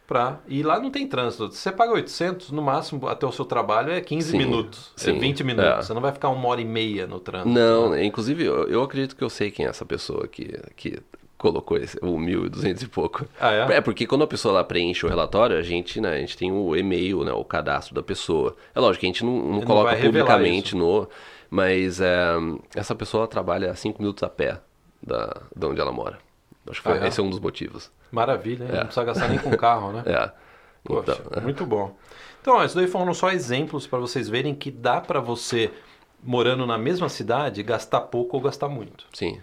pra... 0.08 0.40
E 0.48 0.62
lá 0.62 0.80
não 0.80 0.90
tem 0.90 1.06
trânsito. 1.06 1.52
Se 1.52 1.58
você 1.58 1.70
paga 1.70 1.92
800, 1.92 2.50
no 2.50 2.62
máximo 2.62 3.06
até 3.06 3.26
o 3.26 3.30
seu 3.30 3.44
trabalho 3.44 3.92
é 3.92 4.00
15 4.00 4.30
Sim, 4.30 4.38
minutos, 4.38 4.90
é 4.96 5.00
sim, 5.02 5.18
20 5.18 5.44
minutos. 5.44 5.70
é. 5.70 5.82
Você 5.82 5.94
não 5.94 6.00
vai 6.00 6.10
ficar 6.10 6.30
uma 6.30 6.48
hora 6.48 6.60
e 6.60 6.64
meia 6.64 7.06
no 7.06 7.20
trânsito. 7.20 7.50
Não, 7.50 7.90
né? 7.90 8.04
inclusive 8.04 8.42
eu, 8.42 8.66
eu 8.68 8.82
acredito 8.82 9.14
que 9.14 9.22
eu 9.22 9.28
sei 9.28 9.50
quem 9.50 9.66
é 9.66 9.68
essa 9.68 9.84
pessoa 9.84 10.26
que, 10.26 10.58
que 10.74 10.98
colocou 11.36 11.76
esse, 11.76 11.98
o 11.98 12.16
1.200 12.18 12.82
e 12.82 12.88
pouco. 12.88 13.26
Ah, 13.38 13.52
é? 13.52 13.76
É, 13.76 13.80
porque 13.82 14.06
quando 14.06 14.24
a 14.24 14.26
pessoa 14.26 14.54
lá 14.54 14.64
preenche 14.64 15.04
o 15.04 15.08
relatório, 15.08 15.56
a 15.56 15.62
gente, 15.62 16.00
né, 16.00 16.14
a 16.14 16.18
gente 16.18 16.36
tem 16.36 16.50
o 16.50 16.74
e-mail, 16.74 17.22
né, 17.22 17.32
o 17.32 17.44
cadastro 17.44 17.94
da 17.94 18.02
pessoa. 18.02 18.56
É 18.74 18.80
lógico 18.80 19.00
que 19.00 19.06
a 19.06 19.10
gente 19.10 19.24
não, 19.24 19.36
não 19.36 19.52
não 19.52 19.60
coloca 19.60 19.90
revelar 19.90 20.24
publicamente 20.24 20.74
no... 20.74 21.08
Mas 21.50 22.00
é, 22.00 22.34
essa 22.74 22.94
pessoa 22.94 23.26
trabalha 23.26 23.74
5 23.74 24.02
minutos 24.02 24.22
a 24.22 24.28
pé 24.28 24.60
da, 25.02 25.40
de 25.56 25.66
onde 25.66 25.80
ela 25.80 25.92
mora. 25.92 26.18
Acho 26.70 26.82
que 26.82 26.88
foi, 26.88 26.98
Ah, 26.98 27.06
esse 27.08 27.20
é 27.20 27.22
um 27.22 27.30
dos 27.30 27.40
motivos. 27.40 27.90
Maravilha? 28.10 28.64
É. 28.64 28.72
não 28.76 28.84
precisa 28.84 29.04
gastar 29.04 29.28
nem 29.28 29.38
com 29.38 29.56
carro, 29.56 29.92
né? 29.92 30.02
É. 30.06 30.30
Poxa, 30.84 31.12
Então, 31.20 31.38
é. 31.38 31.40
muito 31.40 31.66
bom. 31.66 31.94
Então, 32.40 32.64
isso 32.64 32.76
daí 32.76 32.86
foram 32.86 33.12
só 33.12 33.30
exemplos 33.30 33.86
para 33.86 33.98
vocês 33.98 34.28
verem 34.28 34.54
que 34.54 34.70
dá 34.70 35.00
para 35.00 35.20
você, 35.20 35.70
morando 36.22 36.66
na 36.66 36.78
mesma 36.78 37.08
cidade, 37.08 37.62
gastar 37.62 38.00
pouco 38.02 38.36
ou 38.36 38.42
gastar 38.42 38.68
muito. 38.68 39.04
Sim. 39.12 39.40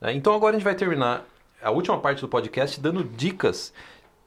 né? 0.00 0.12
Então 0.12 0.34
agora 0.34 0.56
a 0.56 0.58
gente 0.58 0.64
vai 0.64 0.74
terminar 0.74 1.24
a 1.62 1.70
última 1.70 1.98
parte 1.98 2.20
do 2.20 2.28
podcast 2.28 2.80
dando 2.80 3.04
dicas 3.04 3.72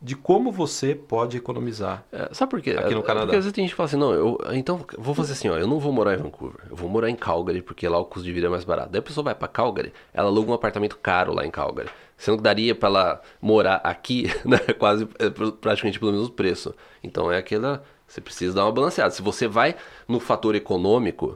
de 0.05 0.15
como 0.15 0.51
você 0.51 0.93
pode 0.93 1.35
economizar. 1.35 2.03
É, 2.11 2.29
sabe 2.31 2.51
por 2.51 2.61
quê? 2.61 2.75
Aqui 2.77 2.93
no 2.93 2.99
É, 2.99 3.03
Canadá. 3.03 3.25
Porque 3.25 3.37
às 3.37 3.43
vezes 3.43 3.51
tem 3.53 3.63
gente 3.63 3.71
que 3.71 3.75
fala 3.75 3.87
assim, 3.87 3.97
não, 3.97 4.13
eu 4.13 4.37
então 4.53 4.85
vou 4.99 5.15
fazer 5.15 5.33
assim, 5.33 5.49
ó, 5.49 5.57
eu 5.57 5.65
não 5.65 5.79
vou 5.79 5.91
morar 5.91 6.13
em 6.13 6.17
Vancouver, 6.17 6.59
eu 6.69 6.75
vou 6.75 6.87
morar 6.87 7.09
em 7.09 7.15
Calgary, 7.15 7.63
porque 7.63 7.87
lá 7.89 7.97
o 7.97 8.05
custo 8.05 8.23
de 8.23 8.31
vida 8.31 8.45
é 8.45 8.49
mais 8.49 8.63
barato. 8.63 8.89
Daí 8.91 8.99
a 8.99 9.01
pessoa 9.01 9.23
vai 9.23 9.33
pra 9.33 9.47
Calgary, 9.47 9.91
ela 10.13 10.27
aluga 10.29 10.51
um 10.51 10.53
apartamento 10.53 10.95
caro 11.01 11.33
lá 11.33 11.43
em 11.43 11.49
Calgary. 11.49 11.89
Sendo 12.17 12.37
que 12.37 12.43
daria 12.43 12.75
pra 12.75 12.87
ela 12.87 13.21
morar 13.41 13.81
aqui, 13.83 14.31
né, 14.45 14.59
quase 14.77 15.07
é, 15.17 15.27
pr- 15.31 15.49
praticamente 15.59 15.99
pelo 15.99 16.11
mesmo 16.11 16.29
preço. 16.29 16.75
Então 17.03 17.31
é 17.31 17.37
aquela, 17.39 17.83
você 18.07 18.21
precisa 18.21 18.53
dar 18.55 18.65
uma 18.65 18.71
balanceada. 18.71 19.09
Se 19.09 19.23
você 19.23 19.47
vai 19.47 19.75
no 20.07 20.19
fator 20.19 20.53
econômico, 20.53 21.35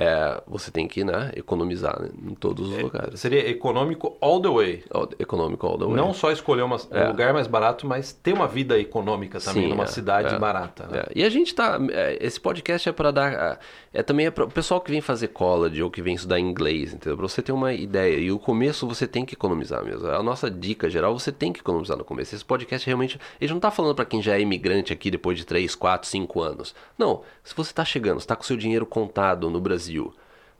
é, 0.00 0.40
você 0.46 0.70
tem 0.70 0.86
que, 0.86 1.02
né, 1.02 1.32
economizar 1.34 2.00
né, 2.00 2.10
em 2.30 2.34
todos 2.34 2.70
É, 2.72 2.76
os 2.76 2.82
lugares. 2.82 3.18
Seria 3.20 3.48
econômico 3.50 4.16
all 4.20 4.40
the 4.40 4.48
way. 4.48 4.84
All- 4.90 5.08
Econômico 5.18 5.66
all 5.66 5.76
the 5.76 5.84
way. 5.86 5.96
Não 5.96 6.14
só 6.14 6.30
escolher 6.30 6.62
uma- 6.62 6.76
um 6.76 6.96
É. 6.96 7.08
lugar 7.08 7.32
mais 7.34 7.48
barato, 7.48 7.84
mas 7.84 8.12
ter 8.12 8.32
uma 8.32 8.46
vida 8.46 8.78
econômica 8.78 9.40
também, 9.40 9.64
Sim, 9.64 9.68
numa 9.70 9.84
é, 9.84 9.86
cidade 9.88 10.34
é, 10.36 10.38
barata. 10.38 10.86
né? 10.86 11.00
É, 11.00 11.12
E 11.16 11.24
a 11.24 11.28
gente 11.28 11.52
tá. 11.52 11.78
é, 11.90 12.16
Esse 12.24 12.40
podcast 12.40 12.88
é 12.88 12.92
para 12.92 13.10
dar. 13.10 13.58
É 13.92 14.02
também 14.02 14.26
é 14.26 14.30
para 14.30 14.44
o 14.44 14.50
pessoal 14.50 14.80
que 14.80 14.90
vem 14.90 15.00
fazer 15.00 15.28
college 15.28 15.82
ou 15.82 15.90
que 15.90 16.00
vem 16.00 16.14
estudar 16.14 16.38
inglês, 16.38 16.92
entendeu? 16.94 17.16
Pra 17.16 17.26
você 17.28 17.42
ter 17.42 17.50
uma 17.52 17.72
ideia. 17.72 18.18
E 18.18 18.30
o 18.30 18.38
começo 18.38 18.86
você 18.86 19.06
tem 19.06 19.24
que 19.24 19.34
economizar 19.34 19.84
mesmo. 19.84 20.06
A 20.08 20.22
nossa 20.22 20.48
dica 20.50 20.88
geral, 20.88 21.18
você 21.18 21.32
tem 21.32 21.52
que 21.52 21.60
economizar 21.60 21.96
no 21.96 22.04
começo. 22.04 22.34
Esse 22.34 22.44
podcast 22.44 22.86
realmente. 22.86 23.18
Ele 23.40 23.52
não 23.52 23.58
tá 23.60 23.70
falando 23.70 23.94
para 23.96 24.04
quem 24.04 24.22
já 24.22 24.36
é 24.36 24.40
imigrante 24.40 24.92
aqui 24.92 25.10
depois 25.10 25.36
de 25.38 25.44
3, 25.44 25.74
4, 25.74 26.08
5 26.08 26.40
anos. 26.40 26.74
Não. 26.96 27.22
Se 27.42 27.54
você 27.56 27.72
tá 27.72 27.84
chegando, 27.84 28.20
você 28.20 28.26
tá 28.26 28.36
com 28.36 28.42
seu 28.44 28.56
dinheiro 28.56 28.84
contado 28.86 29.50
no 29.50 29.58
Brasil. 29.60 29.87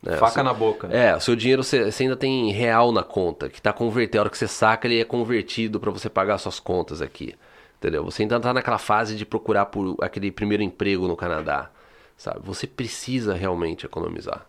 Né? 0.01 0.17
Faca 0.17 0.41
na 0.41 0.53
boca. 0.53 0.87
Né? 0.87 1.07
é, 1.07 1.15
o 1.15 1.19
seu 1.19 1.35
dinheiro 1.35 1.63
você, 1.63 1.91
você 1.91 2.03
ainda 2.03 2.15
tem 2.15 2.51
real 2.51 2.91
na 2.91 3.03
conta, 3.03 3.49
que 3.49 3.61
tá 3.61 3.73
convertido. 3.73 4.17
A 4.17 4.21
hora 4.21 4.29
que 4.29 4.37
você 4.37 4.47
saca, 4.47 4.87
ele 4.87 4.99
é 4.99 5.05
convertido 5.05 5.79
para 5.79 5.91
você 5.91 6.09
pagar 6.09 6.37
suas 6.37 6.59
contas 6.59 7.01
aqui. 7.01 7.35
Entendeu? 7.77 8.03
Você 8.05 8.23
ainda 8.23 8.39
tá 8.39 8.53
naquela 8.53 8.77
fase 8.77 9.15
de 9.15 9.25
procurar 9.25 9.67
por 9.67 9.95
aquele 10.01 10.31
primeiro 10.31 10.63
emprego 10.63 11.07
no 11.07 11.15
Canadá. 11.15 11.69
Sabe? 12.17 12.39
Você 12.43 12.67
precisa 12.67 13.33
realmente 13.33 13.85
economizar. 13.85 14.45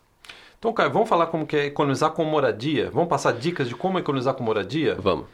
Então, 0.59 0.73
Caio, 0.73 0.91
vamos 0.91 1.09
falar 1.09 1.27
como 1.27 1.47
que 1.47 1.57
é 1.57 1.67
economizar 1.67 2.11
com 2.11 2.25
moradia? 2.25 2.91
Vamos 2.91 3.09
passar 3.09 3.33
dicas 3.33 3.69
de 3.69 3.75
como 3.75 3.99
economizar 3.99 4.35
com 4.35 4.43
moradia? 4.43 4.97
Vamos. 4.97 5.27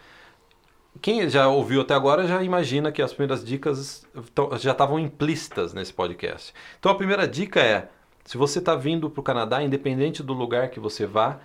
Quem 1.01 1.29
já 1.29 1.49
ouviu 1.49 1.83
até 1.83 1.95
agora 1.95 2.27
já 2.27 2.43
imagina 2.43 2.93
que 2.93 3.03
as 3.03 3.13
primeiras 3.13 3.45
dicas 3.45 4.07
já 4.59 4.73
estavam 4.73 4.99
implícitas 4.99 5.75
nesse 5.75 5.93
podcast. 5.93 6.55
Então 6.79 6.93
a 6.93 6.95
primeira 6.95 7.27
dica 7.27 7.61
é: 7.61 7.89
se 8.27 8.37
você 8.37 8.59
está 8.59 8.75
vindo 8.75 9.09
para 9.09 9.21
o 9.21 9.23
Canadá, 9.23 9.63
independente 9.63 10.23
do 10.23 10.35
lugar 10.35 10.69
que 10.69 10.79
você 10.79 11.07
vá, 11.07 11.39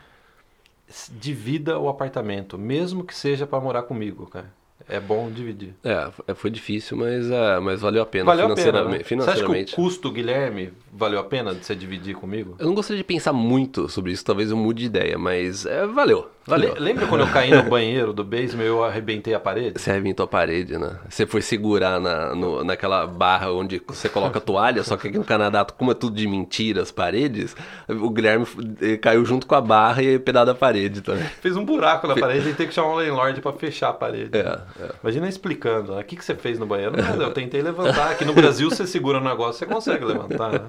divida 1.10 1.80
o 1.80 1.88
apartamento, 1.88 2.58
mesmo 2.58 3.04
que 3.04 3.16
seja 3.16 3.48
para 3.48 3.60
morar 3.62 3.84
comigo, 3.84 4.26
cara. 4.28 4.52
É 4.90 5.00
bom 5.00 5.30
dividir. 5.32 5.74
É, 5.84 6.10
foi 6.34 6.50
difícil, 6.50 6.98
mas, 6.98 7.30
é, 7.30 7.60
mas 7.60 7.80
valeu 7.82 8.02
a 8.02 8.06
pena 8.06 8.26
Valeu 8.26 8.46
a 8.48 8.50
pena, 8.50 8.58
financeiramente. 8.58 8.98
né? 8.98 9.04
financeiramente. 9.06 9.48
Você 9.48 9.60
acha 9.60 9.76
que 9.76 9.82
o 9.82 9.84
custo, 9.86 10.12
Guilherme, 10.12 10.74
valeu 10.92 11.20
a 11.20 11.24
pena 11.24 11.54
de 11.56 11.64
você 11.64 11.76
dividir 11.76 12.16
comigo? 12.16 12.56
Eu 12.60 12.66
não 12.66 12.74
gostaria 12.74 12.98
de 12.98 13.04
pensar 13.08 13.32
muito 13.32 13.88
sobre 13.88 14.12
isso, 14.12 14.26
talvez 14.26 14.50
eu 14.50 14.58
mude 14.58 14.80
de 14.82 14.86
ideia, 14.88 15.18
mas 15.20 15.66
é, 15.68 15.86
valeu, 15.86 15.88
valeu. 15.88 16.28
Le- 16.28 16.41
Lembra 16.48 17.06
quando 17.08 17.22
eu 17.22 17.28
caí 17.28 17.52
no 17.52 17.64
banheiro 17.70 18.12
do 18.14 18.24
basement 18.24 18.64
e 18.64 18.68
eu 18.68 18.84
arrebentei 18.84 19.34
a 19.34 19.40
parede? 19.40 19.80
Você 19.80 19.92
arrebentou 19.92 20.24
a 20.24 20.28
parede, 20.28 20.76
né? 20.78 20.98
Você 21.08 21.26
foi 21.28 21.42
segurar 21.42 22.00
na, 22.00 22.34
no- 22.34 22.64
naquela 22.64 23.06
barra 23.06 23.52
onde 23.52 23.82
você 23.88 24.10
coloca 24.10 24.40
a 24.40 24.42
toalha, 24.42 24.84
só 24.84 24.98
que 24.98 25.08
aqui 25.08 25.18
no 25.20 25.24
Canadá, 25.24 25.64
como 25.66 25.92
é 25.92 25.94
tudo 25.94 26.16
de 26.16 26.28
mentira, 26.28 26.82
as 26.82 26.92
paredes, 26.92 27.56
o 27.88 28.10
Guilherme 28.10 28.46
eh, 28.82 28.98
caiu 28.98 29.24
junto 29.24 29.46
com 29.46 29.54
a 29.56 29.62
barra 29.62 30.02
e 30.02 30.18
pedaço 30.18 30.48
da 30.48 30.56
parede 30.56 31.02
também. 31.02 31.24
Fez 31.42 31.56
um 31.56 31.64
buraco 31.64 32.08
na 32.08 32.16
parede 32.16 32.50
e 32.50 32.54
tem 32.54 32.68
que 32.68 32.74
chamar 32.74 32.90
um 32.94 32.96
landlord 32.96 33.40
pra 33.40 33.54
fechar 33.54 33.90
a 33.90 33.94
parede. 33.94 34.36
É, 34.36 34.60
é. 34.84 34.90
Imagina 35.04 35.30
explicando, 35.30 35.94
né? 35.96 36.02
o 36.02 36.04
que, 36.04 36.16
que 36.16 36.26
você 36.26 36.34
fez 36.36 36.58
no 36.58 36.66
banheiro? 36.66 36.98
Nada, 37.00 37.24
eu 37.24 37.32
tentei 37.32 37.62
levantar. 37.62 38.10
Aqui 38.12 38.26
no 38.26 38.34
Brasil 38.34 38.70
você 38.70 38.88
segura 38.88 39.20
o 39.20 39.24
negócio, 39.24 39.60
você 39.60 39.66
consegue 39.72 40.04
levantar. 40.06 40.52
né? 40.54 40.60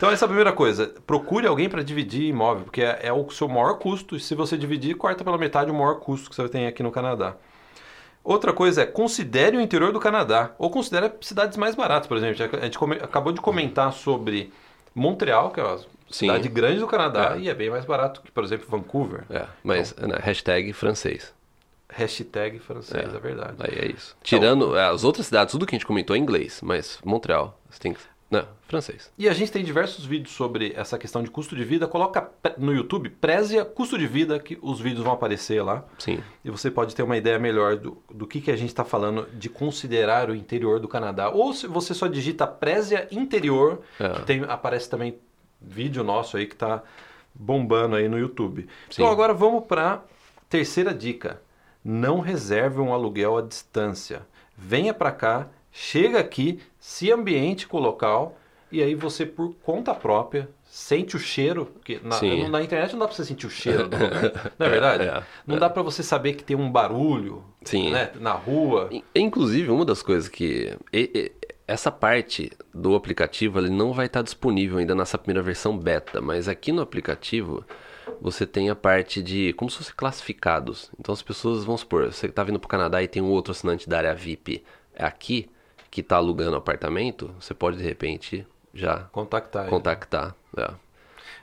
Então 0.00 0.10
essa 0.10 0.24
é 0.24 0.26
a 0.26 0.28
primeira 0.28 0.50
coisa. 0.50 0.94
Procure 1.06 1.46
alguém 1.46 1.68
para 1.68 1.84
dividir 1.84 2.22
imóvel, 2.22 2.64
porque 2.64 2.80
é, 2.80 3.00
é 3.02 3.12
o 3.12 3.28
seu 3.28 3.46
maior 3.46 3.74
custo. 3.78 4.16
E 4.16 4.20
se 4.20 4.34
você 4.34 4.56
dividir, 4.56 4.94
corta 4.96 5.22
pela 5.22 5.36
metade 5.36 5.70
o 5.70 5.74
maior 5.74 5.96
custo 6.00 6.30
que 6.30 6.36
você 6.36 6.48
tem 6.48 6.66
aqui 6.66 6.82
no 6.82 6.90
Canadá. 6.90 7.36
Outra 8.24 8.50
coisa 8.54 8.80
é, 8.80 8.86
considere 8.86 9.58
o 9.58 9.60
interior 9.60 9.92
do 9.92 10.00
Canadá. 10.00 10.52
Ou 10.58 10.70
considere 10.70 11.12
cidades 11.20 11.58
mais 11.58 11.74
baratas, 11.74 12.06
por 12.06 12.16
exemplo. 12.16 12.42
A 12.58 12.64
gente 12.64 12.78
come- 12.78 12.96
acabou 12.96 13.30
de 13.30 13.42
comentar 13.42 13.92
sobre 13.92 14.50
Montreal, 14.94 15.50
que 15.50 15.60
é 15.60 15.64
uma 15.64 15.76
Sim. 15.76 15.84
cidade 16.28 16.48
grande 16.48 16.80
do 16.80 16.86
Canadá, 16.86 17.34
É. 17.36 17.40
e 17.40 17.50
é 17.50 17.54
bem 17.54 17.68
mais 17.68 17.84
barato 17.84 18.22
que, 18.22 18.30
por 18.32 18.42
exemplo, 18.42 18.66
Vancouver. 18.70 19.24
É, 19.28 19.44
mas 19.62 19.94
né, 19.96 20.16
hashtag 20.22 20.72
francês. 20.72 21.30
Hashtag 21.90 22.58
francês, 22.58 23.12
é, 23.14 23.18
verdade. 23.18 23.56
Aí 23.58 23.74
é 23.78 23.90
isso. 23.92 24.16
Tirando 24.22 24.74
é, 24.78 24.86
as 24.86 25.04
outras 25.04 25.26
cidades, 25.26 25.52
tudo 25.52 25.66
que 25.66 25.74
a 25.74 25.78
gente 25.78 25.84
comentou 25.86 26.16
é 26.16 26.18
inglês, 26.18 26.60
mas 26.62 26.98
Montreal, 27.04 27.60
você 27.68 27.78
tem 27.78 27.92
que. 27.92 28.00
Não, 28.30 28.46
francês. 28.68 29.10
E 29.18 29.28
a 29.28 29.32
gente 29.32 29.50
tem 29.50 29.64
diversos 29.64 30.04
vídeos 30.06 30.32
sobre 30.32 30.72
essa 30.76 30.96
questão 30.96 31.20
de 31.20 31.28
custo 31.30 31.56
de 31.56 31.64
vida. 31.64 31.88
Coloca 31.88 32.30
no 32.56 32.72
YouTube, 32.72 33.10
Prezia 33.10 33.64
custo 33.64 33.98
de 33.98 34.06
vida, 34.06 34.38
que 34.38 34.56
os 34.62 34.80
vídeos 34.80 35.02
vão 35.02 35.12
aparecer 35.12 35.60
lá. 35.64 35.84
Sim. 35.98 36.22
E 36.44 36.50
você 36.50 36.70
pode 36.70 36.94
ter 36.94 37.02
uma 37.02 37.16
ideia 37.16 37.40
melhor 37.40 37.76
do, 37.76 38.00
do 38.08 38.28
que, 38.28 38.40
que 38.40 38.52
a 38.52 38.56
gente 38.56 38.68
está 38.68 38.84
falando 38.84 39.26
de 39.32 39.48
considerar 39.48 40.30
o 40.30 40.34
interior 40.36 40.78
do 40.78 40.86
Canadá. 40.86 41.28
Ou 41.30 41.52
se 41.52 41.66
você 41.66 41.92
só 41.92 42.06
digita 42.06 42.46
Prezia 42.46 43.08
interior, 43.10 43.80
É. 43.98 44.10
que 44.10 44.22
tem, 44.22 44.44
aparece 44.48 44.88
também 44.88 45.18
vídeo 45.60 46.04
nosso 46.04 46.36
aí 46.36 46.46
que 46.46 46.54
está 46.54 46.84
bombando 47.34 47.96
aí 47.96 48.08
no 48.08 48.16
YouTube. 48.18 48.62
Sim. 48.88 49.02
Então 49.02 49.08
agora 49.10 49.34
vamos 49.34 49.64
para 49.66 50.04
terceira 50.48 50.94
dica. 50.94 51.42
Não 51.84 52.20
reserve 52.20 52.78
um 52.80 52.92
aluguel 52.94 53.36
à 53.38 53.42
distância. 53.42 54.22
Venha 54.56 54.92
para 54.94 55.10
cá, 55.10 55.48
chega 55.72 56.20
aqui, 56.20 56.60
se 56.80 57.12
ambiente 57.12 57.68
com 57.68 57.76
o 57.76 57.80
local 57.80 58.36
e 58.72 58.82
aí 58.82 58.94
você 58.94 59.26
por 59.26 59.54
conta 59.62 59.94
própria 59.94 60.48
sente 60.64 61.16
o 61.16 61.18
cheiro, 61.18 61.66
porque 61.66 62.00
na, 62.02 62.20
na 62.48 62.62
internet 62.62 62.92
não 62.92 63.00
dá 63.00 63.06
para 63.08 63.16
você 63.16 63.24
sentir 63.24 63.46
o 63.46 63.50
cheiro 63.50 63.88
do 63.88 63.96
lugar, 63.96 64.52
não 64.58 64.66
é 64.66 64.70
verdade? 64.70 65.04
É, 65.04 65.22
não 65.46 65.58
dá 65.58 65.68
para 65.68 65.82
você 65.82 66.02
saber 66.02 66.34
que 66.34 66.44
tem 66.44 66.56
um 66.56 66.70
barulho 66.70 67.44
Sim. 67.64 67.90
né, 67.90 68.10
na 68.20 68.32
rua. 68.32 68.88
In- 68.90 69.02
Inclusive, 69.14 69.68
uma 69.70 69.84
das 69.84 70.00
coisas 70.00 70.28
que. 70.28 70.72
essa 71.66 71.90
parte 71.90 72.50
do 72.72 72.94
aplicativo 72.94 73.58
ele 73.58 73.68
não 73.70 73.92
vai 73.92 74.06
estar 74.06 74.22
disponível 74.22 74.78
ainda 74.78 74.94
nessa 74.94 75.18
primeira 75.18 75.42
versão 75.42 75.76
beta, 75.76 76.20
mas 76.20 76.48
aqui 76.48 76.70
no 76.72 76.82
aplicativo 76.82 77.64
você 78.20 78.46
tem 78.46 78.70
a 78.70 78.76
parte 78.76 79.22
de 79.22 79.52
como 79.54 79.70
se 79.70 79.78
fosse 79.78 79.92
classificados. 79.94 80.90
Então 80.98 81.12
as 81.12 81.22
pessoas, 81.22 81.64
vamos 81.64 81.80
supor, 81.80 82.12
você 82.12 82.26
está 82.26 82.44
vindo 82.44 82.58
para 82.60 82.66
o 82.66 82.70
Canadá 82.70 83.02
e 83.02 83.08
tem 83.08 83.20
um 83.22 83.30
outro 83.30 83.50
assinante 83.50 83.88
da 83.88 83.98
área 83.98 84.14
VIP 84.14 84.62
aqui 84.96 85.48
que 85.90 86.00
está 86.00 86.16
alugando 86.16 86.56
apartamento, 86.56 87.34
você 87.40 87.52
pode 87.54 87.76
de 87.76 87.82
repente 87.82 88.46
já 88.72 89.00
Contactar. 89.12 89.66
contactar. 89.68 90.34
é. 90.56 90.70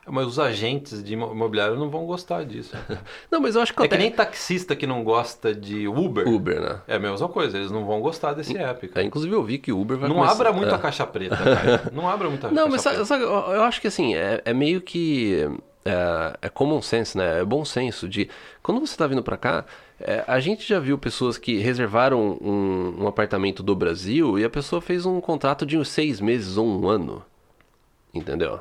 Mas 0.10 0.26
os 0.26 0.40
agentes 0.40 1.04
de 1.04 1.16
imo- 1.16 1.34
imobiliário 1.34 1.76
não 1.76 1.90
vão 1.90 2.06
gostar 2.06 2.46
disso. 2.46 2.78
Não, 3.30 3.42
mas 3.42 3.56
eu 3.56 3.62
acho 3.62 3.74
que, 3.74 3.84
É 3.84 3.88
que 3.90 3.94
até- 3.94 4.02
nem 4.02 4.10
taxista 4.10 4.74
que 4.74 4.88
não 4.88 5.04
gosta 5.04 5.54
de 5.54 5.86
Uber. 5.86 6.26
Uber, 6.26 6.62
né? 6.62 6.82
É 6.88 6.96
a 6.96 7.00
mesma 7.00 7.28
coisa, 7.28 7.58
eles 7.58 7.70
não 7.72 7.86
vão 7.86 8.00
gostar 8.00 8.32
desse 8.32 8.58
app. 8.58 8.90
É, 8.96 9.04
inclusive 9.04 9.36
eu 9.36 9.44
vi 9.44 9.58
que 9.58 9.70
o 9.74 9.82
Uber 9.82 9.98
vai 9.98 10.08
Não 10.08 10.16
começar- 10.16 10.34
abra 10.36 10.54
muito 10.54 10.72
é. 10.72 10.76
a 10.76 10.80
caixa 10.80 11.06
preta, 11.06 11.36
cara. 11.36 11.92
Não 11.92 12.08
abra 12.08 12.30
muito 12.30 12.48
a 12.48 12.50
Não, 12.50 12.70
caixa 12.70 12.70
mas 12.72 12.82
preta. 12.84 13.06
sabe, 13.06 13.08
sabe, 13.08 13.24
eu 13.26 13.54
eu 13.56 13.64
acho 13.64 13.82
que 13.82 13.88
assim, 13.88 14.16
é, 14.16 14.42
é 14.46 14.54
meio 14.54 14.80
que. 14.80 15.46
É, 15.88 16.48
é 16.48 16.50
common 16.50 16.82
sense, 16.82 17.18
né? 17.18 17.40
É 17.40 17.46
bom 17.46 17.64
senso 17.64 18.10
de. 18.10 18.30
Quando 18.62 18.80
você 18.82 18.98
tá 18.98 19.08
vindo 19.08 19.24
pra 19.24 19.38
cá, 19.38 19.66
é, 20.00 20.24
a 20.28 20.40
gente 20.40 20.68
já 20.68 20.80
viu 20.80 20.98
pessoas 20.98 21.38
que 21.38 21.58
reservaram 21.60 22.38
um, 22.42 23.04
um 23.04 23.08
apartamento 23.08 23.64
do 23.64 23.76
Brasil 23.76 24.38
e 24.38 24.44
a 24.44 24.50
pessoa 24.50 24.82
fez 24.82 25.06
um 25.06 25.22
contrato 25.22 25.66
de 25.66 25.78
uns 25.78 25.88
seis 25.88 26.20
meses 26.20 26.58
ou 26.58 26.68
um 26.68 26.88
ano. 26.88 27.24
Entendeu? 28.14 28.60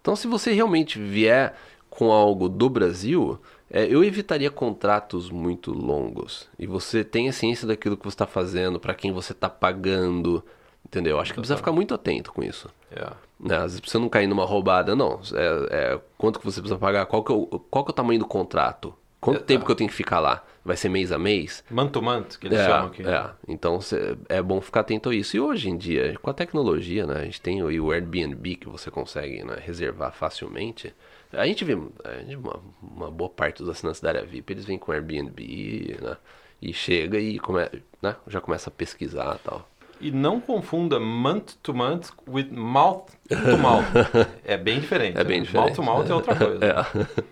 Então, 0.00 0.14
se 0.14 0.26
você 0.26 0.52
realmente 0.52 0.98
vier 0.98 1.54
com 1.88 2.12
algo 2.12 2.48
do 2.48 2.68
Brasil, 2.68 3.40
é, 3.70 3.84
eu 3.86 4.04
evitaria 4.04 4.50
contratos 4.50 5.30
muito 5.30 5.72
longos. 5.72 6.48
E 6.58 6.66
você 6.66 7.02
tenha 7.02 7.32
ciência 7.32 7.66
daquilo 7.66 7.96
que 7.96 8.04
você 8.04 8.14
está 8.14 8.26
fazendo, 8.26 8.78
para 8.78 8.94
quem 8.94 9.12
você 9.12 9.32
está 9.32 9.48
pagando. 9.48 10.44
Entendeu? 10.88 11.20
Acho 11.20 11.32
que 11.34 11.38
precisa 11.38 11.56
ficar 11.56 11.70
muito 11.72 11.92
atento 11.94 12.32
com 12.32 12.42
isso. 12.42 12.68
É. 12.90 13.10
Né? 13.38 13.56
Às 13.56 13.72
vezes 13.74 13.80
você 13.84 13.98
não 13.98 14.08
cair 14.08 14.26
numa 14.26 14.44
roubada, 14.44 14.96
não. 14.96 15.20
É, 15.34 15.92
é, 15.94 16.00
quanto 16.16 16.38
que 16.40 16.44
você 16.46 16.60
precisa 16.60 16.78
pagar? 16.78 17.04
Qual 17.06 17.22
que, 17.22 17.30
é 17.30 17.34
o, 17.34 17.46
qual 17.70 17.84
que 17.84 17.90
é 17.90 17.92
o 17.92 17.94
tamanho 17.94 18.18
do 18.20 18.26
contrato? 18.26 18.94
Quanto 19.20 19.40
É, 19.40 19.44
tempo 19.44 19.64
é. 19.64 19.66
que 19.66 19.72
eu 19.72 19.76
tenho 19.76 19.90
que 19.90 19.96
ficar 19.96 20.18
lá? 20.20 20.42
Vai 20.64 20.76
ser 20.76 20.88
mês 20.88 21.12
a 21.12 21.18
mês? 21.18 21.62
Man 21.70 21.88
to 21.88 22.00
man, 22.00 22.22
que 22.22 22.46
eles 22.46 22.58
é, 22.58 22.66
chamam 22.66 22.86
aqui. 22.88 23.02
é. 23.06 23.30
Então 23.46 23.80
cê- 23.80 24.16
é 24.28 24.40
bom 24.40 24.60
ficar 24.60 24.80
atento 24.80 25.10
a 25.10 25.14
isso. 25.14 25.36
E 25.36 25.40
hoje 25.40 25.68
em 25.68 25.76
dia, 25.76 26.14
com 26.22 26.30
a 26.30 26.34
tecnologia, 26.34 27.06
né? 27.06 27.20
A 27.20 27.24
gente 27.24 27.40
tem 27.40 27.62
o 27.62 27.90
Airbnb 27.92 28.56
que 28.56 28.68
você 28.68 28.90
consegue 28.90 29.42
né, 29.44 29.56
reservar 29.60 30.12
facilmente. 30.12 30.94
A 31.32 31.46
gente 31.46 31.64
vê 31.64 31.76
a 32.04 32.18
gente- 32.20 32.36
uma, 32.36 32.60
uma 32.82 33.10
boa 33.10 33.28
parte 33.28 33.58
dos 33.58 33.68
assinantes 33.68 34.00
da 34.00 34.08
área 34.08 34.24
VIP, 34.24 34.52
eles 34.52 34.64
vêm 34.64 34.78
com 34.78 34.90
Airbnb, 34.92 35.98
né? 36.00 36.16
E 36.60 36.72
chega 36.72 37.18
e 37.18 37.38
come, 37.38 37.60
né, 38.02 38.16
já 38.26 38.40
começa 38.40 38.68
a 38.68 38.72
pesquisar 38.72 39.36
e 39.36 39.48
tal. 39.48 39.68
E 40.00 40.10
não 40.10 40.40
confunda 40.40 41.00
month 41.00 41.54
to 41.62 41.74
month 41.74 42.10
with 42.28 42.50
mouth 42.50 43.10
to 43.28 43.58
mouth. 43.58 43.84
É 44.44 44.56
bem 44.56 44.80
diferente. 44.80 45.18
É 45.18 45.24
bem 45.24 45.42
diferente. 45.42 45.66
Mouth 45.66 45.76
to 45.76 45.82
mouth 45.82 46.10
é 46.10 46.14
outra 46.14 46.34
coisa. 46.34 46.58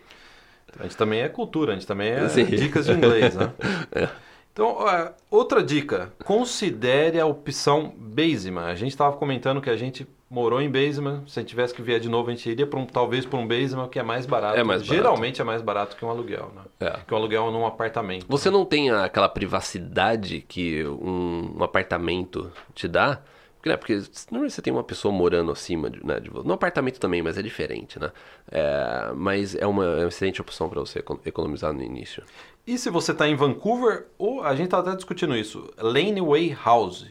É. 0.79 0.79
A 0.79 0.83
gente 0.83 0.96
também 0.96 1.20
é 1.22 1.29
cultura, 1.29 1.72
a 1.72 1.74
gente 1.74 1.87
também 1.87 2.11
é 2.11 2.29
Sim. 2.29 2.44
dicas 2.44 2.85
de 2.85 2.92
inglês, 2.92 3.35
né? 3.35 3.50
É. 3.92 4.09
Então, 4.57 4.75
outra 5.31 5.62
dica, 5.62 6.14
considere 6.25 7.21
a 7.21 7.27
opção 7.27 7.92
Basement. 7.95 8.64
A 8.64 8.75
gente 8.75 8.92
estava 8.92 9.14
comentando 9.14 9.61
que 9.61 9.69
a 9.69 9.77
gente 9.77 10.09
morou 10.31 10.62
em 10.62 10.71
Basement, 10.71 11.25
se 11.27 11.38
a 11.38 11.42
gente 11.42 11.51
tivesse 11.51 11.75
que 11.75 11.83
vier 11.83 12.01
de 12.01 12.09
novo, 12.09 12.31
a 12.31 12.33
gente 12.33 12.49
iria 12.49 12.66
pra 12.66 12.79
um, 12.79 12.87
talvez 12.87 13.27
para 13.27 13.38
um 13.38 13.47
Basement 13.47 13.87
que 13.88 13.99
é 13.99 14.03
mais 14.03 14.25
barato. 14.25 14.59
É 14.59 14.64
mais 14.64 14.81
barato. 14.81 14.95
Geralmente 14.95 15.42
é 15.42 15.45
mais 15.45 15.61
barato 15.61 15.95
que 15.95 16.03
um 16.03 16.09
aluguel, 16.09 16.51
né? 16.57 16.88
É. 16.88 17.01
Que 17.07 17.12
um 17.12 17.19
aluguel 17.19 17.51
num 17.51 17.66
apartamento. 17.66 18.25
Você 18.31 18.49
não 18.49 18.64
tem 18.64 18.90
aquela 18.90 19.29
privacidade 19.29 20.40
que 20.49 20.83
um, 20.87 21.57
um 21.59 21.62
apartamento 21.62 22.51
te 22.75 22.88
dá. 22.88 23.21
Porque, 23.74 23.94
né, 23.96 24.02
porque 24.02 24.26
normalmente 24.31 24.55
você 24.55 24.62
tem 24.62 24.72
uma 24.72 24.85
pessoa 24.85 25.12
morando 25.12 25.50
acima 25.50 25.90
de, 25.90 26.05
né, 26.07 26.20
de 26.20 26.31
você. 26.31 26.46
No 26.46 26.55
apartamento 26.55 27.00
também, 27.00 27.22
mas 27.22 27.37
é 27.37 27.42
diferente, 27.42 27.98
né? 27.98 28.12
É, 28.50 29.12
mas 29.14 29.55
é 29.55 29.66
uma, 29.66 29.85
é 29.85 30.00
uma 30.02 30.09
excelente 30.09 30.40
opção 30.40 30.68
para 30.68 30.81
você 30.81 31.00
econ- 31.00 31.18
economizar 31.24 31.72
no 31.72 31.83
início. 31.83 32.22
E 32.66 32.76
se 32.79 32.90
você 32.90 33.12
está 33.12 33.29
em 33.29 33.37
Vancouver, 33.37 34.07
ou 34.18 34.42
a 34.42 34.55
gente 34.55 34.66
estava 34.66 34.88
até 34.88 34.96
discutindo 34.96 35.37
isso, 35.37 35.70
Laneway 35.79 36.57
House. 36.64 37.07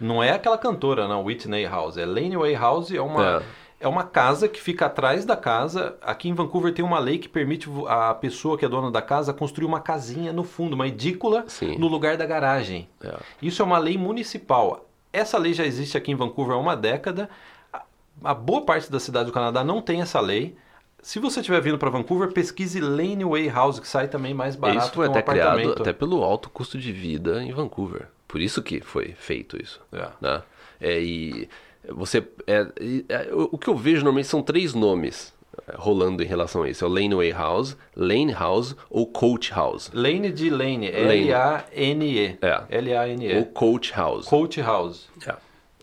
Não 0.00 0.22
é 0.22 0.32
aquela 0.32 0.58
cantora, 0.58 1.08
não, 1.08 1.24
Whitney 1.24 1.64
House. 1.64 1.96
É 1.96 2.04
Laneway 2.04 2.54
House, 2.54 2.90
é 2.90 3.00
uma, 3.00 3.42
é. 3.80 3.88
uma 3.88 4.02
casa 4.02 4.48
que 4.48 4.60
fica 4.60 4.86
atrás 4.86 5.24
da 5.24 5.36
casa. 5.36 5.96
Aqui 6.02 6.28
em 6.28 6.34
Vancouver 6.34 6.74
tem 6.74 6.84
uma 6.84 6.98
lei 6.98 7.18
que 7.18 7.28
permite 7.28 7.68
a 7.88 8.12
pessoa 8.14 8.58
que 8.58 8.64
é 8.64 8.68
dona 8.68 8.90
da 8.90 9.00
casa 9.00 9.32
construir 9.32 9.64
uma 9.66 9.80
casinha 9.80 10.32
no 10.32 10.44
fundo, 10.44 10.74
uma 10.74 10.88
edícula 10.88 11.44
Sim. 11.46 11.78
no 11.78 11.86
lugar 11.86 12.16
da 12.16 12.26
garagem. 12.26 12.88
É. 13.02 13.14
Isso 13.40 13.62
é 13.62 13.64
uma 13.64 13.78
lei 13.78 13.96
municipal. 13.96 14.85
Essa 15.12 15.38
lei 15.38 15.52
já 15.54 15.64
existe 15.64 15.96
aqui 15.96 16.12
em 16.12 16.14
Vancouver 16.14 16.56
há 16.56 16.58
uma 16.58 16.76
década. 16.76 17.28
A- 18.22 18.34
boa 18.34 18.62
parte 18.62 18.90
das 18.90 19.02
cidades 19.02 19.26
do 19.30 19.32
Canadá 19.32 19.62
não 19.64 19.80
tem 19.80 20.00
essa 20.00 20.20
lei. 20.20 20.56
Se 21.02 21.18
você 21.18 21.40
estiver 21.40 21.60
vindo 21.60 21.78
para 21.78 21.90
Vancouver, 21.90 22.32
pesquise 22.32 22.80
Laneway 22.80 23.48
House, 23.48 23.78
que 23.78 23.86
sai 23.86 24.08
também 24.08 24.34
mais 24.34 24.56
barato 24.56 24.86
isso 24.86 24.92
foi 24.94 25.06
um 25.06 25.10
até 25.10 25.22
criado 25.22 25.72
até 25.72 25.92
pelo 25.92 26.22
alto 26.24 26.50
custo 26.50 26.78
de 26.78 26.90
vida 26.90 27.42
em 27.42 27.52
Vancouver. 27.52 28.08
Por 28.26 28.40
isso 28.40 28.62
que 28.62 28.80
foi 28.80 29.12
feito 29.16 29.56
isso. 29.62 29.80
É. 29.92 30.08
Né? 30.20 30.42
É, 30.80 31.00
e 31.00 31.48
você. 31.88 32.26
É, 32.46 32.66
é, 33.08 33.28
o 33.32 33.56
que 33.56 33.68
eu 33.68 33.76
vejo 33.76 33.98
normalmente 33.98 34.26
são 34.26 34.42
três 34.42 34.74
nomes 34.74 35.32
rolando 35.76 36.22
em 36.22 36.26
relação 36.26 36.62
a 36.62 36.68
isso. 36.70 36.84
É 36.84 36.88
o 36.88 36.90
Laneway 36.90 37.30
House, 37.32 37.76
Lane 37.96 38.32
House 38.32 38.74
ou 38.90 39.06
Coach 39.06 39.52
House. 39.52 39.90
Lane 39.92 40.30
de 40.30 40.50
Lane, 40.50 40.90
Lane. 40.90 41.30
É. 42.40 42.62
L-A-N-E. 42.78 43.38
Ou 43.38 43.46
Coach 43.46 43.92
House. 43.94 44.26
Coach 44.26 44.60
House. 44.60 45.08
É. 45.26 45.34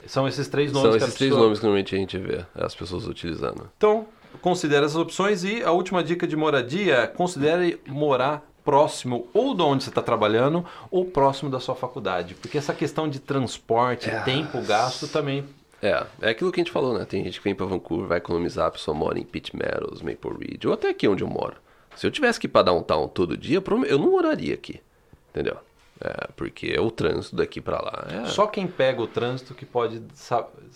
São 0.06 0.28
esses 0.28 0.48
três 0.48 0.72
nomes 0.72 0.90
São 0.90 0.98
que 0.98 1.04
a 1.04 1.08
esses 1.08 1.18
três 1.18 1.30
pessoa- 1.32 1.44
nomes 1.46 1.60
que 1.60 1.66
normalmente 1.66 1.96
a 1.96 1.98
gente 1.98 2.18
vê 2.18 2.46
as 2.56 2.76
pessoas 2.76 3.08
utilizando. 3.08 3.70
Então, 3.78 4.06
considere 4.42 4.86
essas 4.86 4.98
opções 4.98 5.44
e 5.44 5.64
a 5.64 5.72
última 5.72 6.04
dica 6.04 6.28
de 6.28 6.36
moradia 6.36 7.08
considere 7.08 7.80
morar 7.88 8.44
próximo 8.66 9.28
ou 9.34 9.54
de 9.54 9.62
onde 9.62 9.84
você 9.84 9.90
está 9.90 10.02
trabalhando 10.02 10.66
ou 10.90 11.06
próximo 11.06 11.50
da 11.50 11.60
sua 11.60 11.76
faculdade. 11.76 12.34
Porque 12.36 12.58
essa 12.58 12.74
questão 12.74 13.08
de 13.10 13.20
transporte, 13.20 14.10
É. 14.10 14.20
tempo 14.22 14.62
gasto 14.62 15.08
também. 15.08 15.46
É, 15.84 16.06
é 16.22 16.30
aquilo 16.30 16.52
que 16.52 16.62
a 16.62 16.64
gente 16.64 16.72
falou, 16.72 16.98
né? 16.98 17.06
Tem 17.06 17.24
gente 17.24 17.40
que 17.40 17.44
vem 17.44 17.54
pra 17.54 17.66
Vancouver, 17.66 18.08
vai 18.08 18.18
economizar, 18.18 18.68
a 18.68 18.72
pessoa 18.72 18.96
mora 18.96 19.20
em 19.20 19.24
Pitt 19.24 19.56
Meadows, 19.56 20.02
Maple 20.02 20.32
Ridge, 20.40 20.68
ou 20.68 20.74
até 20.74 20.90
aqui 20.90 21.08
onde 21.08 21.24
eu 21.24 21.28
moro. 21.28 21.56
Se 21.96 22.08
eu 22.08 22.12
tivesse 22.12 22.40
que 22.40 22.48
ir 22.48 22.50
pra 22.50 22.62
downtown 22.64 23.08
todo 23.08 23.38
dia, 23.38 23.62
eu 23.88 24.00
não 24.00 24.12
moraria 24.12 24.54
aqui, 24.54 24.82
entendeu? 25.30 25.58
É, 26.02 26.28
porque 26.36 26.78
o 26.80 26.90
trânsito 26.90 27.36
daqui 27.36 27.62
pra 27.62 27.78
lá 27.80 28.08
é... 28.10 28.26
Só 28.26 28.48
quem 28.48 28.66
pega 28.68 29.02
o 29.02 29.08
trânsito 29.08 29.54
que 29.54 29.66
pode 29.66 30.02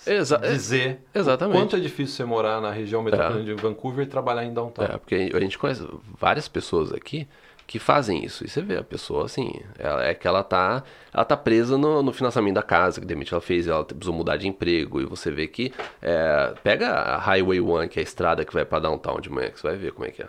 Exa- 0.06 0.38
dizer 0.38 1.02
exatamente. 1.14 1.58
quanto 1.58 1.76
é 1.76 1.80
difícil 1.80 2.16
você 2.16 2.24
morar 2.24 2.62
na 2.62 2.72
região 2.72 3.02
metropolitana 3.02 3.44
de 3.44 3.54
Vancouver 3.56 4.06
e 4.06 4.08
trabalhar 4.08 4.46
em 4.46 4.54
downtown. 4.54 4.86
É, 4.86 4.98
porque 4.98 5.32
a 5.34 5.40
gente 5.40 5.58
conhece 5.58 5.86
várias 6.18 6.48
pessoas 6.48 6.94
aqui 6.94 7.28
que 7.68 7.78
fazem 7.80 8.24
isso. 8.24 8.46
E 8.46 8.50
você 8.50 8.62
vê 8.62 8.78
a 8.78 8.84
pessoa 8.84 9.26
assim, 9.26 9.52
ela, 9.78 10.04
é 10.06 10.14
que 10.14 10.26
ela 10.26 10.42
tá, 10.42 10.82
ela 11.14 11.26
tá 11.26 11.36
presa 11.36 11.78
no, 11.78 12.02
no 12.02 12.14
financiamento 12.14 12.56
da 12.56 12.64
casa, 12.64 13.02
que 13.02 13.06
de 13.06 13.14
repente 13.14 13.34
ela 13.34 13.42
fez, 13.42 13.68
ela 13.68 13.84
precisou 13.84 14.14
mudar 14.14 14.38
de 14.38 14.48
emprego. 14.48 15.02
E 15.02 15.06
você 15.06 15.30
vê 15.30 15.48
que 15.48 15.74
é, 16.02 16.54
pega 16.64 16.90
a 16.90 17.18
Highway 17.18 17.60
1, 17.60 17.90
que 17.90 18.00
é 18.00 18.02
a 18.02 18.04
estrada 18.04 18.46
que 18.46 18.54
vai 18.54 18.64
pra 18.64 18.80
downtown 18.80 19.20
de 19.20 19.30
manhã, 19.30 19.50
que 19.52 19.60
você 19.60 19.68
vai 19.68 19.76
ver 19.76 19.92
como 19.92 20.08
é 20.08 20.12
que 20.12 20.24
é. 20.24 20.28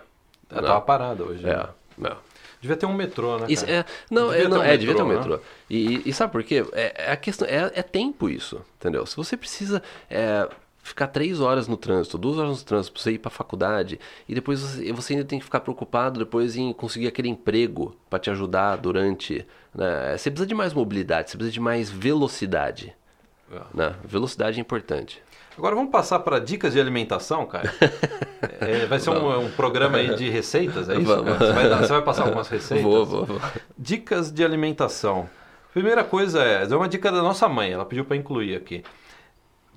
Ela 0.51 0.63
Não. 0.63 0.69
tava 0.69 0.81
parada 0.81 1.23
hoje. 1.23 1.45
né? 1.45 1.53
É, 1.53 2.07
é. 2.09 2.17
Devia 2.61 2.77
ter 2.77 2.87
um 2.87 2.93
metrô, 2.93 3.39
né? 3.39 3.47
Isso 3.49 3.65
é, 3.67 3.85
não, 4.11 4.31
Devia 4.31 4.45
é, 4.45 4.49
não, 4.49 4.59
um 4.59 4.63
é, 4.65 4.77
devia 4.77 4.95
ter 4.97 5.03
um 5.03 5.07
metrô, 5.07 5.31
metrô. 5.37 5.41
E, 5.71 6.03
e 6.09 6.13
sabe 6.13 6.33
por 6.33 6.43
quê? 6.43 6.65
É, 6.73 7.05
é 7.07 7.13
a 7.13 7.17
questão, 7.17 7.47
é, 7.47 7.71
é 7.73 7.83
tempo 7.85 8.29
isso, 8.29 8.61
entendeu? 8.79 9.07
Se 9.07 9.17
você 9.17 9.37
precisa 9.37 9.81
é, 10.11 10.49
ficar 10.89 11.07
três 11.09 11.41
horas 11.41 11.69
no 11.69 11.77
trânsito, 11.77 12.19
duas 12.19 12.39
horas 12.39 12.59
no 12.59 12.65
trânsito 12.65 12.93
pra 12.95 13.03
você 13.03 13.13
ir 13.13 13.19
pra 13.19 13.31
faculdade, 13.31 14.01
e 14.29 14.35
depois 14.35 14.61
você, 14.61 14.93
você 14.93 15.13
ainda 15.15 15.25
tem 15.25 15.39
que 15.39 15.45
ficar 15.45 15.61
preocupado 15.61 16.19
depois 16.19 16.57
em 16.57 16.73
conseguir 16.73 17.07
aquele 17.07 17.29
emprego 17.29 17.95
pra 18.11 18.19
te 18.19 18.31
ajudar 18.31 18.77
durante. 18.77 19.47
Né? 19.75 20.17
Você 20.17 20.31
precisa 20.31 20.47
de 20.47 20.55
mais 20.55 20.73
mobilidade, 20.73 21.31
você 21.31 21.37
precisa 21.37 21.53
de 21.53 21.61
mais 21.61 21.91
velocidade. 21.91 22.95
É. 23.53 23.61
Né? 23.73 23.95
Velocidade 24.05 24.59
é 24.59 24.61
importante. 24.61 25.23
Agora 25.57 25.75
vamos 25.75 25.91
passar 25.91 26.21
para 26.21 26.39
dicas 26.39 26.73
de 26.73 26.81
alimentação, 26.81 27.47
cara. 27.47 27.73
É, 28.61 28.87
vai 28.87 29.01
ser 29.01 29.11
um, 29.11 29.47
um 29.47 29.51
programa 29.51 29.99
aí 29.99 30.15
de 30.15 30.31
receitas, 30.31 30.89
é 30.89 30.95
isso? 30.97 31.05
Você, 31.05 31.53
vai 31.53 31.69
dar- 31.69 31.79
você 31.79 31.93
vai 31.93 32.03
passar 32.03 32.23
algumas 32.23 32.49
receitas? 32.49 32.85
Vou, 32.85 33.05
vou, 33.05 33.25
vou. 33.27 33.41
Dicas 33.77 34.31
de 34.33 34.45
alimentação. 34.45 35.29
Primeira 35.73 36.05
coisa 36.05 36.43
é, 36.43 36.63
é 36.63 36.77
uma 36.77 36.89
dica 36.89 37.11
da 37.11 37.21
nossa 37.21 37.49
mãe, 37.49 37.73
ela 37.73 37.85
pediu 37.85 38.05
para 38.05 38.17
incluir 38.17 38.55
aqui. 38.57 38.85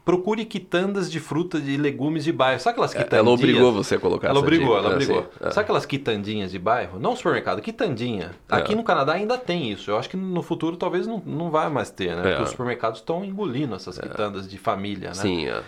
Procure 0.04 0.46
quitandas 0.46 1.12
de 1.12 1.20
frutas 1.20 1.62
e 1.68 1.78
legumes 1.78 2.24
de 2.24 2.32
bairro. 2.32 2.60
Sabe 2.60 2.72
aquelas 2.72 2.92
quitandinhas? 2.92 3.14
É, 3.14 3.20
Ela 3.20 3.30
obrigou 3.30 3.72
você 3.72 3.96
a 3.96 4.00
colocar 4.00 4.30
Ela 4.30 4.40
obrigou, 4.40 4.76
dica, 4.76 4.80
ela 4.80 4.90
né? 4.90 4.96
obrigou. 4.96 5.20
Assim, 5.20 5.30
é. 5.42 5.52
Sabe 5.52 5.60
aquelas 5.62 5.86
quitandinhas 5.86 6.52
de 6.52 6.58
bairro? 6.58 7.00
Não 7.00 7.16
supermercado, 7.16 7.62
quitandinha. 7.62 8.32
É. 8.50 8.56
Aqui 8.56 8.74
no 8.74 8.84
Canadá 8.84 9.14
ainda 9.14 9.38
tem 9.38 9.72
isso. 9.72 9.92
Eu 9.92 9.98
acho 9.98 10.10
que 10.10 10.18
no 10.18 10.42
futuro 10.42 10.76
talvez 10.76 11.06
não, 11.06 11.22
não 11.24 11.52
vai 11.52 11.70
mais 11.70 11.92
ter, 11.92 12.16
né? 12.16 12.22
É. 12.22 12.30
Porque 12.30 12.44
os 12.44 12.50
supermercados 12.50 13.00
estão 13.00 13.24
engolindo 13.24 13.76
essas 13.76 13.98
quitandas 14.00 14.50
de 14.50 14.58
família, 14.58 15.10
né? 15.10 15.16
Sim, 15.16 15.48
é. 15.48 15.62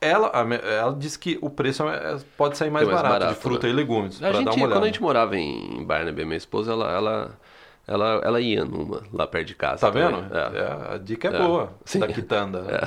Ela, 0.00 0.30
ela 0.62 0.92
disse 0.92 1.18
que 1.18 1.38
o 1.40 1.48
preço 1.48 1.82
é- 1.88 2.18
pode 2.36 2.58
sair 2.58 2.68
mais, 2.68 2.86
É 2.86 2.90
mais 2.90 3.02
barato, 3.02 3.20
barato, 3.20 3.34
de 3.36 3.40
fruta 3.40 3.66
né? 3.66 3.72
e 3.72 3.76
legumes. 3.76 4.22
A 4.22 4.32
gente, 4.32 4.50
quando 4.58 4.82
a 4.82 4.86
gente 4.86 5.00
morava 5.00 5.34
em 5.34 5.82
Barnaby, 5.82 6.26
minha 6.26 6.36
esposa, 6.36 6.72
ela, 6.72 6.92
ela, 6.92 7.38
ela, 7.86 8.20
ela 8.24 8.40
ia 8.40 8.64
numa 8.64 9.02
lá 9.12 9.26
perto 9.26 9.46
de 9.48 9.54
casa. 9.54 9.80
Tá 9.80 9.92
também. 9.92 10.06
vendo? 10.22 10.34
É. 10.34 10.58
É, 10.58 10.94
a 10.94 10.98
dica 10.98 11.28
é, 11.28 11.34
É. 11.34 11.38
boa 11.38 11.72
Sim. 11.84 11.98
da 12.00 12.08
quitanda. 12.08 12.62
né? 12.62 12.78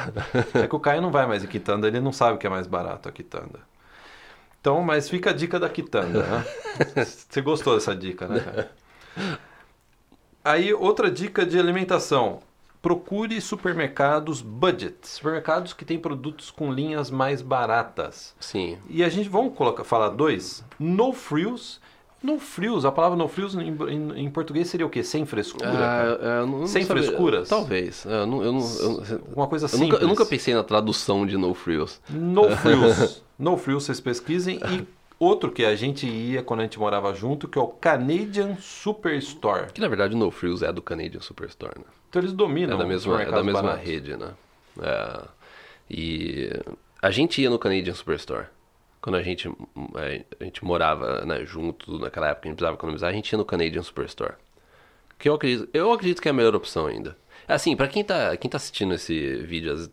É. 0.63 0.67
que 0.67 0.75
o 0.75 0.79
Caio 0.79 1.01
não 1.01 1.11
vai 1.11 1.25
mais 1.27 1.43
em 1.43 1.47
quitanda, 1.47 1.87
ele 1.87 1.99
não 1.99 2.11
sabe 2.11 2.35
o 2.35 2.37
que 2.37 2.47
é 2.47 2.49
mais 2.49 2.67
barato 2.67 3.07
a 3.07 3.11
quitanda. 3.11 3.59
Então, 4.59 4.81
mas 4.81 5.07
fica 5.09 5.29
a 5.29 5.33
dica 5.33 5.59
da 5.59 5.69
quitanda, 5.69 6.23
né? 6.23 6.45
Você 7.05 7.41
gostou 7.41 7.75
dessa 7.75 7.95
dica, 7.95 8.27
né, 8.27 8.39
cara? 8.39 8.71
Aí, 10.43 10.73
outra 10.73 11.09
dica 11.11 11.45
de 11.45 11.59
alimentação. 11.59 12.39
Procure 12.81 13.39
supermercados 13.41 14.41
budget. 14.41 14.95
Supermercados 15.07 15.73
que 15.73 15.83
têm 15.83 15.99
produtos 15.99 16.51
com 16.51 16.71
linhas 16.71 17.09
mais 17.09 17.41
baratas. 17.41 18.35
Sim. 18.39 18.77
E 18.89 19.03
a 19.03 19.09
gente, 19.09 19.27
vamos 19.27 19.55
colocar, 19.57 19.83
falar 19.83 20.09
dois? 20.09 20.63
No 20.79 21.11
frills. 21.11 21.79
No 22.27 22.39
frills, 22.39 22.85
a 22.85 22.91
palavra 22.91 23.17
no 23.17 23.27
frills 23.27 23.55
em, 23.57 23.69
em- 23.89 24.25
em 24.25 24.29
português 24.29 24.67
seria 24.67 24.85
o 24.85 24.89
quê? 24.89 25.01
Sem 25.03 25.25
frescura? 25.25 25.69
Ah, 25.69 26.17
é, 26.43 26.45
não- 26.45 26.67
Sem 26.67 26.83
frescuras? 26.85 27.47
Talvez. 27.47 28.05
É, 28.05 28.21
Eu, 28.21 28.25
não, 28.25 28.43
eu, 28.43 28.53
eu, 28.53 29.21
Uma 29.35 29.47
coisa 29.47 29.67
simples. 29.67 29.89
nunca, 29.91 30.03
eu 30.03 30.07
nunca 30.07 30.25
pensei 30.25 30.53
na 30.53 30.63
tradução 30.63 31.25
de 31.25 31.37
no 31.37 31.53
frills. 31.53 31.99
No 32.09 32.49
Frills. 32.57 33.21
no 33.39 33.55
Frills, 33.57 33.85
vocês 33.85 33.99
pesquisem. 33.99 34.59
E 34.71 34.85
outro 35.19 35.51
que 35.51 35.63
a 35.63 35.75
gente 35.75 36.05
ia 36.05 36.43
quando 36.43 36.59
a 36.59 36.63
gente 36.63 36.77
morava 36.77 37.13
junto, 37.13 37.47
que 37.47 37.57
é 37.57 37.61
o 37.61 37.67
Canadian 37.67 38.55
Superstore. 38.59 39.71
Que 39.73 39.79
na 39.81 39.87
verdade 39.87 40.13
o 40.13 40.17
no 40.17 40.29
frills 40.29 40.63
é 40.65 40.71
do 40.73 40.81
Canadian 40.81 41.21
Superstore, 41.21 41.73
né? 41.79 41.85
Então 42.09 42.21
eles 42.21 42.33
dominam 42.33 42.75
É 42.75 42.77
da 42.77 42.85
mesma, 42.85 43.21
é 43.21 43.31
da 43.31 43.43
mesma 43.43 43.61
baratos. 43.61 43.87
rede, 43.87 44.15
né? 44.17 44.31
É, 44.81 45.21
e 45.89 46.51
a 47.01 47.09
gente 47.11 47.41
ia 47.41 47.49
no 47.49 47.57
Canadian 47.57 47.93
Superstore. 47.93 48.47
Quando 49.01 49.15
a 49.15 49.23
gente, 49.23 49.47
é, 49.95 50.23
a 50.39 50.43
gente 50.43 50.65
morava 50.65 51.25
né, 51.25 51.45
junto, 51.45 51.99
naquela 51.99 52.29
época 52.29 52.47
a 52.47 52.49
gente 52.49 52.57
precisava 52.57 52.77
economizar, 52.77 53.09
a 53.09 53.13
gente 53.13 53.31
ia 53.31 53.37
no 53.37 53.45
Canadian 53.45 53.83
Superstore. 53.83 54.33
Que 55.17 55.29
eu 55.29 55.35
acredito, 55.35 55.69
eu 55.73 55.91
acredito 55.91 56.21
que 56.21 56.27
é 56.27 56.31
a 56.31 56.33
melhor 56.33 56.55
opção 56.55 56.87
ainda. 56.87 57.17
Assim, 57.47 57.75
pra 57.75 57.87
quem 57.87 58.03
tá, 58.03 58.35
quem 58.37 58.49
tá 58.49 58.57
assistindo 58.57 58.93
esse 58.93 59.37
vídeo, 59.37 59.89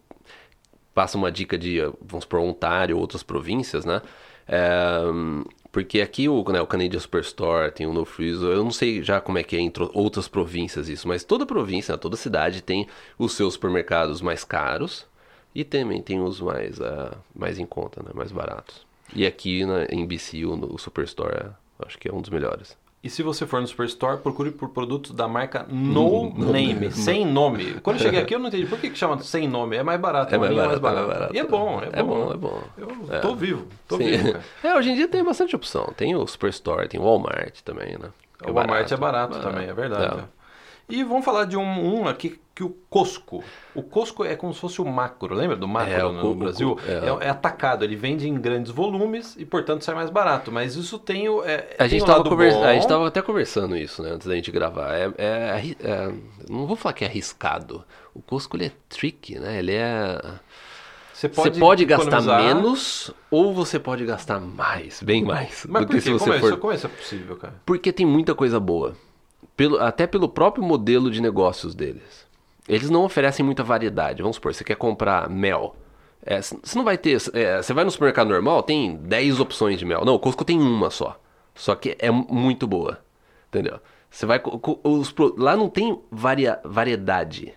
passa 0.92 1.16
uma 1.16 1.30
dica 1.30 1.57
de, 1.57 1.80
vamos 2.00 2.24
supor, 2.24 2.40
Ontário, 2.40 2.98
outras 2.98 3.22
províncias, 3.22 3.84
né? 3.84 4.02
É, 4.46 5.00
porque 5.74 6.00
aqui 6.00 6.28
o, 6.28 6.44
né, 6.52 6.61
o 6.61 6.66
Canadian 6.68 7.00
Superstore 7.00 7.72
tem 7.72 7.84
o 7.84 7.92
No 7.92 8.05
Freeze, 8.05 8.44
eu 8.44 8.62
não 8.62 8.70
sei 8.70 9.02
já 9.02 9.20
como 9.20 9.38
é 9.38 9.42
que 9.42 9.57
é 9.57 9.59
em 9.59 9.72
outras 9.92 10.28
províncias 10.28 10.88
isso, 10.88 11.09
mas 11.09 11.24
toda 11.24 11.44
província, 11.44 11.92
né, 11.92 11.98
toda 11.98 12.16
cidade 12.16 12.62
tem 12.62 12.86
os 13.18 13.32
seus 13.32 13.55
supermercados 13.55 14.20
mais 14.20 14.44
caros 14.44 15.05
e 15.52 15.64
também 15.64 16.00
tem 16.00 16.20
os 16.20 16.40
mais, 16.40 16.80
ah, 16.80 17.16
mais 17.34 17.59
em 17.59 17.66
conta, 17.66 18.02
né, 18.05 18.11
mais 18.14 18.30
baratos. 18.30 18.86
E 19.15 19.27
aqui 19.27 19.65
na, 19.65 19.85
em 19.91 20.07
BC 20.07 20.45
o, 20.45 20.75
o 20.75 20.79
Superstore 20.79 21.35
é, 21.37 21.47
acho 21.87 21.99
que 21.99 22.09
é 22.09 22.12
um 22.12 22.21
dos 22.21 22.31
melhores. 22.31 22.77
E 23.03 23.11
se 23.11 23.23
você 23.23 23.47
for 23.47 23.61
no 23.61 23.67
Superstore, 23.67 24.19
procure 24.23 24.51
por 24.51 24.71
produtos 24.71 25.11
da 25.11 25.29
marca 25.29 25.67
No 25.71 26.33
Name, 26.35 26.91
sem 26.91 27.27
nome. 27.27 27.75
Quando 27.83 27.97
eu 27.99 28.03
cheguei 28.03 28.19
aqui 28.21 28.35
eu 28.35 28.39
não 28.39 28.49
entendi 28.49 28.65
por 28.67 28.79
que, 28.79 28.89
que 28.89 28.97
chama 28.99 29.19
sem 29.21 29.47
nome. 29.47 29.77
É 29.77 29.83
mais 29.83 30.01
barato, 30.01 30.35
É 30.35 30.39
uma 30.39 30.47
mais 30.47 30.57
barato, 30.57 30.79
é 30.79 30.81
mais 30.81 30.95
barata. 30.97 31.12
barato. 31.19 31.35
E 31.37 31.39
é 31.39 31.45
bom, 31.45 31.81
é 31.83 31.91
bom. 31.91 31.93
É 31.93 32.03
bom, 32.03 32.33
é 32.33 32.37
bom. 32.37 32.62
Eu 32.79 33.15
É. 33.15 33.19
tô 33.21 33.35
vivo, 33.37 33.67
tô 33.87 33.99
Sim. 33.99 34.05
vivo, 34.05 34.33
cara. 34.33 34.45
É, 34.65 34.75
hoje 34.75 34.91
em 34.91 34.95
dia 34.95 35.07
tem 35.07 35.23
bastante 35.23 35.55
opção. 35.55 35.93
Tem 35.97 36.17
o 36.17 36.27
Superstore, 36.27 36.89
tem 36.89 36.99
o 36.99 37.05
Walmart 37.05 37.61
também, 37.62 37.99
né? 37.99 38.09
O 38.47 38.53
Walmart 38.53 38.91
é 38.91 38.97
barato 38.97 39.39
também, 39.39 39.69
é 39.69 39.75
verdade. 39.75 40.25
É. 40.89 40.95
é. 40.95 40.97
E 40.99 41.05
vamos 41.05 41.24
falar 41.24 41.45
de 41.45 41.57
um, 41.57 42.01
um 42.03 42.09
aqui 42.09 42.39
que 42.55 42.62
o 42.62 42.70
Costco. 42.89 43.43
O 43.74 43.82
Costco 43.82 44.24
é 44.24 44.37
como 44.37 44.55
se 44.55 44.61
fosse 44.61 44.80
o 44.80 44.85
macro, 44.85 45.35
lembra 45.35 45.57
do 45.57 45.66
macro 45.66 45.93
É, 45.93 46.05
o 46.05 46.12
no 46.12 46.30
o 46.30 46.35
Brasil? 46.37 46.76
co- 46.76 46.80
É. 46.87 47.24
é. 47.24 47.26
é 47.26 47.30
atacado, 47.30 47.85
ele 47.85 47.97
vende 47.97 48.28
em 48.28 48.35
grandes 48.41 48.70
volumes 48.70 49.35
e, 49.37 49.45
portanto, 49.45 49.82
sai 49.85 49.95
mais 49.97 50.09
barato. 50.09 50.53
Mas 50.53 50.76
isso 50.76 50.97
tem 50.99 51.28
o. 51.28 51.43
É, 51.45 51.74
A 51.78 51.89
gente, 51.89 52.03
o 52.03 52.07
tava 52.07 52.18
lado 52.18 52.30
conversa- 52.30 52.59
bom. 52.59 52.64
a 52.64 52.74
gente 52.74 52.93
até 52.93 53.22
conversando 53.22 53.76
isso, 53.76 54.03
né, 54.03 54.11
antes 54.11 54.26
da 54.28 54.35
gente 54.37 54.53
gravar. 54.53 54.95
É, 54.95 55.12
é 55.18 55.74
é- 55.80 56.12
não 56.49 56.66
vou 56.66 56.76
falar 56.76 56.93
que 56.93 57.05
é 57.05 57.09
arriscado. 57.09 57.85
O 58.14 58.22
Costco 58.22 58.57
ele 58.57 58.66
é 58.66 58.72
tricky, 58.89 59.39
né? 59.39 59.59
Ele 59.59 59.72
é. 59.74 60.20
Você 61.12 61.28
Você 61.28 61.43
pode, 61.43 61.59
pode, 61.61 61.85
gastar 61.85 62.20
menos 62.20 63.11
ou 63.30 63.53
você 63.55 63.78
pode 63.78 64.05
gastar 64.05 64.41
mais, 64.41 65.01
bem 65.03 65.24
mais. 65.24 65.64
Mas 65.68 65.82
do 65.82 65.87
por 65.89 65.95
que 65.97 66.01
se 66.03 66.11
você 66.12 66.24
Como, 66.24 66.35
é 66.35 66.41
for. 66.41 66.49
isso, 66.51 66.57
como 66.59 66.72
é 66.72 66.76
isso 66.76 66.87
é 66.87 66.91
possível, 66.91 67.37
cara? 67.37 67.55
Porque 67.64 67.93
tem 67.93 68.05
muita 68.05 68.35
coisa 68.35 68.59
boa. 68.61 68.95
Pelo, 69.57 69.78
até 69.80 70.07
pelo 70.07 70.28
próprio 70.28 70.64
modelo 70.64 71.11
de 71.11 71.20
negócios 71.20 71.74
deles. 71.74 72.26
Eles 72.68 72.90
não 72.90 73.05
oferecem 73.05 73.45
muita 73.45 73.62
variedade. 73.62 74.22
Vamos 74.22 74.36
supor, 74.36 74.55
você 74.55 74.64
quer 74.64 74.76
comprar 74.76 75.28
mel. 75.28 75.76
É, 76.24 76.40
você 76.40 76.76
não 76.76 76.84
vai 76.84 76.97
ter. 76.97 77.20
é, 77.34 77.61
você 77.62 77.72
vai 77.74 77.84
no 77.84 77.90
supermercado 77.90 78.28
normal, 78.28 78.62
tem 78.62 78.97
10 78.97 79.40
opções 79.40 79.78
de 79.78 79.84
mel. 79.84 80.05
Não, 80.05 80.14
o 80.14 80.18
Costco 80.18 80.45
tem 80.45 80.59
uma 80.59 80.90
só. 80.90 81.20
Só 81.55 81.74
que 81.74 81.97
é 81.99 82.11
mu- 82.11 82.26
muito 82.30 82.66
boa. 82.66 82.99
Entendeu? 83.49 83.78
Você 84.11 84.24
vai. 84.26 84.40
Os, 84.82 85.14
lá 85.36 85.57
não 85.57 85.68
tem 85.68 86.01
varia, 86.11 86.59
variedade. 86.64 87.53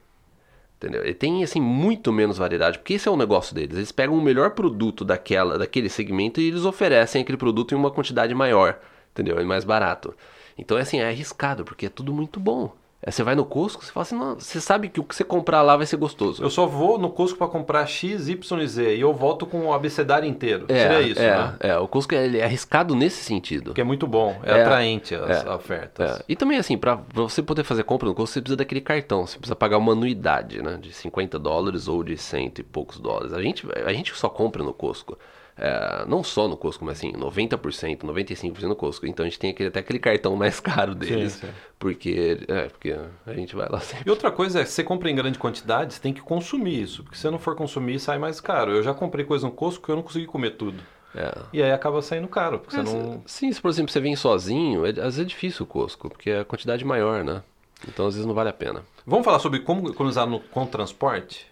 Entendeu? 0.76 1.04
Ele 1.04 1.14
tem 1.16 1.44
assim 1.44 1.60
muito 1.62 2.12
menos 2.12 2.38
variedade, 2.38 2.78
porque 2.78 2.94
esse 2.96 3.08
é 3.08 3.12
o 3.12 3.18
negócio 3.18 3.56
deles. 3.56 3.78
Eles 3.78 3.92
pegam 3.92 4.16
o 4.16 4.22
melhor 4.22 4.52
produto 4.52 5.04
daquela, 5.04 5.58
daquele 5.58 5.90
segmento 5.90 6.40
e 6.40 6.48
eles 6.50 6.66
oferecem 6.66 7.22
aquele 7.22 7.38
produto 7.38 7.74
em 7.74 7.78
uma 7.78 7.90
quantidade 7.90 8.36
maior, 8.36 8.80
entendeu? 9.12 9.40
E 9.42 9.44
mais 9.46 9.64
barato. 9.64 10.14
Então 10.58 10.78
é 10.78 10.82
assim, 10.82 11.00
é 11.00 11.08
arriscado, 11.08 11.64
porque 11.64 11.86
é 11.86 11.90
tudo 11.90 12.14
muito 12.14 12.40
bom. 12.40 12.72
É, 13.00 13.12
você 13.12 13.22
vai 13.22 13.36
no 13.36 13.46
Costco, 13.46 13.86
você 13.86 13.92
fala 13.92 14.02
assim, 14.02 14.16
não, 14.18 14.34
você 14.40 14.60
sabe 14.60 14.90
que 14.90 15.00
o 15.00 15.04
que 15.04 15.16
você 15.16 15.24
comprar 15.24 15.62
lá 15.62 15.78
vai 15.78 15.86
ser 15.86 15.98
gostoso. 15.98 16.42
Eu 16.44 16.50
só 16.50 16.66
vou 16.66 16.98
no 16.98 17.12
Costco 17.12 17.38
para 17.38 17.48
comprar 17.48 17.86
X, 17.86 18.28
Y 18.28 18.60
e 18.62 18.68
Z 18.68 18.96
e 18.96 19.02
eu 19.02 19.14
volto 19.14 19.46
com 19.46 19.68
o 19.68 19.72
abecedário 19.74 20.28
inteiro. 20.28 20.66
é, 20.68 20.80
Seria 20.82 21.02
isso, 21.02 21.22
é, 21.22 21.38
né? 21.38 21.56
é, 21.60 21.78
o 21.78 21.88
Costco 21.88 22.16
ele 22.16 22.40
é 22.40 22.44
arriscado 22.44 22.96
nesse 22.96 23.24
sentido. 23.24 23.66
Porque 23.66 23.82
é 23.82 23.84
muito 23.84 24.08
bom, 24.08 24.36
é, 24.44 24.52
É, 24.52 24.62
atraente 24.64 25.14
as 25.14 25.46
é, 25.46 25.50
ofertas. 25.54 26.20
É, 26.20 26.24
E 26.28 26.36
também, 26.36 26.58
assim, 26.58 26.76
pra 26.76 27.00
você 27.14 27.44
poder 27.44 27.64
fazer 27.64 27.84
compra 27.84 28.10
no 28.10 28.16
Costco, 28.16 28.34
você 28.34 28.42
precisa 28.42 28.58
daquele 28.58 28.82
cartão. 28.82 29.28
Você 29.28 29.38
precisa 29.38 29.56
pagar 29.56 29.78
uma 29.78 29.92
anuidade, 29.92 30.64
né? 30.64 30.80
De 30.82 30.92
50 30.92 31.38
dólares 31.38 31.88
ou 31.88 32.04
de 32.04 32.18
cento 32.18 32.60
e 32.60 32.64
poucos 32.64 33.00
dólares. 33.00 33.32
A 33.32 33.42
gente, 33.44 33.66
a 33.86 33.94
gente 33.94 34.14
só 34.18 34.28
compra 34.28 34.64
no 34.64 34.74
Costco. 34.74 35.20
É, 35.58 36.06
não 36.08 36.24
só 36.24 36.48
no 36.48 36.56
Costco, 36.56 36.86
mas 36.86 36.98
assim, 36.98 37.12
90%, 37.14 38.00
95% 38.00 38.62
no 38.64 38.76
Costco. 38.76 39.08
Então 39.08 39.26
a 39.26 39.30
gente 39.30 39.40
tem 39.40 39.50
aquele, 39.50 39.70
até 39.70 39.80
aquele 39.80 40.00
cartão 40.00 40.36
mais 40.36 40.60
caro 40.62 40.94
deles. 40.94 41.34
Sim, 41.34 41.48
sim. 41.48 41.54
Porque, 41.80 42.40
é, 42.48 42.70
porque 42.70 42.96
a 43.26 43.34
gente 43.34 43.56
vai 43.56 43.68
lá 43.70 43.80
sempre. 43.80 44.08
E 44.08 44.10
outra 44.10 44.32
coisa 44.32 44.62
é, 44.62 44.66
se 44.66 44.74
você 44.74 44.84
compra 44.84 45.10
em 45.10 45.16
grande 45.16 45.40
quantidade, 45.40 45.94
você 45.94 46.02
tem 46.02 46.14
que 46.14 46.22
consumir 46.22 46.82
isso. 46.82 47.04
Porque 47.04 47.16
se 47.16 47.24
você 47.24 47.30
não 47.32 47.40
for 47.40 47.56
consumir, 47.56 48.00
sai 48.00 48.18
mais 48.18 48.40
caro. 48.40 48.72
Eu 48.72 48.84
já 48.84 48.94
comprei 48.94 49.26
coisa 49.26 49.46
no 49.46 49.52
Costco 49.52 49.86
que 49.86 49.92
eu 49.92 49.96
não 49.96 50.04
consegui 50.04 50.26
comer 50.26 50.52
tudo. 50.52 50.78
É. 51.16 51.34
E 51.52 51.64
aí 51.64 51.72
acaba 51.72 52.02
saindo 52.02 52.28
caro, 52.28 52.60
porque 52.60 52.76
É, 52.78 52.84
você 52.84 52.94
não... 52.96 53.24
Sim, 53.26 53.52
se 53.52 53.62
por 53.62 53.70
exemplo 53.70 53.92
você 53.92 54.00
vem 54.00 54.16
sozinho, 54.16 54.86
é, 54.86 54.90
às 54.90 54.96
vezes 54.96 55.20
é 55.22 55.24
difícil 55.24 55.64
o 55.64 55.68
Costco, 55.68 56.10
porque 56.10 56.30
a 56.32 56.46
quantidade 56.46 56.84
é 56.84 56.88
maior, 56.88 57.24
né? 57.24 57.42
Então 57.88 58.06
às 58.08 58.14
vezes 58.14 58.28
não 58.28 58.36
vale 58.36 58.50
a 58.50 58.54
pena. 58.54 58.84
Vamos 59.06 59.26
falar 59.26 59.40
sobre 59.40 59.60
como 59.62 59.90
economizar 59.90 60.28
no, 60.28 60.40
com 60.40 60.66
transporte? 60.66 61.48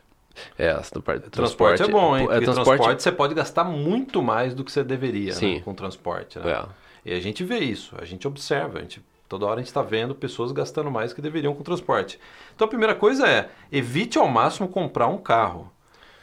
É, 0.58 0.68
essa 0.68 1.00
parte, 1.02 1.30
Transporte, 1.30 1.84
é 1.84 1.88
bom, 1.88 2.16
hein? 2.16 2.24
É, 2.24 2.28
Porque 2.28 2.46
transporte, 2.46 2.66
transporte 2.66 3.04
você 3.04 3.12
pode 3.12 3.34
gastar 3.34 3.64
muito 3.64 4.22
mais 4.22 4.54
do 4.54 4.64
que 4.64 4.72
você 4.72 4.84
deveria 4.84 5.34
né, 5.34 5.40
Sim. 5.40 5.60
com 5.62 5.74
transporte. 5.74 6.40
Né? 6.40 6.52
É. 6.52 6.66
E 7.06 7.14
a 7.14 7.20
gente 7.20 7.44
vê 7.44 7.60
isso, 7.60 7.96
a 8.00 8.06
gente 8.06 8.28
observa, 8.28 8.80
a 8.80 8.82
gente, 8.82 9.04
toda 9.30 9.46
hora 9.46 9.56
a 9.56 9.60
gente 9.60 9.68
está 9.68 9.82
vendo 9.82 10.16
pessoas 10.16 10.52
gastando 10.52 10.90
mais 10.90 11.12
do 11.12 11.16
que 11.16 11.22
deveriam 11.22 11.54
com 11.54 11.64
transporte. 11.64 12.20
Então 12.56 12.66
a 12.66 12.70
primeira 12.70 12.96
coisa 12.96 13.28
é, 13.28 13.50
evite 13.72 14.18
ao 14.18 14.28
máximo 14.28 14.68
comprar 14.68 15.08
um 15.08 15.18
carro. 15.18 15.72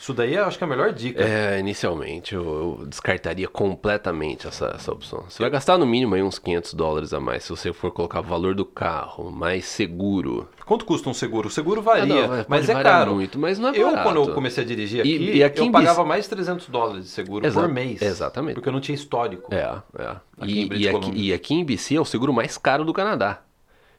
Isso 0.02 0.12
daí 0.12 0.34
eu 0.34 0.44
acho 0.46 0.58
que 0.58 0.64
é 0.64 0.66
a 0.66 0.68
melhor 0.70 0.92
dica. 0.92 1.22
É, 1.22 1.60
inicialmente 1.60 2.34
eu, 2.34 2.78
eu 2.80 2.86
descartaria 2.86 3.46
completamente 3.46 4.48
essa, 4.48 4.72
essa 4.74 4.90
opção. 4.90 5.24
Você 5.28 5.40
vai 5.40 5.48
gastar 5.48 5.78
no 5.78 5.86
mínimo 5.86 6.16
aí 6.16 6.22
uns 6.24 6.40
500 6.40 6.74
dólares 6.74 7.12
a 7.14 7.20
mais 7.20 7.44
se 7.44 7.50
você 7.50 7.72
for 7.72 7.92
colocar 7.92 8.18
o 8.18 8.24
valor 8.24 8.52
do 8.52 8.64
carro, 8.64 9.30
mais 9.30 9.64
seguro. 9.64 10.48
Quanto 10.66 10.84
custa 10.84 11.08
um 11.08 11.14
seguro? 11.14 11.46
O 11.46 11.50
seguro 11.52 11.80
varia, 11.80 12.24
Ah, 12.24 12.28
não, 12.38 12.44
mas 12.48 12.68
é 12.68 12.82
caro. 12.82 13.14
muito, 13.14 13.38
mas 13.38 13.60
não 13.60 13.68
é 13.68 13.78
eu, 13.78 13.90
barato. 13.92 14.02
quando 14.08 14.28
eu 14.28 14.34
comecei 14.34 14.64
a 14.64 14.66
dirigir 14.66 15.02
aqui, 15.02 15.08
E- 15.16 15.36
e 15.36 15.44
aqui 15.44 15.60
eu 15.60 15.70
pagava 15.70 16.00
Bis- 16.02 16.08
mais 16.08 16.24
de 16.24 16.30
300 16.30 16.68
dólares 16.68 17.04
de 17.04 17.10
seguro 17.10 17.46
Exa- 17.46 17.60
por 17.60 17.68
mês. 17.68 18.02
exatamente. 18.02 18.54
Porque 18.54 18.68
eu 18.68 18.72
não 18.72 18.80
tinha 18.80 18.96
histórico. 18.96 19.54
É, 19.54 19.58
é. 20.00 20.16
Aqui 20.40 20.68
E, 20.72 20.78
e, 20.82 20.88
aqui, 20.88 21.10
e 21.14 21.32
aqui 21.32 21.54
em 21.54 21.64
BC 21.64 21.94
é 21.94 22.00
o 22.00 22.04
seguro 22.04 22.32
mais 22.32 22.58
caro 22.58 22.84
do 22.84 22.92
Canadá. 22.92 23.42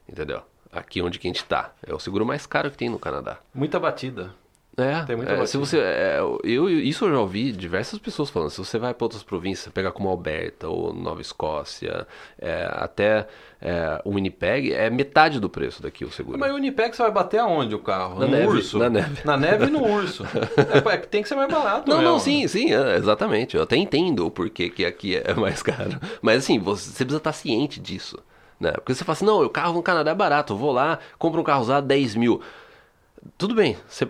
Entendeu? 0.06 0.42
Aqui 0.70 1.00
onde 1.00 1.18
que 1.18 1.26
a 1.26 1.30
gente 1.32 1.44
tá. 1.46 1.72
É 1.86 1.94
o 1.94 1.98
seguro 1.98 2.26
mais 2.26 2.44
caro 2.44 2.70
que 2.70 2.76
tem 2.76 2.90
no 2.90 2.98
Canadá. 2.98 3.38
Muita 3.54 3.80
batida. 3.80 4.34
É, 4.76 5.02
Tem 5.04 5.14
muita 5.14 5.32
é, 5.32 5.46
se 5.46 5.56
você, 5.56 5.78
é, 5.78 6.18
eu, 6.42 6.68
isso 6.68 7.04
eu 7.04 7.12
já 7.12 7.20
ouvi 7.20 7.52
diversas 7.52 7.98
pessoas 7.98 8.28
falando. 8.28 8.50
Se 8.50 8.58
você 8.58 8.76
vai 8.76 8.92
para 8.92 9.04
outras 9.04 9.22
províncias, 9.22 9.72
pegar 9.72 9.92
como 9.92 10.08
Alberta 10.08 10.68
ou 10.68 10.92
Nova 10.92 11.20
Escócia, 11.20 12.06
é, 12.38 12.68
até 12.72 13.26
é, 13.62 14.00
o 14.04 14.14
Winnipeg, 14.14 14.72
é 14.72 14.90
metade 14.90 15.38
do 15.38 15.48
preço 15.48 15.80
daqui 15.80 16.04
o 16.04 16.10
seguro. 16.10 16.38
Mas 16.38 16.50
o 16.50 16.56
Unipec 16.56 16.94
você 16.94 17.02
vai 17.02 17.12
bater 17.12 17.38
aonde 17.38 17.74
o 17.74 17.78
carro? 17.78 18.18
Na 18.18 18.26
no 18.26 18.32
neve, 18.32 18.46
urso? 18.48 18.78
na 18.78 18.90
neve. 18.90 19.20
Na 19.24 19.36
neve 19.36 19.66
e 19.66 19.70
no 19.70 19.82
urso. 19.86 20.24
É, 20.24 20.94
é 20.94 20.96
que 20.98 21.06
tem 21.06 21.22
que 21.22 21.28
ser 21.28 21.36
mais 21.36 21.50
barato. 21.50 21.88
Não, 21.88 21.98
mesmo. 21.98 22.12
não, 22.12 22.18
sim, 22.18 22.46
sim, 22.48 22.74
é, 22.74 22.96
exatamente. 22.96 23.56
Eu 23.56 23.62
até 23.62 23.76
entendo 23.76 24.26
o 24.26 24.30
porquê 24.30 24.68
que 24.68 24.84
aqui 24.84 25.16
é 25.16 25.34
mais 25.38 25.62
caro. 25.62 26.00
Mas 26.20 26.38
assim, 26.38 26.58
você, 26.58 26.90
você 26.90 27.04
precisa 27.04 27.18
estar 27.18 27.32
ciente 27.32 27.78
disso. 27.78 28.18
Né? 28.58 28.72
Porque 28.72 28.94
você 28.94 29.04
fala 29.04 29.14
assim, 29.14 29.24
não, 29.24 29.42
o 29.42 29.48
carro 29.48 29.74
no 29.74 29.82
Canadá 29.82 30.10
é 30.10 30.14
barato, 30.14 30.52
eu 30.52 30.56
vou 30.56 30.72
lá, 30.72 30.98
compro 31.18 31.40
um 31.40 31.44
carro 31.44 31.62
usado 31.62 31.86
10 31.86 32.16
mil. 32.16 32.40
Tudo 33.38 33.54
bem, 33.54 33.76
você, 33.88 34.06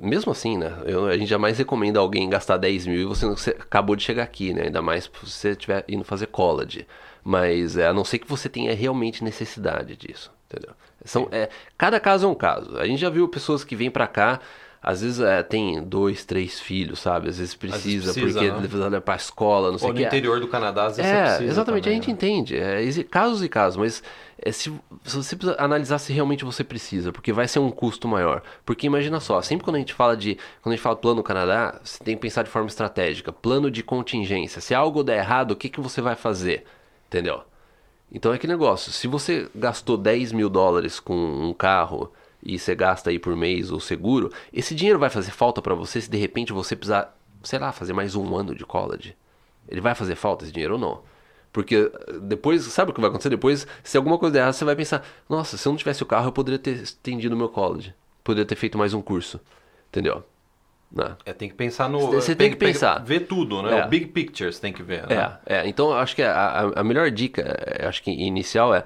mesmo 0.00 0.32
assim, 0.32 0.56
né? 0.58 0.72
eu- 0.86 1.06
a 1.06 1.16
gente 1.16 1.28
jamais 1.28 1.58
recomenda 1.58 1.98
alguém 2.00 2.28
gastar 2.28 2.56
10 2.56 2.86
mil 2.86 3.00
e 3.00 3.04
você, 3.04 3.26
você 3.26 3.50
acabou 3.50 3.96
de 3.96 4.02
chegar 4.02 4.22
aqui, 4.24 4.52
né? 4.54 4.64
Ainda 4.64 4.82
mais 4.82 5.04
se 5.04 5.10
você 5.22 5.50
estiver 5.50 5.84
indo 5.88 6.04
fazer 6.04 6.26
college. 6.28 6.86
Mas 7.24 7.76
é, 7.76 7.86
a 7.86 7.92
não 7.92 8.04
ser 8.04 8.18
que 8.18 8.28
você 8.28 8.48
tenha 8.48 8.74
realmente 8.74 9.22
necessidade 9.22 9.96
disso, 9.96 10.30
entendeu? 10.46 10.74
São, 11.04 11.28
é, 11.30 11.48
cada 11.76 12.00
caso 12.00 12.26
é 12.26 12.28
um 12.28 12.34
caso. 12.34 12.76
A 12.78 12.86
gente 12.86 13.00
já 13.00 13.10
viu 13.10 13.28
pessoas 13.28 13.64
que 13.64 13.76
vêm 13.76 13.90
pra 13.90 14.06
cá, 14.06 14.40
às 14.82 15.00
vezes 15.02 15.20
é, 15.20 15.42
tem 15.42 15.82
dois, 15.82 16.24
três 16.24 16.60
filhos, 16.60 17.00
sabe? 17.00 17.28
Às 17.28 17.38
vezes 17.38 17.54
precisa, 17.54 18.14
precisa, 18.14 18.14
porque 18.14 18.50
né? 18.50 18.58
precisa 18.58 18.84
levar 18.84 19.00
pra 19.00 19.16
escola, 19.16 19.70
não 19.72 19.78
sei 19.78 19.90
o 19.90 19.92
no 19.92 20.00
que. 20.00 20.04
interior 20.04 20.40
do 20.40 20.48
Canadá, 20.48 20.86
às 20.86 20.96
vezes 20.96 21.10
você 21.10 21.16
É, 21.16 21.22
precisa 21.22 21.44
exatamente, 21.50 21.84
também, 21.84 21.90
a 21.90 21.94
gente 21.94 22.06
né? 22.08 22.12
entende. 22.12 22.56
É, 22.56 23.02
casos 23.04 23.42
e 23.42 23.48
casos, 23.48 23.76
mas 23.76 24.02
é, 24.40 24.52
se, 24.52 24.72
se 25.04 25.16
você 25.16 25.36
precisa 25.36 25.56
analisar 25.60 25.98
se 25.98 26.12
realmente 26.12 26.44
você 26.44 26.62
precisa, 26.62 27.12
porque 27.12 27.32
vai 27.32 27.48
ser 27.48 27.58
um 27.58 27.70
custo 27.70 28.06
maior. 28.06 28.42
Porque 28.64 28.86
imagina 28.86 29.18
só, 29.20 29.42
sempre 29.42 29.64
quando 29.64 29.76
a 29.76 29.80
gente 29.80 29.94
fala 29.94 30.16
de. 30.16 30.36
Quando 30.62 30.72
a 30.72 30.76
gente 30.76 30.82
fala 30.82 30.96
plano 30.96 31.16
no 31.16 31.22
Canadá, 31.24 31.80
você 31.82 32.02
tem 32.04 32.14
que 32.14 32.22
pensar 32.22 32.44
de 32.44 32.50
forma 32.50 32.68
estratégica, 32.68 33.32
plano 33.32 33.70
de 33.70 33.82
contingência. 33.82 34.60
Se 34.60 34.74
algo 34.74 35.02
der 35.02 35.18
errado, 35.18 35.52
o 35.52 35.56
que, 35.56 35.68
que 35.68 35.80
você 35.80 36.00
vai 36.00 36.14
fazer? 36.14 36.64
Entendeu? 37.08 37.42
Então 38.12 38.32
é 38.32 38.36
aquele 38.36 38.52
negócio, 38.52 38.90
se 38.90 39.06
você 39.06 39.48
gastou 39.54 39.96
10 39.96 40.32
mil 40.32 40.48
dólares 40.48 40.98
com 40.98 41.14
um 41.14 41.52
carro 41.52 42.10
e 42.48 42.58
você 42.58 42.74
gasta 42.74 43.10
aí 43.10 43.18
por 43.18 43.36
mês 43.36 43.70
o 43.70 43.78
seguro, 43.78 44.32
esse 44.52 44.74
dinheiro 44.74 44.98
vai 44.98 45.10
fazer 45.10 45.30
falta 45.30 45.60
pra 45.62 45.74
você 45.74 46.00
se 46.00 46.10
de 46.10 46.16
repente 46.16 46.52
você 46.52 46.74
precisar, 46.74 47.14
sei 47.42 47.58
lá, 47.58 47.70
fazer 47.72 47.92
mais 47.92 48.14
um 48.16 48.34
ano 48.34 48.54
de 48.54 48.64
college. 48.64 49.14
Ele 49.68 49.80
vai 49.82 49.94
fazer 49.94 50.14
falta 50.16 50.44
esse 50.44 50.52
dinheiro 50.52 50.74
ou 50.74 50.80
não? 50.80 51.00
Porque 51.52 51.76
eh, 51.92 52.12
depois, 52.22 52.62
sabe 52.64 52.90
o 52.90 52.94
que 52.94 53.00
vai 53.00 53.08
acontecer? 53.10 53.28
Depois, 53.30 53.66
se 53.82 53.96
alguma 53.96 54.16
coisa 54.18 54.32
der 54.32 54.38
errado, 54.40 54.54
você 54.54 54.64
vai 54.64 54.74
pensar: 54.76 55.04
nossa, 55.28 55.56
se 55.58 55.66
eu 55.68 55.72
não 55.72 55.76
tivesse 55.78 56.02
o 56.02 56.06
carro, 56.06 56.28
eu 56.28 56.32
poderia 56.32 56.58
ter 56.58 56.72
estendido 56.76 57.34
o 57.34 57.38
meu 57.38 57.48
college. 57.48 57.94
Poderia 58.24 58.46
ter 58.46 58.56
feito 58.56 58.76
mais 58.78 58.92
um 58.94 59.00
curso. 59.02 59.40
Entendeu? 59.90 60.22
Né? 60.90 61.16
É, 61.26 61.32
tem 61.34 61.48
que 61.50 61.54
pensar 61.54 61.88
no. 61.88 62.00
Você 62.12 62.34
tem 62.34 62.50
que 62.50 62.56
pensar. 62.56 63.04
Ver 63.04 63.20
tudo, 63.20 63.62
né? 63.62 63.78
É. 63.80 63.84
O 63.84 63.88
big 63.88 64.06
picture 64.06 64.50
você 64.52 64.60
tem 64.60 64.72
que 64.72 64.82
ver. 64.82 65.06
Né? 65.06 65.38
É, 65.46 65.56
é, 65.58 65.68
então 65.68 65.90
eu 65.90 65.96
acho 65.98 66.14
que 66.16 66.22
a, 66.22 66.32
a- 66.34 66.80
a 66.80 66.84
melhor 66.84 67.10
dica, 67.10 67.42
eh, 67.42 67.86
acho 67.86 68.02
que 68.02 68.10
inicial 68.10 68.74
é 68.74 68.84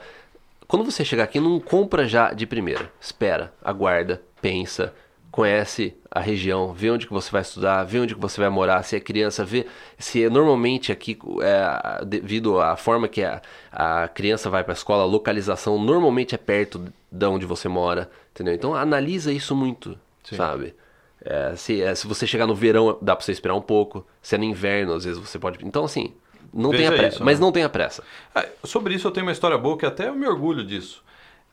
quando 0.72 0.86
você 0.86 1.04
chegar 1.04 1.24
aqui, 1.24 1.38
não 1.38 1.60
compra 1.60 2.08
já 2.08 2.32
de 2.32 2.46
primeira. 2.46 2.90
Espera, 2.98 3.52
aguarda, 3.62 4.22
pensa, 4.40 4.94
conhece 5.30 5.94
a 6.10 6.18
região, 6.18 6.72
vê 6.72 6.90
onde 6.90 7.06
que 7.06 7.12
você 7.12 7.30
vai 7.30 7.42
estudar, 7.42 7.84
vê 7.84 7.98
onde 7.98 8.14
que 8.14 8.20
você 8.20 8.40
vai 8.40 8.48
morar, 8.48 8.82
se 8.82 8.96
é 8.96 9.00
criança, 9.00 9.44
vê 9.44 9.66
se 9.98 10.24
é 10.24 10.30
normalmente 10.30 10.90
aqui, 10.90 11.18
é, 11.42 12.02
devido 12.06 12.58
à 12.58 12.74
forma 12.74 13.06
que 13.06 13.22
a, 13.22 13.42
a 13.70 14.08
criança 14.08 14.48
vai 14.48 14.64
para 14.64 14.72
a 14.72 14.74
escola, 14.74 15.02
a 15.02 15.06
localização 15.06 15.78
normalmente 15.78 16.34
é 16.34 16.38
perto 16.38 16.90
de 17.10 17.26
onde 17.26 17.44
você 17.44 17.68
mora, 17.68 18.10
entendeu? 18.30 18.54
Então 18.54 18.74
analisa 18.74 19.30
isso 19.30 19.54
muito, 19.54 19.98
Sim. 20.24 20.36
sabe? 20.36 20.74
É, 21.22 21.54
se, 21.54 21.82
é, 21.82 21.94
se 21.94 22.06
você 22.06 22.26
chegar 22.26 22.46
no 22.46 22.54
verão, 22.54 22.96
dá 23.02 23.14
pra 23.14 23.22
você 23.22 23.32
esperar 23.32 23.54
um 23.54 23.60
pouco. 23.60 24.06
Se 24.22 24.36
é 24.36 24.38
no 24.38 24.44
inverno, 24.44 24.94
às 24.94 25.04
vezes 25.04 25.20
você 25.20 25.38
pode. 25.38 25.64
Então, 25.64 25.84
assim, 25.84 26.14
não 26.52 26.70
Veja 26.70 26.82
tenha 26.84 26.92
pressa. 26.92 27.16
isso, 27.16 27.24
mas 27.24 27.38
né? 27.38 27.44
não 27.46 27.52
tenha 27.52 27.68
pressa. 27.68 28.02
Ah, 28.34 28.44
sobre 28.64 28.94
isso 28.94 29.06
eu 29.06 29.10
tenho 29.10 29.26
uma 29.26 29.32
história 29.32 29.56
boa 29.58 29.76
que 29.78 29.86
até 29.86 30.08
eu 30.08 30.14
me 30.14 30.26
orgulho 30.26 30.64
disso. 30.64 31.02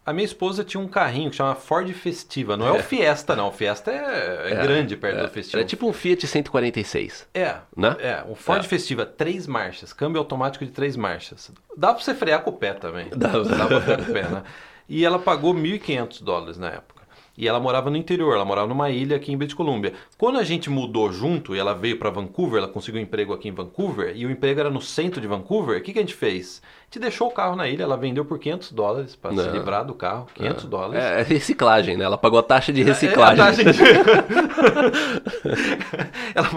A 0.06 0.14
minha 0.14 0.26
esposa 0.26 0.64
tinha 0.64 0.82
um 0.82 0.88
carrinho 0.88 1.30
que 1.30 1.36
chama 1.36 1.54
Ford 1.54 1.88
Festiva. 1.94 2.58
Não 2.58 2.66
é, 2.68 2.72
o 2.72 2.82
Fiesta, 2.82 3.36
não. 3.36 3.50
O 3.50 3.52
Fiesta 3.52 3.92
é, 3.92 4.52
é 4.54 4.56
grande 4.56 4.98
perto 4.98 5.22
do 5.22 5.30
Festiva. 5.30 5.62
É 5.62 5.66
tipo 5.66 5.88
um 5.88 5.94
Fiat 5.94 6.26
146. 6.26 7.28
É, 7.34 7.58
Né? 7.78 7.96
é, 8.00 8.24
um 8.28 8.34
Ford 8.34 8.64
É. 8.66 8.68
Festiva, 8.68 9.06
três 9.06 9.46
marchas, 9.46 9.94
câmbio 9.94 10.18
automático 10.20 10.66
de 10.66 10.72
três 10.72 10.96
marchas. 10.96 11.52
Dá 11.78 11.94
pra 11.94 12.04
você 12.04 12.16
frear 12.16 12.42
com 12.42 12.50
o 12.50 12.54
pé 12.54 12.74
também. 12.74 13.08
Dá. 13.16 13.28
Dá 13.28 13.68
pra 13.68 13.82
frear 13.82 14.04
com 14.04 14.10
o 14.10 14.14
pé, 14.14 14.24
né? 14.24 14.44
E 14.88 15.06
ela 15.06 15.20
pagou 15.20 15.54
1.500 15.54 16.24
dólares 16.24 16.58
na 16.58 16.70
época. 16.70 16.99
E 17.40 17.48
ela 17.48 17.58
morava 17.58 17.90
no 17.90 17.96
interior, 17.96 18.34
ela 18.36 18.44
morava 18.44 18.68
numa 18.68 18.90
ilha 18.90 19.16
aqui 19.16 19.32
em 19.32 19.38
British 19.38 19.56
Columbia. 19.56 19.94
Quando 20.18 20.38
a 20.38 20.44
gente 20.44 20.70
mudou 20.70 21.10
junto 21.12 21.56
e 21.56 21.60
ela 21.60 21.74
veio 21.74 21.98
para 21.98 22.10
Vancouver, 22.10 22.58
ela 22.62 22.68
conseguiu 22.68 23.00
um 23.00 23.04
emprego 23.04 23.32
aqui 23.32 23.48
em 23.48 23.54
Vancouver, 23.54 24.12
e 24.14 24.26
o 24.26 24.30
emprego 24.30 24.60
era 24.60 24.70
no 24.70 24.82
centro 24.82 25.22
de 25.22 25.28
Vancouver, 25.28 25.80
o 25.80 25.82
que, 25.82 25.94
que 25.94 26.00
a 26.00 26.02
gente 26.02 26.14
fez? 26.14 26.62
A 26.82 26.86
gente 26.86 27.00
deixou 27.00 27.30
o 27.30 27.32
carro 27.32 27.56
na 27.56 27.70
ilha, 27.70 27.84
ela 27.84 27.96
vendeu 27.96 28.26
por 28.26 28.38
500 28.40 28.74
dólares 28.74 29.16
para 29.16 29.32
se 29.32 29.38
Não. 29.38 29.54
livrar 29.54 29.86
do 29.86 29.94
carro, 29.94 30.28
500 30.36 30.66
dólares. 30.66 31.02
É, 31.02 31.22
é 31.22 31.24
reciclagem, 31.24 31.96
né? 31.96 32.04
Ela 32.04 32.18
pagou 32.18 32.40
a 32.40 32.44
taxa 32.44 32.74
de 32.74 32.82
É, 32.82 32.84
reciclagem. 32.84 33.42
a 33.42 33.46
taxa 33.48 33.64
de- 33.64 33.80
Ela 36.36 36.50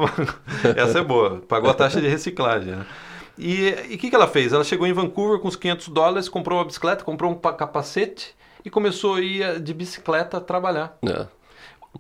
Essa 0.77 0.99
é 0.99 1.05
boa. 1.05 1.43
Pagou 1.49 1.71
a 1.71 1.75
taxa 1.75 2.01
de 2.01 2.09
reciclagem. 2.09 2.73
né? 2.75 2.87
E 3.39 3.71
o 3.95 3.99
que, 3.99 4.11
que 4.11 4.15
ela 4.17 4.27
fez? 4.27 4.53
Ela 4.53 4.65
chegou 4.65 4.87
em 4.87 4.93
Vancouver 4.93 5.39
com 5.39 5.49
os 5.49 5.57
500 5.57 5.89
dólares, 5.89 6.29
comprou 6.29 6.59
uma 6.59 6.65
bicicleta, 6.65 7.05
comprou 7.05 7.31
um 7.31 7.35
pa- 7.35 7.53
capacete 7.53 8.35
e 8.65 8.71
começou 8.71 9.17
a 9.17 9.21
ir 9.21 9.43
eh, 9.43 9.59
de 9.59 9.73
bicicleta 9.75 10.41
trabalhar. 10.41 10.99
É. 11.07 11.27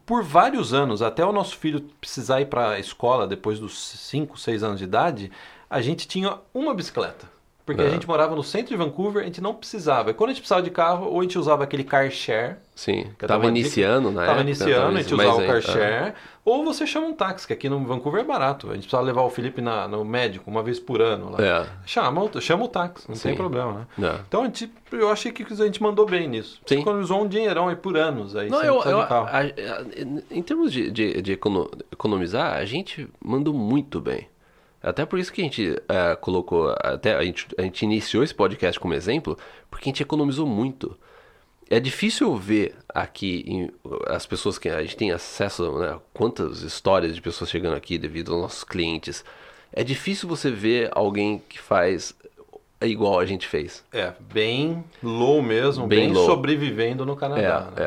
Por 0.07 0.23
vários 0.23 0.73
anos, 0.73 1.03
até 1.03 1.25
o 1.25 1.33
nosso 1.33 1.57
filho 1.57 1.81
precisar 2.01 2.41
ir 2.41 2.47
para 2.47 2.71
a 2.71 2.79
escola 2.79 3.27
depois 3.27 3.59
dos 3.59 3.79
5, 3.79 4.39
6 4.39 4.63
anos 4.63 4.79
de 4.79 4.85
idade, 4.85 5.31
a 5.69 5.81
gente 5.81 6.07
tinha 6.09 6.39
uma 6.55 6.75
bicicleta. 6.75 7.32
Porque 7.65 7.81
a 7.81 7.85
É. 7.85 7.91
gente 7.91 8.09
morava 8.09 8.35
no 8.35 8.43
centro 8.43 8.69
de 8.71 8.77
Vancouver, 8.77 9.23
a 9.23 9.27
gente 9.27 9.41
não 9.41 9.55
precisava. 9.55 10.11
E 10.11 10.15
quando 10.15 10.31
a 10.31 10.33
gente 10.33 10.41
precisava 10.43 10.63
de 10.63 10.71
carro, 10.71 11.07
ou 11.07 11.21
a 11.21 11.23
gente 11.23 11.39
usava 11.39 11.63
aquele 11.63 11.85
car 11.85 12.11
share, 12.11 12.57
Sim. 12.75 13.05
Quer 13.19 13.27
Tava 13.27 13.43
dar 13.43 13.47
uma 13.49 13.53
dica? 13.53 13.67
iniciando 13.67 14.11
na 14.11 14.21
Tava 14.23 14.33
época. 14.41 14.43
iniciando, 14.45 14.97
a 14.97 15.03
gente 15.03 15.15
usava 15.15 15.35
o 15.43 15.47
car 15.47 15.57
aí, 15.57 15.63
share, 15.63 16.15
ou 16.45 16.65
você 16.65 16.87
chama 16.87 17.07
um 17.07 17.13
táxi, 17.13 17.47
que 17.47 17.53
aqui 17.53 17.69
no 17.69 17.79
Vancouver 17.85 18.23
é 18.23 18.25
barato. 18.25 18.69
A 18.71 18.75
gente 18.75 18.85
precisava 18.85 19.05
levar 19.05 19.23
o 19.23 19.31
Felipe 19.31 19.61
na- 19.61 19.87
no 19.87 20.03
médico 20.05 20.51
uma 20.51 20.63
vez 20.63 20.81
por 20.81 21.01
ano 21.03 21.31
lá. 21.31 21.39
É. 21.45 21.67
Chama, 21.87 22.23
o- 22.25 22.41
chama 22.41 22.65
o 22.65 22.69
táxi, 22.69 23.07
não 23.09 23.15
tem 23.17 23.33
Sim. 23.33 23.37
problema, 23.37 23.87
né? 23.97 24.09
É. 24.09 24.21
Então 24.27 24.41
a 24.41 24.45
gente, 24.47 24.73
eu 24.91 25.11
achei 25.11 25.31
que 25.31 25.45
a 25.53 25.55
gente 25.57 25.83
mandou 25.83 26.07
bem 26.07 26.27
nisso. 26.27 26.61
Sim. 26.67 26.81
Economizou 26.81 27.23
um 27.23 27.29
dinheirão 27.29 27.69
aí 27.69 27.77
por 27.77 27.97
anos 27.97 28.35
aí, 28.35 28.49
Não, 28.49 28.63
eu, 28.63 28.83
eu- 28.83 29.07
carro. 29.07 29.27
a- 29.27 29.39
a- 29.41 30.25
em 30.31 30.43
termos 30.43 30.73
de, 30.73 30.91
de, 30.91 31.21
de 31.23 31.33
econo- 31.33 31.71
economizar, 31.93 32.55
a 32.55 32.65
gente 32.65 33.07
mandou 33.23 33.53
muito 33.55 34.01
bem. 34.01 34.27
Até 34.83 35.07
por 35.07 35.19
isso 35.19 35.33
que 35.33 35.41
a 35.41 35.45
gente 35.45 35.81
é, 35.89 36.17
colocou, 36.17 36.75
até 36.81 37.15
a 37.15 37.23
gente, 37.23 37.47
a 37.57 37.63
gente 37.63 37.83
iniciou 37.83 38.23
esse 38.25 38.35
podcast 38.35 38.81
como 38.81 38.95
exemplo, 38.95 39.39
porque 39.71 39.89
a 39.89 39.91
gente 39.91 40.03
economizou 40.03 40.47
muito. 40.47 40.99
É 41.71 41.79
difícil 41.81 42.35
ver 42.37 42.75
aqui 42.89 43.45
em- 43.47 43.71
as 44.09 44.27
pessoas 44.27 44.59
que 44.59 44.69
a 44.69 44.83
gente 44.83 44.97
tem 44.97 45.11
acesso, 45.13 45.79
né, 45.79 45.99
quantas 46.13 46.63
histórias 46.63 47.15
de 47.15 47.23
pessoas 47.23 47.49
chegando 47.49 47.77
aqui 47.77 47.97
devido 47.97 48.33
aos 48.33 48.43
nossos 48.43 48.65
clientes. 48.65 49.25
é 49.75 49.83
difícil 49.83 50.29
você 50.29 50.51
ver 50.51 50.91
alguém 50.93 51.43
que 51.49 51.59
faz 51.59 52.15
igual 52.83 53.19
a 53.19 53.25
gente 53.25 53.47
fez. 53.49 53.83
É, 53.91 54.13
bem 54.21 54.85
low 55.03 55.41
mesmo, 55.41 55.87
Bem 55.87 56.01
bem, 56.09 56.13
low. 56.13 56.27
sobrevivendo 56.27 57.07
no 57.07 57.17
Canadá. 57.17 57.71
né? 57.75 57.83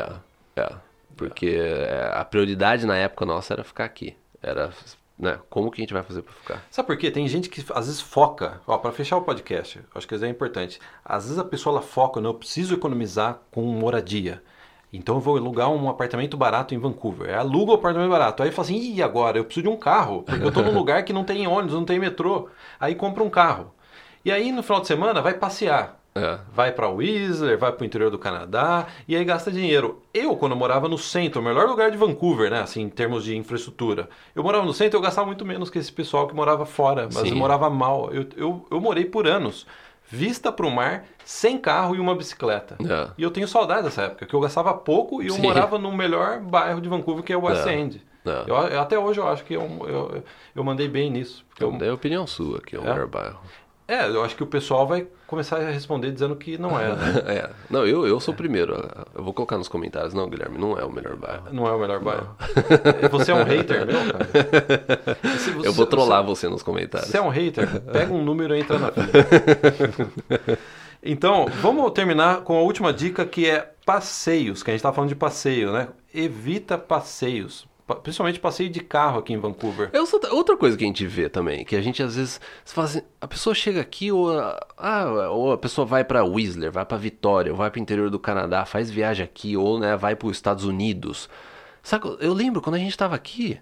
É, 0.56 0.60
é, 0.60 0.64
é. 0.64 0.72
Porque 1.16 1.46
é, 1.60 2.10
a 2.12 2.24
prioridade 2.24 2.86
na 2.86 2.96
época 2.96 3.24
nossa 3.24 3.54
era 3.54 3.62
ficar 3.62 3.84
aqui. 3.84 4.16
Era, 4.42 4.72
né, 5.18 5.38
como 5.48 5.70
que 5.70 5.80
a 5.80 5.82
gente 5.82 5.94
vai 5.94 6.02
fazer 6.02 6.22
pra 6.22 6.32
ficar? 6.32 6.62
Sabe 6.70 6.86
por 6.86 6.96
quê? 6.96 7.10
Tem 7.10 7.26
gente 7.26 7.48
que 7.48 7.64
às 7.74 7.86
vezes 7.86 8.00
foca, 8.00 8.60
ó, 8.66 8.76
para 8.76 8.92
fechar 8.92 9.16
o 9.16 9.22
podcast, 9.22 9.80
acho 9.94 10.06
que 10.06 10.14
isso 10.14 10.24
é 10.24 10.28
importante. 10.28 10.78
Às 11.04 11.24
vezes 11.24 11.38
a 11.38 11.44
pessoa 11.44 11.80
foca, 11.80 12.20
não, 12.20 12.30
eu 12.30 12.34
preciso 12.34 12.74
economizar 12.74 13.40
com 13.50 13.62
moradia. 13.62 14.42
Então 14.92 15.16
eu 15.16 15.20
vou 15.20 15.36
alugar 15.36 15.70
um 15.70 15.88
apartamento 15.88 16.36
barato 16.36 16.74
em 16.74 16.78
Vancouver. 16.78 17.28
Aí 17.28 17.34
aluga 17.34 17.72
o 17.72 17.74
apartamento 17.74 18.10
barato. 18.10 18.42
Aí 18.42 18.50
fala 18.50 18.68
assim, 18.68 18.94
e 18.94 19.02
agora? 19.02 19.38
Eu 19.38 19.44
preciso 19.44 19.64
de 19.64 19.68
um 19.68 19.76
carro, 19.76 20.22
porque 20.22 20.44
eu 20.44 20.52
tô 20.52 20.62
num 20.62 20.72
lugar 20.76 21.04
que 21.04 21.12
não 21.12 21.24
tem 21.24 21.46
ônibus, 21.46 21.74
não 21.74 21.84
tem 21.84 21.98
metrô. 21.98 22.48
Aí 22.78 22.94
compra 22.94 23.22
um 23.22 23.30
carro. 23.30 23.74
E 24.24 24.30
aí 24.30 24.52
no 24.52 24.62
final 24.62 24.80
de 24.80 24.86
semana 24.86 25.20
vai 25.20 25.34
passear. 25.34 25.95
É. 26.16 26.38
Vai 26.54 26.72
para 26.72 26.88
Whistler, 26.88 27.58
vai 27.58 27.70
para 27.72 27.82
o 27.82 27.86
interior 27.86 28.10
do 28.10 28.18
Canadá 28.18 28.86
e 29.06 29.14
aí 29.14 29.24
gasta 29.24 29.50
dinheiro. 29.50 30.02
Eu, 30.14 30.36
quando 30.36 30.52
eu 30.52 30.58
morava 30.58 30.88
no 30.88 30.96
centro, 30.98 31.40
o 31.40 31.44
melhor 31.44 31.66
lugar 31.68 31.90
de 31.90 31.96
Vancouver, 31.96 32.50
né, 32.50 32.60
assim, 32.60 32.82
em 32.82 32.88
termos 32.88 33.24
de 33.24 33.36
infraestrutura, 33.36 34.08
eu 34.34 34.42
morava 34.42 34.64
no 34.64 34.72
centro 34.72 34.96
eu 34.98 35.02
gastava 35.02 35.26
muito 35.26 35.44
menos 35.44 35.68
que 35.70 35.78
esse 35.78 35.92
pessoal 35.92 36.26
que 36.26 36.34
morava 36.34 36.64
fora, 36.66 37.04
mas 37.12 37.22
Sim. 37.28 37.30
eu 37.30 37.36
morava 37.36 37.68
mal. 37.70 38.10
Eu, 38.12 38.26
eu, 38.36 38.66
eu 38.70 38.80
morei 38.80 39.04
por 39.04 39.26
anos, 39.26 39.66
vista 40.08 40.50
para 40.52 40.66
o 40.66 40.70
mar, 40.70 41.04
sem 41.24 41.58
carro 41.58 41.96
e 41.96 42.00
uma 42.00 42.14
bicicleta. 42.14 42.76
É. 42.80 43.10
E 43.18 43.22
eu 43.22 43.30
tenho 43.30 43.48
saudade 43.48 43.82
dessa 43.82 44.02
época, 44.02 44.24
que 44.26 44.34
eu 44.34 44.40
gastava 44.40 44.72
pouco 44.72 45.22
e 45.22 45.26
eu 45.26 45.34
Sim. 45.34 45.42
morava 45.42 45.78
no 45.78 45.92
melhor 45.92 46.40
bairro 46.40 46.80
de 46.80 46.88
Vancouver, 46.88 47.22
que 47.24 47.32
é 47.32 47.36
o 47.36 47.44
West 47.44 47.66
É. 47.66 47.74
End. 47.78 48.02
É. 48.24 48.44
Eu, 48.48 48.56
até 48.80 48.98
hoje 48.98 49.20
eu 49.20 49.28
acho 49.28 49.44
que 49.44 49.54
eu, 49.54 49.62
eu, 49.86 50.22
eu 50.54 50.64
mandei 50.64 50.88
bem 50.88 51.10
nisso. 51.10 51.44
porque 51.48 51.62
eu- 51.62 51.76
É 51.80 51.88
a 51.90 51.94
opinião 51.94 52.26
sua 52.26 52.60
que 52.60 52.74
é 52.74 52.78
o 52.78 52.82
É? 52.84 52.90
melhor 52.92 53.06
bairro. 53.06 53.38
É, 53.88 54.06
eu 54.08 54.24
acho 54.24 54.34
que 54.36 54.42
o 54.42 54.46
pessoal 54.46 54.86
vai 54.86 55.06
começar 55.26 55.58
a 55.58 55.70
responder 55.70 56.10
dizendo 56.10 56.34
que 56.36 56.58
não 56.58 56.78
é, 56.78 56.88
né? 56.94 56.96
É. 57.26 57.50
Não, 57.70 57.86
eu, 57.86 58.06
eu 58.06 58.18
sou 58.20 58.34
o 58.34 58.36
primeiro. 58.36 58.74
Eu 59.14 59.22
vou 59.22 59.32
colocar 59.32 59.56
nos 59.58 59.68
comentários. 59.68 60.12
Não, 60.14 60.28
Guilherme, 60.28 60.58
não 60.58 60.78
é 60.78 60.84
o 60.84 60.90
melhor 60.90 61.16
bairro. 61.16 61.44
Não 61.52 61.66
é 61.66 61.72
o 61.72 61.78
melhor 61.78 62.00
bairro. 62.00 62.36
Você 63.12 63.30
é 63.30 63.34
um 63.34 63.44
hater 63.44 63.86
meu, 63.86 63.96
cara? 64.12 65.18
Você- 65.38 65.68
Eu 65.68 65.72
vou 65.72 65.86
trollar 65.86 66.24
você 66.24 66.48
nos 66.48 66.62
comentários. 66.62 67.10
Você 67.10 67.18
é 67.18 67.22
um 67.22 67.28
hater? 67.28 67.80
Pega 67.82 68.12
um 68.12 68.22
número 68.24 68.54
e 68.56 68.60
entra 68.60 68.78
na 68.78 68.90
fila. 68.92 69.06
Então, 71.02 71.46
vamos 71.62 71.90
terminar 71.92 72.40
com 72.42 72.56
a 72.56 72.62
última 72.62 72.92
dica 72.92 73.24
que 73.24 73.48
é 73.48 73.70
passeios, 73.84 74.62
que 74.62 74.70
a 74.70 74.72
gente 74.72 74.80
está 74.80 74.92
falando 74.92 75.08
de 75.10 75.14
passeio, 75.14 75.72
né? 75.72 75.88
Evita 76.12 76.76
passeios. 76.76 77.66
Pa- 77.86 77.94
Principalmente 77.96 78.40
passeio 78.40 78.68
de 78.68 78.80
carro 78.80 79.18
aqui 79.20 79.32
em 79.32 79.38
Vancouver. 79.38 79.90
É 79.92 80.00
outra- 80.00 80.56
coisa 80.56 80.76
que 80.76 80.82
a 80.84 80.86
gente 80.86 81.06
vê 81.06 81.28
também, 81.28 81.64
que 81.64 81.76
a 81.76 81.80
gente 81.80 82.02
às 82.02 82.16
vezes 82.16 82.40
fala 82.64 82.86
assim, 82.88 83.02
a 83.20 83.28
pessoa 83.28 83.54
chega 83.54 83.80
aqui 83.80 84.10
ou 84.10 84.36
a, 84.38 84.66
ah, 84.76 85.30
ou 85.30 85.52
a 85.52 85.58
pessoa 85.58 85.86
vai 85.86 86.02
pra 86.04 86.24
Whistler, 86.24 86.72
vai 86.72 86.84
pra 86.84 86.96
Vitória, 86.98 87.52
vai 87.54 87.70
pro 87.70 87.80
interior 87.80 88.10
do 88.10 88.18
Canadá, 88.18 88.64
faz 88.64 88.90
viagem 88.90 89.24
aqui 89.24 89.56
ou 89.56 89.78
né, 89.78 89.96
vai 89.96 90.16
para 90.16 90.26
os 90.28 90.36
Estados 90.36 90.64
Unidos. 90.64 91.28
Sabe, 91.82 92.16
eu 92.20 92.32
lembro 92.32 92.60
quando 92.60 92.74
a 92.74 92.78
gente 92.78 92.96
tava 92.96 93.14
aqui, 93.14 93.60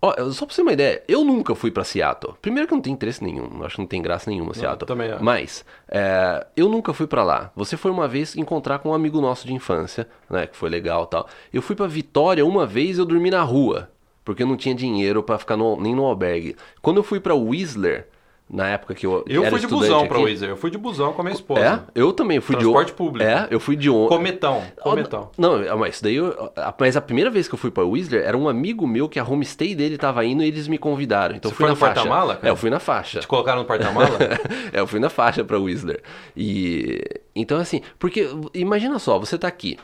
ó, 0.00 0.14
eu- 0.16 0.32
só 0.32 0.44
pra 0.46 0.54
você 0.54 0.60
ter 0.60 0.66
uma 0.66 0.72
ideia, 0.72 1.02
eu 1.08 1.24
nunca 1.24 1.54
fui 1.54 1.70
pra 1.70 1.84
Seattle. 1.84 2.34
Primeiro 2.40 2.68
que 2.68 2.74
não 2.74 2.80
tem 2.80 2.92
interesse 2.92 3.22
nenhum, 3.22 3.62
acho 3.64 3.76
que 3.76 3.80
não 3.82 3.88
tem 3.88 4.00
graça 4.02 4.30
nenhuma 4.30 4.54
Seattle. 4.54 4.86
também 4.86 5.10
acho. 5.10 5.22
Mas 5.24 5.64
é, 5.88 6.46
eu 6.56 6.68
nunca 6.68 6.92
fui 6.92 7.06
pra 7.06 7.22
lá. 7.24 7.50
Você 7.56 7.76
foi 7.76 7.90
uma 7.90 8.06
vez 8.08 8.36
encontrar 8.36 8.78
com 8.78 8.90
um 8.90 8.94
amigo 8.94 9.20
nosso 9.20 9.46
de 9.46 9.52
infância, 9.54 10.08
né, 10.30 10.46
que 10.46 10.56
foi 10.56 10.68
legal, 10.70 11.04
e 11.04 11.06
tal. 11.10 11.28
Eu 11.52 11.62
fui 11.62 11.74
pra 11.76 11.86
Vitória 11.86 12.44
uma 12.44 12.66
vez, 12.66 12.98
eu 12.98 13.04
dormi 13.04 13.30
na 13.30 13.42
rua, 13.42 13.90
porque 14.24 14.42
eu 14.42 14.46
não 14.46 14.56
tinha 14.56 14.74
dinheiro 14.74 15.22
pra 15.22 15.38
ficar 15.38 15.56
no- 15.56 15.80
nem 15.80 15.94
no 15.94 16.04
albergue. 16.04 16.56
Quando 16.82 16.96
eu 16.98 17.02
fui 17.04 17.20
pra 17.20 17.34
Whistler, 17.34 18.08
na 18.48 18.68
época 18.68 18.94
que 18.94 19.04
eu 19.04 19.24
Eu 19.26 19.44
fui 19.50 19.58
de 19.58 19.66
busão 19.66 20.06
para 20.06 20.18
aqui-. 20.20 20.44
Eu 20.44 20.56
fui 20.56 20.70
de 20.70 20.78
busão 20.78 21.12
com 21.12 21.20
a 21.20 21.24
minha 21.24 21.32
É, 21.32 21.36
esposa. 21.36 21.86
eu 21.94 22.12
também 22.12 22.40
fui 22.40 22.54
Transporte 22.56 22.86
de 22.88 22.92
ô- 22.92 22.96
público. 22.96 23.28
É, 23.28 23.48
eu 23.50 23.58
fui 23.58 23.74
de 23.74 23.90
ônibus. 23.90 24.08
Cometão. 24.16 24.62
Cometão. 24.80 25.30
Não, 25.36 25.58
mas 25.78 25.96
isso 25.96 26.04
daí 26.04 26.14
eu, 26.14 26.52
mas 26.78 26.96
a 26.96 27.00
primeira 27.00 27.28
vez 27.28 27.48
que 27.48 27.54
eu 27.54 27.58
fui 27.58 27.70
pra 27.72 27.82
Whistler 27.84 28.22
era 28.24 28.36
um 28.38 28.48
amigo 28.48 28.86
meu 28.86 29.08
que 29.08 29.18
a 29.18 29.24
homestay 29.24 29.74
dele 29.74 29.98
tava 29.98 30.24
indo 30.24 30.42
e 30.44 30.46
eles 30.46 30.68
me 30.68 30.78
convidaram. 30.78 31.34
Então 31.34 31.50
eu 31.50 31.52
Você 31.52 31.56
fui 31.56 31.64
foi 31.64 31.68
na 31.68 31.74
no 31.74 31.76
faixa. 31.80 31.94
porta-mala? 31.94 32.38
É, 32.42 32.48
eu 32.50 32.56
fui 32.56 32.70
na 32.70 32.78
faixa. 32.78 33.18
Te 33.20 33.26
colocaram 33.26 33.58
no 33.60 33.64
porta-mala? 33.64 34.16
é, 34.72 34.78
eu 34.80 34.86
fui 34.86 35.00
na 35.00 35.10
faixa 35.10 35.42
pra 35.44 35.58
Whistler. 35.58 36.00
E 36.36 37.00
então 37.34 37.58
assim, 37.58 37.80
porque 37.98 38.28
imagina 38.54 38.98
só, 39.00 39.18
você 39.18 39.36
tá 39.36 39.48
aqui 39.48 39.76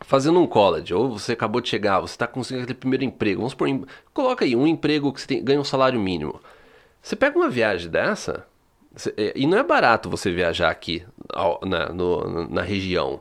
fazendo 0.00 0.40
um 0.40 0.46
college, 0.48 0.92
ou 0.92 1.16
você 1.16 1.32
acabou 1.32 1.60
de 1.60 1.68
chegar, 1.68 2.00
você 2.00 2.18
tá 2.18 2.26
conseguindo 2.26 2.64
aquele 2.64 2.78
primeiro 2.78 3.04
emprego. 3.04 3.36
Vamos 3.38 3.52
supor, 3.52 3.68
em- 3.68 3.84
coloca 4.12 4.44
aí 4.44 4.56
um 4.56 4.66
emprego 4.66 5.12
que 5.12 5.20
você 5.20 5.28
tem- 5.28 5.44
ganha 5.44 5.60
um 5.60 5.64
salário 5.64 6.00
mínimo. 6.00 6.40
Você 7.02 7.16
pega 7.16 7.36
uma 7.36 7.50
viagem 7.50 7.90
dessa, 7.90 8.46
é, 9.16 9.32
e 9.34 9.46
não 9.46 9.58
é 9.58 9.62
barato 9.62 10.08
você 10.08 10.30
viajar 10.30 10.70
aqui 10.70 11.04
na, 11.66 11.88
no- 11.88 12.48
na 12.48 12.62
região. 12.62 13.20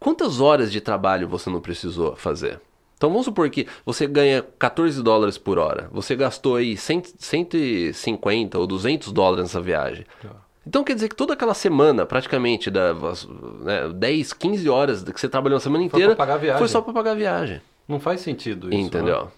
Quantas 0.00 0.40
horas 0.40 0.72
de 0.72 0.80
trabalho 0.80 1.28
você 1.28 1.50
não 1.50 1.60
precisou 1.60 2.16
fazer? 2.16 2.60
Então 2.96 3.10
vamos 3.10 3.26
supor 3.26 3.50
que 3.50 3.66
você 3.84 4.06
ganha 4.06 4.42
14 4.58 5.02
dólares 5.02 5.36
por 5.36 5.58
hora. 5.58 5.88
Você 5.92 6.16
gastou 6.16 6.56
aí 6.56 6.76
100, 6.76 7.02
150 7.18 8.58
ou 8.58 8.66
200 8.66 9.12
dólares 9.12 9.44
nessa 9.44 9.60
viagem. 9.60 10.06
Então 10.66 10.82
quer 10.82 10.94
dizer 10.94 11.08
que 11.10 11.14
toda 11.16 11.34
aquela 11.34 11.52
semana, 11.52 12.06
praticamente, 12.06 12.70
da, 12.70 12.94
né, 12.94 13.88
10, 13.94 14.32
15 14.32 14.68
horas 14.70 15.02
que 15.02 15.20
você 15.20 15.28
trabalhou 15.28 15.58
a 15.58 15.60
semana 15.60 15.80
Foi 15.82 15.86
inteira, 15.88 16.16
pra 16.16 16.24
pagar 16.24 16.34
a 16.34 16.38
viagem. 16.38 16.58
foi 16.58 16.68
só 16.68 16.80
para 16.80 16.92
pagar 16.92 17.10
a 17.10 17.14
viagem. 17.14 17.60
Não 17.86 18.00
faz 18.00 18.22
sentido 18.22 18.68
isso. 18.68 18.78
Entendeu? 18.86 19.24
né? 19.24 19.30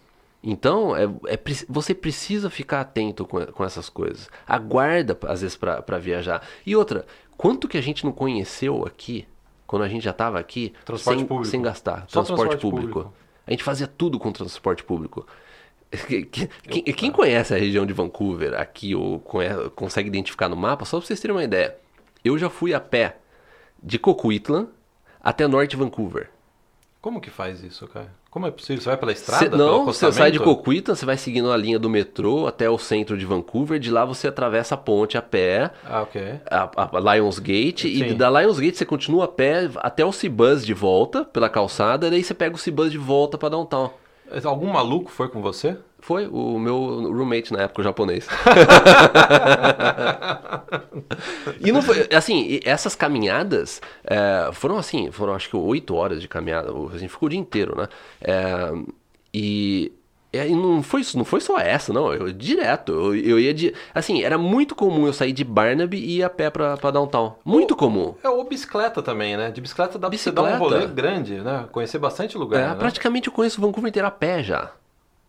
Então, 0.43 0.95
é, 0.97 1.05
é 1.27 1.39
você 1.69 1.95
precisa 1.95 2.49
ficar 2.49 2.81
atento 2.81 3.25
com, 3.27 3.45
com 3.47 3.65
essas 3.65 3.89
coisas. 3.89 4.29
Aguarda, 4.47 5.19
às 5.27 5.41
vezes, 5.43 5.57
para 5.57 5.99
viajar. 5.99 6.47
E 6.65 6.77
outra, 6.77 7.05
quanto 7.37 7.67
que 7.67 7.77
a 7.77 7.81
gente 7.81 8.05
não 8.05 8.13
conheceu 8.13 8.85
aqui, 8.87 9.27
quando 9.67 9.83
a 9.83 9.89
gente 9.89 10.05
já 10.05 10.13
estava 10.13 10.39
aqui, 10.39 10.73
sem, 11.19 11.27
sem 11.51 11.63
gastar? 11.63 12.05
Só 12.09 12.23
transporte, 12.23 12.51
transporte 12.51 12.61
público. 12.63 12.93
público. 13.01 13.15
A 13.47 13.51
gente 13.51 13.65
fazia 13.65 13.87
tudo 13.87 14.19
com 14.19 14.31
transporte 14.31 14.85
público. 14.85 15.27
Quem, 16.09 16.25
quem- 16.25 16.83
quem 16.83 17.13
conhece 17.13 17.55
a 17.55 17.57
região 17.59 17.87
de 17.87 17.93
Vancouver 17.93 18.55
aqui, 18.55 18.95
ou 18.95 19.21
conhe- 19.21 19.71
consegue 19.75 20.09
identificar 20.09 20.49
no 20.49 20.57
mapa, 20.57 20.85
só 20.85 20.99
para 20.99 21.07
vocês 21.07 21.21
terem 21.21 21.35
uma 21.35 21.45
ideia. 21.45 21.77
Eu 22.25 22.37
já 22.37 22.51
fui 22.51 22.75
a 22.75 22.81
pé 22.81 23.19
de 23.83 23.97
Coquitlam 23.99 24.67
até 25.23 25.47
Norte 25.47 25.77
Vancouver. 25.77 26.29
Como 27.07 27.21
que 27.21 27.31
faz 27.31 27.63
isso, 27.63 27.87
cara? 27.87 28.09
Como 28.29 28.49
é 28.49 28.51
possível? 28.51 28.83
Você 28.83 28.89
vai 28.89 28.97
pela 28.97 29.13
estrada? 29.13 29.45
Cê- 29.49 29.57
não, 29.57 29.85
você 29.85 30.11
sai 30.11 30.33
de? 30.33 30.41
Coquitlam, 30.41 30.97
você 30.97 31.07
vai 31.07 31.17
seguindo 31.17 31.53
a 31.53 31.57
linha 31.57 31.79
do 31.79 31.89
metrô 31.89 32.49
até 32.49 32.69
o 32.69 32.77
centro 32.79 33.17
de 33.17 33.25
Vancouver. 33.25 33.79
De 33.79 33.93
lá 33.93 34.05
você 34.05 34.27
atravessa 34.27 34.75
a 34.75 34.77
ponte 34.77 35.17
a 35.17 35.23
pé, 35.23 35.71
Ah, 35.85 36.03
ok. 36.03 36.21
a, 36.51 36.69
a 37.07 37.15
Lionsgate, 37.15 37.87
e 37.87 38.09
Sim. 38.11 38.17
da 38.17 38.29
Lionsgate 38.29 38.77
você 38.79 38.85
continua 38.85 39.27
a 39.27 39.29
pé 39.29 39.71
até 39.77 40.05
o 40.05 40.11
Cibus 40.11 40.67
de 40.67 40.75
volta 40.75 41.25
pela 41.25 41.49
calçada. 41.49 42.11
Daí 42.11 42.25
você 42.25 42.35
pega 42.35 42.57
o 42.57 42.59
Cibus 42.59 42.91
de 42.91 42.99
volta 42.99 43.39
para 43.39 43.51
downtown. 43.51 43.91
Algum 44.45 44.73
maluco 44.73 45.11
foi 45.11 45.29
com 45.29 45.41
você? 45.41 45.77
Foi 45.99 46.27
o 46.27 46.59
meu 46.59 46.77
roommate 47.13 47.53
na 47.53 47.63
época, 47.63 47.81
o 47.81 47.85
japonês. 47.85 48.29
e 51.61 51.73
não 51.73 51.83
foi, 51.83 52.09
assim, 52.15 52.61
essas 52.65 52.95
caminhadas 52.95 53.81
é, 54.05 54.51
foram 54.53 54.79
assim, 54.79 55.11
foram 55.11 55.35
acho 55.35 55.49
que 55.49 55.57
oito 55.57 55.95
horas 55.95 56.21
de 56.21 56.29
caminhada, 56.29 56.71
a 56.71 56.99
gente 56.99 57.11
ficou 57.11 57.27
o 57.27 57.31
dia 57.31 57.41
inteiro, 57.41 57.77
né? 57.77 57.89
É, 58.21 58.73
e, 59.33 59.93
e 60.33 60.55
não 60.55 60.83
foi 60.83 61.03
não 61.15 61.25
foi 61.25 61.41
só 61.41 61.59
essa, 61.59 61.93
não, 61.93 62.13
eu 62.13 62.33
direto, 62.33 62.93
eu, 62.93 63.15
eu 63.17 63.39
ia 63.41 63.55
de, 63.55 63.73
assim, 63.95 64.23
era 64.23 64.37
muito 64.37 64.75
comum 64.75 65.07
eu 65.07 65.13
sair 65.13 65.33
de 65.33 65.45
Barnaby 65.45 65.97
e 65.99 66.19
ir 66.19 66.23
a 66.23 66.29
pé 66.31 66.51
pra, 66.51 66.77
pra 66.77 66.91
downtown, 66.91 67.37
muito 67.45 67.75
comum. 67.77 68.15
É, 68.23 68.29
ou 68.29 68.45
bicicleta 68.45 69.03
também, 69.03 69.37
né? 69.37 69.51
De 69.51 69.61
bicicleta 69.61 69.99
dá 69.99 70.09
pra 70.09 70.19
você 70.19 70.31
dar 70.31 70.43
um 70.43 70.47
Bicicleta. 70.47 70.75
rolê 70.75 70.87
grande, 70.89 71.35
né? 71.41 71.67
Conhecer 71.73 71.99
bastante 71.99 72.37
lugar, 72.37 72.61
É, 72.63 72.69
né? 72.69 72.75
praticamente 72.75 73.29
eu 73.29 73.33
conheço 73.33 73.61
Vancouver 73.61 73.89
inteiro 73.89 74.07
a 74.09 74.11
pé 74.11 74.43
já. 74.43 74.71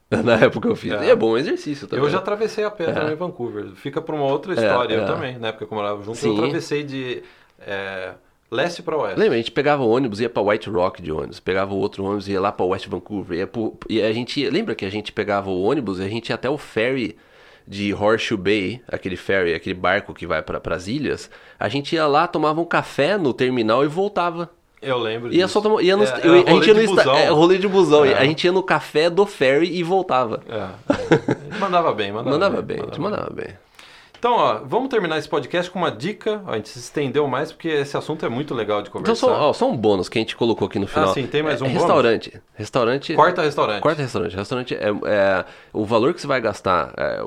Na 0.23 0.35
época 0.35 0.67
eu 0.69 0.75
fiz. 0.75 0.91
É. 0.93 1.09
É 1.09 1.15
bom 1.15 1.37
exercício 1.37 1.85
também. 1.87 2.03
Eu 2.05 2.09
já 2.09 2.19
atravessei 2.19 2.63
a 2.63 2.71
pé 2.71 2.91
também 2.91 3.11
em 3.13 3.15
Vancouver. 3.17 3.67
Fica 3.75 4.01
pra 4.01 4.15
uma 4.15 4.25
outra 4.25 4.53
história. 4.53 4.95
é. 4.95 4.99
Eu 5.01 5.05
também, 5.05 5.37
na 5.37 5.49
época 5.49 5.65
que 5.65 5.73
eu 5.73 5.77
morava 5.77 6.01
junto, 6.01 6.17
Sim. 6.17 6.29
eu 6.29 6.37
atravessei 6.37 6.83
de 6.83 7.23
é, 7.59 8.13
leste 8.49 8.81
pra 8.81 8.97
oeste. 8.97 9.19
Lembra, 9.19 9.35
a 9.35 9.37
gente 9.37 9.51
pegava 9.51 9.83
o 9.83 9.89
ônibus, 9.89 10.19
ia 10.19 10.29
pra 10.29 10.41
White 10.41 10.69
Rock 10.69 11.01
de 11.01 11.11
ônibus, 11.11 11.39
pegava 11.39 11.73
o 11.73 11.77
outro 11.77 12.03
ônibus, 12.03 12.27
ia 12.27 12.39
lá 12.39 12.51
pra 12.51 12.65
West 12.65 12.87
Vancouver, 12.87 13.37
ia 13.39 13.47
pro, 13.47 13.77
e 13.89 14.01
a 14.01 14.11
gente, 14.13 14.49
lembra 14.49 14.73
que 14.75 14.85
a 14.85 14.89
gente 14.89 15.11
pegava 15.11 15.49
o 15.49 15.61
ônibus 15.63 15.99
e 15.99 16.03
a 16.03 16.07
gente 16.09 16.29
ia 16.29 16.35
até 16.35 16.49
o 16.49 16.57
ferry 16.57 17.17
de 17.67 17.93
Horseshoe 17.93 18.37
Bay, 18.37 18.81
aquele 18.87 19.17
ferry, 19.17 19.53
aquele 19.53 19.75
barco 19.75 20.13
que 20.13 20.25
vai 20.25 20.41
para 20.41 20.61
as 20.75 20.87
ilhas, 20.87 21.29
a 21.59 21.67
gente 21.67 21.93
ia 21.95 22.07
lá, 22.07 22.25
tomava 22.25 22.61
um 22.61 22.65
café 22.65 23.17
no 23.17 23.33
terminal 23.33 23.83
e 23.83 23.87
voltava. 23.87 24.49
Eu 24.81 24.97
lembro 24.99 25.33
Ia 25.33 25.41
disso. 25.45 25.53
só 25.53 25.59
tomar, 25.61 25.81
ia 25.81 25.97
no, 25.97 26.03
É, 26.03 26.21
eu- 26.23 26.33
a 26.47 26.49
gente 26.51 26.67
ia 26.67 26.73
no 26.75 26.85
busão. 26.95 27.15
é, 27.15 27.27
rolê 27.29 27.57
de 27.57 27.67
busão, 27.67 28.05
É. 28.05 28.13
a 28.13 28.23
gente 28.23 28.45
ia 28.45 28.51
no 28.51 28.61
café 28.63 29.09
do 29.09 29.25
ferry 29.25 29.75
e 29.75 29.81
voltava. 29.83 30.41
É. 30.47 31.57
Mandava 31.59 31.91
bem, 31.93 32.11
mandava, 32.11 32.29
Mandava 32.29 32.61
bem, 32.61 32.79
a 32.79 32.85
gente 32.85 33.01
mandava 33.01 33.33
bem. 33.33 33.47
Então, 34.19 34.33
ó, 34.33 34.61
vamos 34.65 34.89
terminar 34.89 35.17
esse 35.17 35.29
podcast 35.29 35.69
com 35.69 35.79
uma 35.79 35.91
dica. 35.91 36.41
Ó, 36.45 36.51
a 36.51 36.55
gente 36.55 36.69
se 36.69 36.79
estendeu 36.79 37.27
mais 37.27 37.51
porque 37.51 37.67
esse 37.67 37.95
assunto 37.95 38.25
é 38.25 38.29
muito 38.29 38.53
legal 38.53 38.81
de 38.81 38.89
conversar. 38.89 39.27
Então 39.27 39.37
só, 39.37 39.49
ó, 39.49 39.53
só 39.53 39.69
um 39.69 39.77
bônus 39.77 40.09
que 40.09 40.17
a 40.17 40.21
gente 40.21 40.35
colocou 40.35 40.67
aqui 40.67 40.79
no 40.79 40.87
final. 40.87 41.09
Ah, 41.09 41.13
sim, 41.13 41.27
tem 41.27 41.43
mais 41.43 41.61
É, 41.61 41.63
um 41.63 41.67
bônus? 41.67 41.81
Restaurante. 41.83 42.41
Restaurante. 42.55 43.13
Quarta 43.13 43.41
restaurante. 43.41 43.81
Quarto 43.81 43.99
restaurante. 43.99 44.35
Restaurante 44.35 44.75
é, 44.75 44.89
é 45.05 45.45
o 45.71 45.85
valor 45.85 46.13
que 46.13 46.21
você 46.21 46.27
vai 46.27 46.41
gastar. 46.41 46.93
é, 46.97 47.21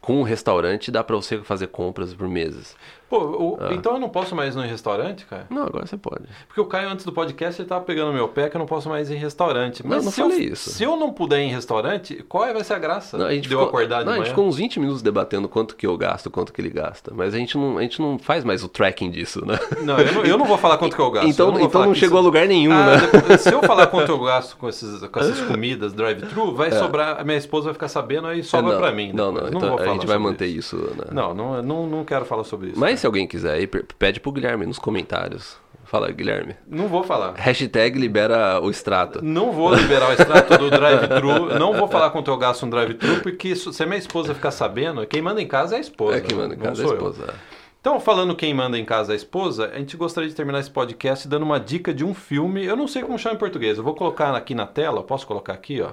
com 0.00 0.20
o 0.20 0.22
restaurante 0.22 0.90
dá 0.90 1.02
pra 1.02 1.16
você 1.16 1.38
fazer 1.38 1.68
compras 1.68 2.12
por 2.12 2.28
meses. 2.28 2.76
Pô, 3.18 3.58
o- 3.60 3.72
então 3.72 3.94
eu 3.94 4.00
não 4.00 4.08
posso 4.08 4.34
mais 4.34 4.54
ir 4.54 4.58
no 4.58 4.64
restaurante, 4.64 5.24
cara? 5.26 5.46
Não, 5.50 5.62
agora 5.64 5.86
você 5.86 5.96
pode. 5.96 6.24
Porque 6.48 6.60
o 6.60 6.66
Caio, 6.66 6.88
antes 6.88 7.04
do 7.04 7.12
podcast, 7.12 7.60
ele 7.60 7.68
tava 7.68 7.84
pegando 7.84 8.12
meu 8.12 8.26
pé 8.28 8.48
que 8.48 8.56
eu 8.56 8.58
não 8.58 8.66
posso 8.66 8.88
mais 8.88 9.10
ir 9.10 9.14
em 9.14 9.18
restaurante. 9.18 9.86
Mas 9.86 10.04
não 10.04 10.10
se 10.12 10.20
falei 10.20 10.48
eu, 10.48 10.52
isso. 10.52 10.70
Se 10.70 10.82
eu 10.84 10.96
não 10.96 11.12
puder 11.12 11.40
ir 11.40 11.44
em 11.44 11.50
restaurante, 11.50 12.24
qual 12.28 12.44
é- 12.44 12.52
vai 12.52 12.64
ser 12.64 12.74
a 12.74 12.78
graça 12.78 13.16
Não, 13.18 13.26
a 13.26 13.32
gente 13.32 13.48
de 13.48 13.54
eu 13.54 13.60
ficou, 13.60 13.68
acordar 13.68 13.98
de 14.00 14.04
não, 14.06 14.12
a 14.12 14.14
manhã? 14.16 14.24
gente 14.24 14.30
ficou 14.30 14.46
uns 14.46 14.56
20 14.56 14.80
minutos 14.80 15.02
debatendo 15.02 15.48
quanto 15.48 15.76
que 15.76 15.86
eu 15.86 15.96
gasto, 15.96 16.30
quanto 16.30 16.52
que 16.52 16.60
ele 16.60 16.70
gasta. 16.70 17.12
Mas 17.14 17.34
a 17.34 17.38
gente 17.38 17.56
não, 17.56 17.78
a 17.78 17.82
gente 17.82 18.00
não 18.00 18.18
faz 18.18 18.42
mais 18.44 18.64
o 18.64 18.68
tracking 18.68 19.10
disso, 19.10 19.44
né? 19.46 19.58
Não, 19.82 19.98
eu 19.98 20.12
não, 20.12 20.24
eu 20.24 20.38
não 20.38 20.44
vou 20.46 20.58
falar 20.58 20.76
quanto 20.78 20.96
que 20.96 21.02
eu 21.02 21.10
gasto. 21.10 21.28
então 21.28 21.46
Eu 21.48 21.52
não, 21.52 21.60
então 21.60 21.84
não 21.86 21.94
chegou 21.94 22.18
a 22.18 22.20
isso- 22.20 22.26
lugar 22.26 22.46
nenhum, 22.48 22.72
Ah, 22.72 22.86
né? 22.96 23.08
depois- 23.12 23.40
se 23.42 23.52
eu 23.52 23.62
falar 23.62 23.86
quanto 23.86 24.10
eu 24.10 24.18
gasto 24.20 24.56
com, 24.56 24.68
esses, 24.68 25.00
com 25.06 25.20
essas 25.20 25.40
comidas 25.46 25.92
drive-thru, 25.92 26.54
vai 26.54 26.68
É. 26.68 26.72
sobrar, 26.72 27.20
a 27.20 27.24
minha 27.24 27.36
esposa 27.38 27.66
vai 27.66 27.74
ficar 27.74 27.88
sabendo 27.88 28.26
aí 28.26 28.42
sobra 28.42 28.72
não, 28.72 28.80
pra 28.80 28.90
mim. 28.92 29.12
Não, 29.12 29.30
não, 29.30 29.46
então 29.48 29.78
a 29.78 29.86
gente 29.88 30.06
vai 30.06 30.18
manter 30.18 30.46
isso, 30.46 30.76
né? 30.76 31.04
Não, 31.12 31.32
não, 31.34 31.62
não, 31.62 31.86
não 31.86 32.04
quero 32.04 32.24
falar 32.24 32.44
sobre 32.44 32.70
isso. 32.70 32.80
Mas 32.80 33.03
se 33.04 33.06
alguém 33.06 33.26
quiser 33.26 33.52
aí, 33.52 33.66
pede 33.66 34.18
pro 34.18 34.32
Guilherme 34.32 34.64
nos 34.64 34.78
comentários. 34.78 35.58
Fala, 35.84 36.10
Guilherme. 36.10 36.56
Não 36.66 36.88
vou 36.88 37.04
falar. 37.04 37.34
Hashtag 37.36 37.98
libera 37.98 38.58
o 38.62 38.70
extrato. 38.70 39.22
Não 39.22 39.52
vou 39.52 39.74
liberar 39.74 40.08
o 40.08 40.12
extrato 40.14 40.56
do 40.56 40.70
drive-thru. 40.70 41.58
Não 41.58 41.74
vou 41.74 41.86
falar 41.86 42.08
quanto 42.10 42.30
eu 42.30 42.36
gasto 42.38 42.64
no 42.64 42.70
drive-thru, 42.70 43.20
porque 43.20 43.48
isso- 43.48 43.70
se 43.74 43.82
a 43.82 43.86
minha 43.86 43.98
esposa 43.98 44.34
ficar 44.34 44.50
sabendo, 44.50 45.06
quem 45.06 45.20
manda 45.20 45.42
em 45.42 45.46
casa 45.46 45.74
é 45.74 45.78
a 45.78 45.80
esposa. 45.80 46.16
É 46.16 46.20
que 46.22 46.34
manda 46.34 46.54
em 46.54 46.58
casa 46.58 46.82
a 46.82 46.86
sou 46.86 46.94
eu. 46.94 46.96
esposa. 46.96 47.34
Então, 47.78 48.00
falando 48.00 48.34
quem 48.34 48.54
manda 48.54 48.78
em 48.78 48.84
casa 48.86 49.12
é 49.12 49.14
a 49.14 49.16
esposa, 49.16 49.70
a 49.74 49.78
gente 49.78 49.94
gostaria 49.98 50.28
de 50.30 50.34
terminar 50.34 50.60
esse 50.60 50.70
podcast 50.70 51.28
dando 51.28 51.42
uma 51.42 51.60
dica 51.60 51.92
de 51.92 52.02
um 52.02 52.14
filme. 52.14 52.64
Eu 52.64 52.76
não 52.76 52.88
sei 52.88 53.02
como 53.02 53.18
chama 53.18 53.34
em 53.34 53.38
português. 53.38 53.76
Eu 53.76 53.84
vou 53.84 53.94
colocar 53.94 54.34
aqui 54.34 54.54
na 54.54 54.66
tela. 54.66 55.02
Posso 55.02 55.26
colocar 55.26 55.52
aqui, 55.52 55.82
ó? 55.82 55.90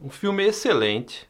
Um 0.00 0.10
filme 0.10 0.44
excelente. 0.44 1.28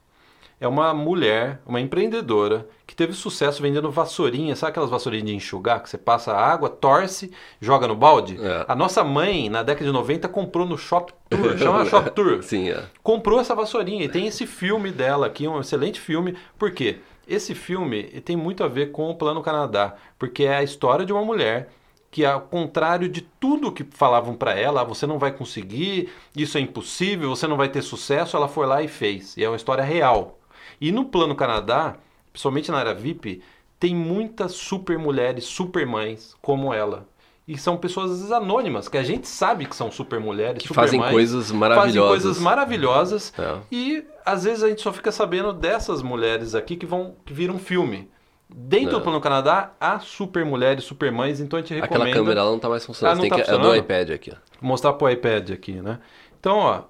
É 0.65 0.67
uma 0.67 0.95
mulher, 0.95 1.61
uma 1.67 1.79
empreendedora, 1.79 2.67
que 2.87 2.97
teve 2.97 3.13
sucesso 3.13 3.61
vendendo 3.61 3.91
vassourinha. 3.91 4.57
Sabe 4.57 4.71
aquelas 4.71 4.89
vassourinhas 4.89 5.27
de 5.27 5.35
enxugar? 5.35 5.83
Que 5.83 5.91
você 5.91 5.99
passa 5.99 6.33
a 6.33 6.41
água, 6.41 6.71
torce, 6.71 7.31
joga 7.61 7.87
no 7.87 7.95
balde? 7.95 8.39
É. 8.43 8.65
A 8.67 8.75
nossa 8.75 9.05
mãe, 9.05 9.51
na 9.51 9.63
década 9.63 9.85
de 9.85 9.93
90, 9.93 10.27
comprou 10.27 10.65
no 10.67 10.79
Shop 10.79 11.13
Tour. 11.29 11.59
Chama 11.61 11.85
Shop 11.85 12.11
Tour 12.13 12.41
Sim, 12.43 12.71
é. 12.71 12.83
comprou 13.03 13.39
essa 13.39 13.55
vassourinha 13.55 14.07
e 14.07 14.09
tem 14.09 14.27
esse 14.27 14.47
filme 14.47 14.91
dela 14.91 15.27
aqui, 15.27 15.47
um 15.47 15.61
excelente 15.61 16.01
filme. 16.01 16.35
Por 16.59 16.71
quê? 16.71 16.97
Esse 17.29 17.55
filme 17.55 18.05
tem 18.23 18.35
muito 18.35 18.65
a 18.65 18.69
ver 18.69 18.91
com 18.91 19.11
o 19.11 19.15
Plano 19.15 19.43
Canadá, 19.43 19.97
porque 20.19 20.45
é 20.45 20.57
a 20.57 20.63
história 20.63 21.05
de 21.05 21.13
uma 21.13 21.23
mulher 21.27 21.69
que, 22.11 22.25
ao 22.25 22.41
contrário 22.41 23.07
de 23.07 23.21
tudo 23.21 23.71
que 23.71 23.85
falavam 23.85 24.35
para 24.35 24.59
ela, 24.59 24.81
"Ah, 24.81 24.85
você 24.85 25.07
não 25.07 25.19
vai 25.19 25.31
conseguir, 25.31 26.09
isso 26.35 26.57
é 26.57 26.61
impossível, 26.63 27.29
você 27.29 27.47
não 27.47 27.59
vai 27.59 27.69
ter 27.69 27.83
sucesso, 27.83 28.35
ela 28.35 28.49
foi 28.49 28.67
lá 28.67 28.83
e 28.83 28.89
fez. 28.89 29.37
E 29.37 29.45
é 29.45 29.49
uma 29.51 29.57
história 29.57 29.85
real. 29.85 30.39
E 30.81 30.91
no 30.93 31.05
Plano 31.07 31.35
Canadá, 31.35 31.97
principalmente 32.33 32.71
na 32.71 32.79
área 32.79 32.95
VIP, 32.95 33.43
tem 33.79 33.95
muitas 33.95 34.53
super 34.53 34.99
mulheres, 34.99 35.45
super 35.45 35.87
mães 35.87 36.35
como 36.41 36.73
ela. 36.73 37.07
E 37.47 37.59
são 37.59 37.77
pessoas 37.77 38.11
às 38.11 38.17
vezes 38.19 38.33
anônimas, 38.33 38.89
que 38.89 38.97
a 38.97 39.03
gente 39.03 39.29
sabe 39.29 39.67
que 39.67 39.77
são 39.77 39.91
super 39.93 40.19
mulheres, 40.19 40.63
Que 40.63 40.69
super 40.69 40.81
fazem 40.81 40.99
mães, 40.99 41.13
coisas 41.13 41.45
fazem 41.47 41.59
maravilhosas. 41.59 42.09
coisas 42.23 42.39
maravilhosas 42.43 43.35
É. 43.39 43.57
e 43.71 44.05
às 44.25 44.45
vezes 44.45 44.63
a 44.63 44.69
gente 44.69 44.81
só 44.81 44.91
fica 44.93 45.13
sabendo 45.13 45.53
dessas 45.53 46.01
mulheres 46.01 46.55
aqui 46.55 46.75
que 46.77 46.87
vão 46.87 47.15
que 47.25 47.35
viram 47.35 47.59
filme. 47.59 48.09
Dentro 48.49 48.91
É. 48.91 48.93
do 48.93 49.01
Plano 49.03 49.21
Canadá 49.21 49.73
há 49.81 49.99
super 49.99 50.45
mulheres, 50.45 50.85
super 50.85 51.13
mães, 51.13 51.39
então 51.41 51.59
a 51.59 51.63
gente 51.63 51.75
recomenda 51.75 52.05
Aquela 52.05 52.15
câmera 52.17 52.41
ela 52.41 52.51
não 52.51 52.59
tá 52.59 52.69
mais 52.69 52.85
funcionando. 52.87 53.13
Ah, 53.13 53.17
não 53.17 53.23
Você 53.25 53.29
tá 53.29 53.37
tem 53.37 53.45
que, 53.45 53.51
é 53.51 53.53
do 53.53 53.59
funcionando? 53.59 53.79
iPad 53.85 54.11
aqui, 54.11 54.31
ó. 54.33 54.37
Vou 54.61 54.69
mostrar 54.69 54.93
pro 54.95 55.11
iPad 55.11 55.51
aqui, 55.51 55.73
né? 55.73 55.99
Então, 56.41 56.57
ó, 56.59 56.83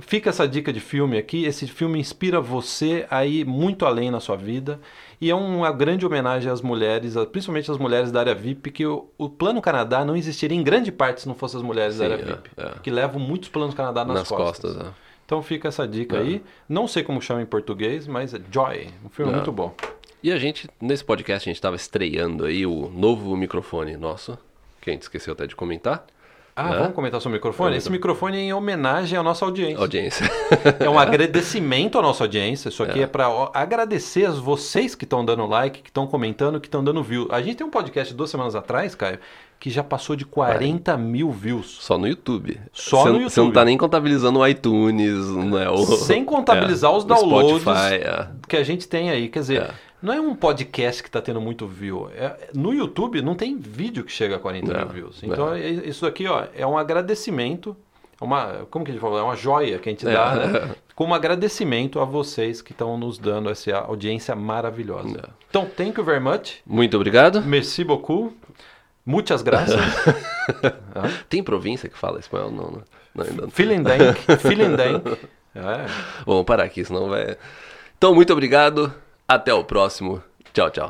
fica 0.00 0.30
essa 0.30 0.46
dica 0.46 0.72
de 0.72 0.80
filme 0.80 1.16
aqui. 1.18 1.44
Esse 1.44 1.66
filme 1.66 1.98
inspira 1.98 2.40
você 2.40 3.06
a 3.10 3.24
ir 3.24 3.44
muito 3.46 3.84
além 3.86 4.10
na 4.10 4.20
sua 4.20 4.36
vida. 4.36 4.80
E 5.20 5.30
é 5.30 5.34
uma 5.34 5.72
grande 5.72 6.04
homenagem 6.04 6.50
às 6.52 6.60
mulheres, 6.60 7.14
principalmente 7.32 7.70
às 7.70 7.78
mulheres 7.78 8.12
da 8.12 8.20
área 8.20 8.34
VIP, 8.34 8.70
que 8.70 8.86
o, 8.86 9.08
o 9.16 9.28
Plano 9.30 9.62
Canadá 9.62 10.04
não 10.04 10.14
existiria 10.16 10.56
em 10.56 10.62
grande 10.62 10.92
parte 10.92 11.22
se 11.22 11.28
não 11.28 11.34
fossem 11.34 11.58
as 11.58 11.64
mulheres 11.64 11.96
da 11.98 12.06
Sim, 12.06 12.12
área 12.12 12.22
é, 12.22 12.26
VIP. 12.26 12.50
é. 12.56 12.70
Que 12.82 12.90
levam 12.90 13.18
muitos 13.20 13.48
Planos 13.48 13.74
Canadá 13.74 14.04
nas, 14.04 14.16
Nas, 14.18 14.28
costas. 14.28 14.76
é. 14.76 14.84
Então 15.24 15.42
fica 15.42 15.68
essa 15.68 15.88
dica 15.88 16.16
É. 16.16 16.20
aí. 16.20 16.42
Não 16.68 16.86
sei 16.86 17.02
como 17.02 17.20
chama 17.20 17.40
em 17.42 17.46
português, 17.46 18.06
mas 18.06 18.32
é 18.34 18.40
Joy. 18.52 18.88
Um 19.04 19.08
filme 19.08 19.32
É. 19.32 19.34
muito 19.36 19.50
bom. 19.50 19.74
E 20.22 20.30
a 20.32 20.38
gente, 20.38 20.68
nesse 20.80 21.04
podcast, 21.04 21.48
a 21.48 21.52
gente 21.52 21.60
tava 21.60 21.76
estreando 21.76 22.44
aí 22.44 22.66
o 22.66 22.90
novo 22.94 23.36
microfone 23.36 23.96
nosso, 23.96 24.36
que 24.80 24.90
a 24.90 24.92
gente 24.92 25.02
esqueceu 25.02 25.32
até 25.32 25.46
de 25.46 25.56
comentar. 25.56 26.04
Ah, 26.58 26.74
É? 26.74 26.78
vamos 26.78 26.94
comentar 26.94 27.20
sobre 27.20 27.36
o 27.36 27.38
microfone? 27.38 27.76
Esse 27.76 27.90
microfone 27.90 28.38
é 28.38 28.40
em 28.40 28.52
homenagem 28.54 29.18
à 29.18 29.22
nossa 29.22 29.44
audiência. 29.44 29.78
Audiência. 29.78 30.26
É 30.80 30.88
um 30.88 30.98
agradecimento 30.98 31.98
à 31.98 32.02
nossa 32.02 32.24
audiência. 32.24 32.68
Isso 32.70 32.82
aqui 32.82 33.02
é, 33.02 33.06
para 33.06 33.26
agradecer 33.52 34.24
a 34.26 34.30
vocês 34.30 34.94
que 34.94 35.04
estão 35.04 35.24
dando 35.24 35.44
like, 35.46 35.82
que 35.82 35.90
estão 35.90 36.06
comentando, 36.06 36.58
que 36.60 36.66
estão 36.66 36.82
dando 36.82 37.02
view. 37.02 37.28
A 37.30 37.42
gente 37.42 37.56
tem 37.56 37.66
um 37.66 37.70
podcast 37.70 38.14
duas 38.14 38.30
semanas 38.30 38.54
atrás, 38.54 38.94
Caio, 38.94 39.18
que 39.60 39.68
já 39.68 39.82
passou 39.84 40.16
de 40.16 40.24
40 40.24 40.96
mil 40.96 41.30
views. 41.30 41.78
Só 41.80 41.98
no 41.98 42.06
YouTube. 42.08 42.58
Só 42.72 43.02
Você- 43.02 43.08
no 43.10 43.14
Você 43.28 43.40
não 43.40 43.46
YouTube. 43.46 43.52
tá 43.54 43.64
nem 43.64 43.76
contabilizando 43.76 44.38
o 44.38 44.46
iTunes, 44.46 45.26
né? 45.28 45.68
O, 45.68 45.84
Sem 45.84 46.24
contabilizar 46.24 46.90
os 46.96 47.04
o 47.04 47.06
downloads 47.06 47.62
Spotify, 47.62 47.94
é. 47.96 48.28
que 48.48 48.56
a 48.56 48.62
gente 48.64 48.86
tem 48.88 49.10
aí. 49.10 49.28
Quer 49.28 49.40
dizer, 49.40 49.62
É. 49.62 49.70
não 50.02 50.12
é 50.12 50.20
um 50.20 50.34
podcast 50.34 51.02
que 51.02 51.08
está 51.08 51.20
tendo 51.20 51.40
muito 51.40 51.66
view. 51.66 52.10
É- 52.14 52.50
no 52.54 52.72
YouTube 52.74 53.20
não 53.22 53.34
tem 53.34 53.56
vídeo 53.58 54.04
que 54.04 54.12
chega 54.12 54.36
a 54.36 54.38
40 54.38 54.72
É, 54.72 54.78
mil 54.78 54.88
views. 54.88 55.22
Então 55.22 55.52
é- 55.54 55.68
isso 55.68 56.06
aqui 56.06 56.26
ó, 56.26 56.44
é 56.54 56.66
um 56.66 56.76
agradecimento. 56.78 57.76
é 58.20 58.24
Uma, 58.24 58.66
como 58.70 58.84
que 58.84 58.90
a 58.90 58.94
gente 58.94 59.00
fala? 59.02 59.20
É 59.20 59.22
uma 59.22 59.36
joia 59.36 59.78
que 59.78 59.88
a 59.88 59.92
gente 59.92 60.06
É. 60.06 60.12
dá, 60.12 60.34
né? 60.34 60.74
Como 60.94 61.14
agradecimento 61.14 62.00
a 62.00 62.04
vocês 62.04 62.62
que 62.62 62.72
estão 62.72 62.96
nos 62.96 63.18
dando 63.18 63.50
essa 63.50 63.76
audiência 63.76 64.34
maravilhosa. 64.34 65.18
É. 65.18 65.30
Então, 65.50 65.66
thank 65.66 65.98
you 65.98 66.04
very 66.04 66.20
much. 66.20 66.60
Muito 66.66 66.96
obrigado. 66.96 67.42
Merci 67.42 67.84
beaucoup. 67.84 68.34
Muitas 69.04 69.42
graças. 69.42 69.76
Tem 71.28 71.42
província 71.42 71.88
que 71.88 71.96
fala 71.98 72.18
espanhol? 72.18 72.50
Não, 72.50 72.64
não. 72.70 72.82
não 73.14 73.24
ainda 73.24 73.42
não. 73.42 73.48
Vielen 73.48 73.82
Dank. 73.82 74.18
Vielen 74.42 74.76
Dank. 74.76 75.18
É. 75.58 75.86
Vamos 76.26 76.44
parar 76.44 76.64
aqui, 76.64 76.84
senão 76.84 77.08
vai. 77.08 77.34
Então, 77.96 78.14
muito 78.14 78.30
obrigado. 78.30 78.92
Até 79.28 79.52
o 79.52 79.64
próximo. 79.64 80.22
Tchau, 80.52 80.70
tchau. 80.70 80.84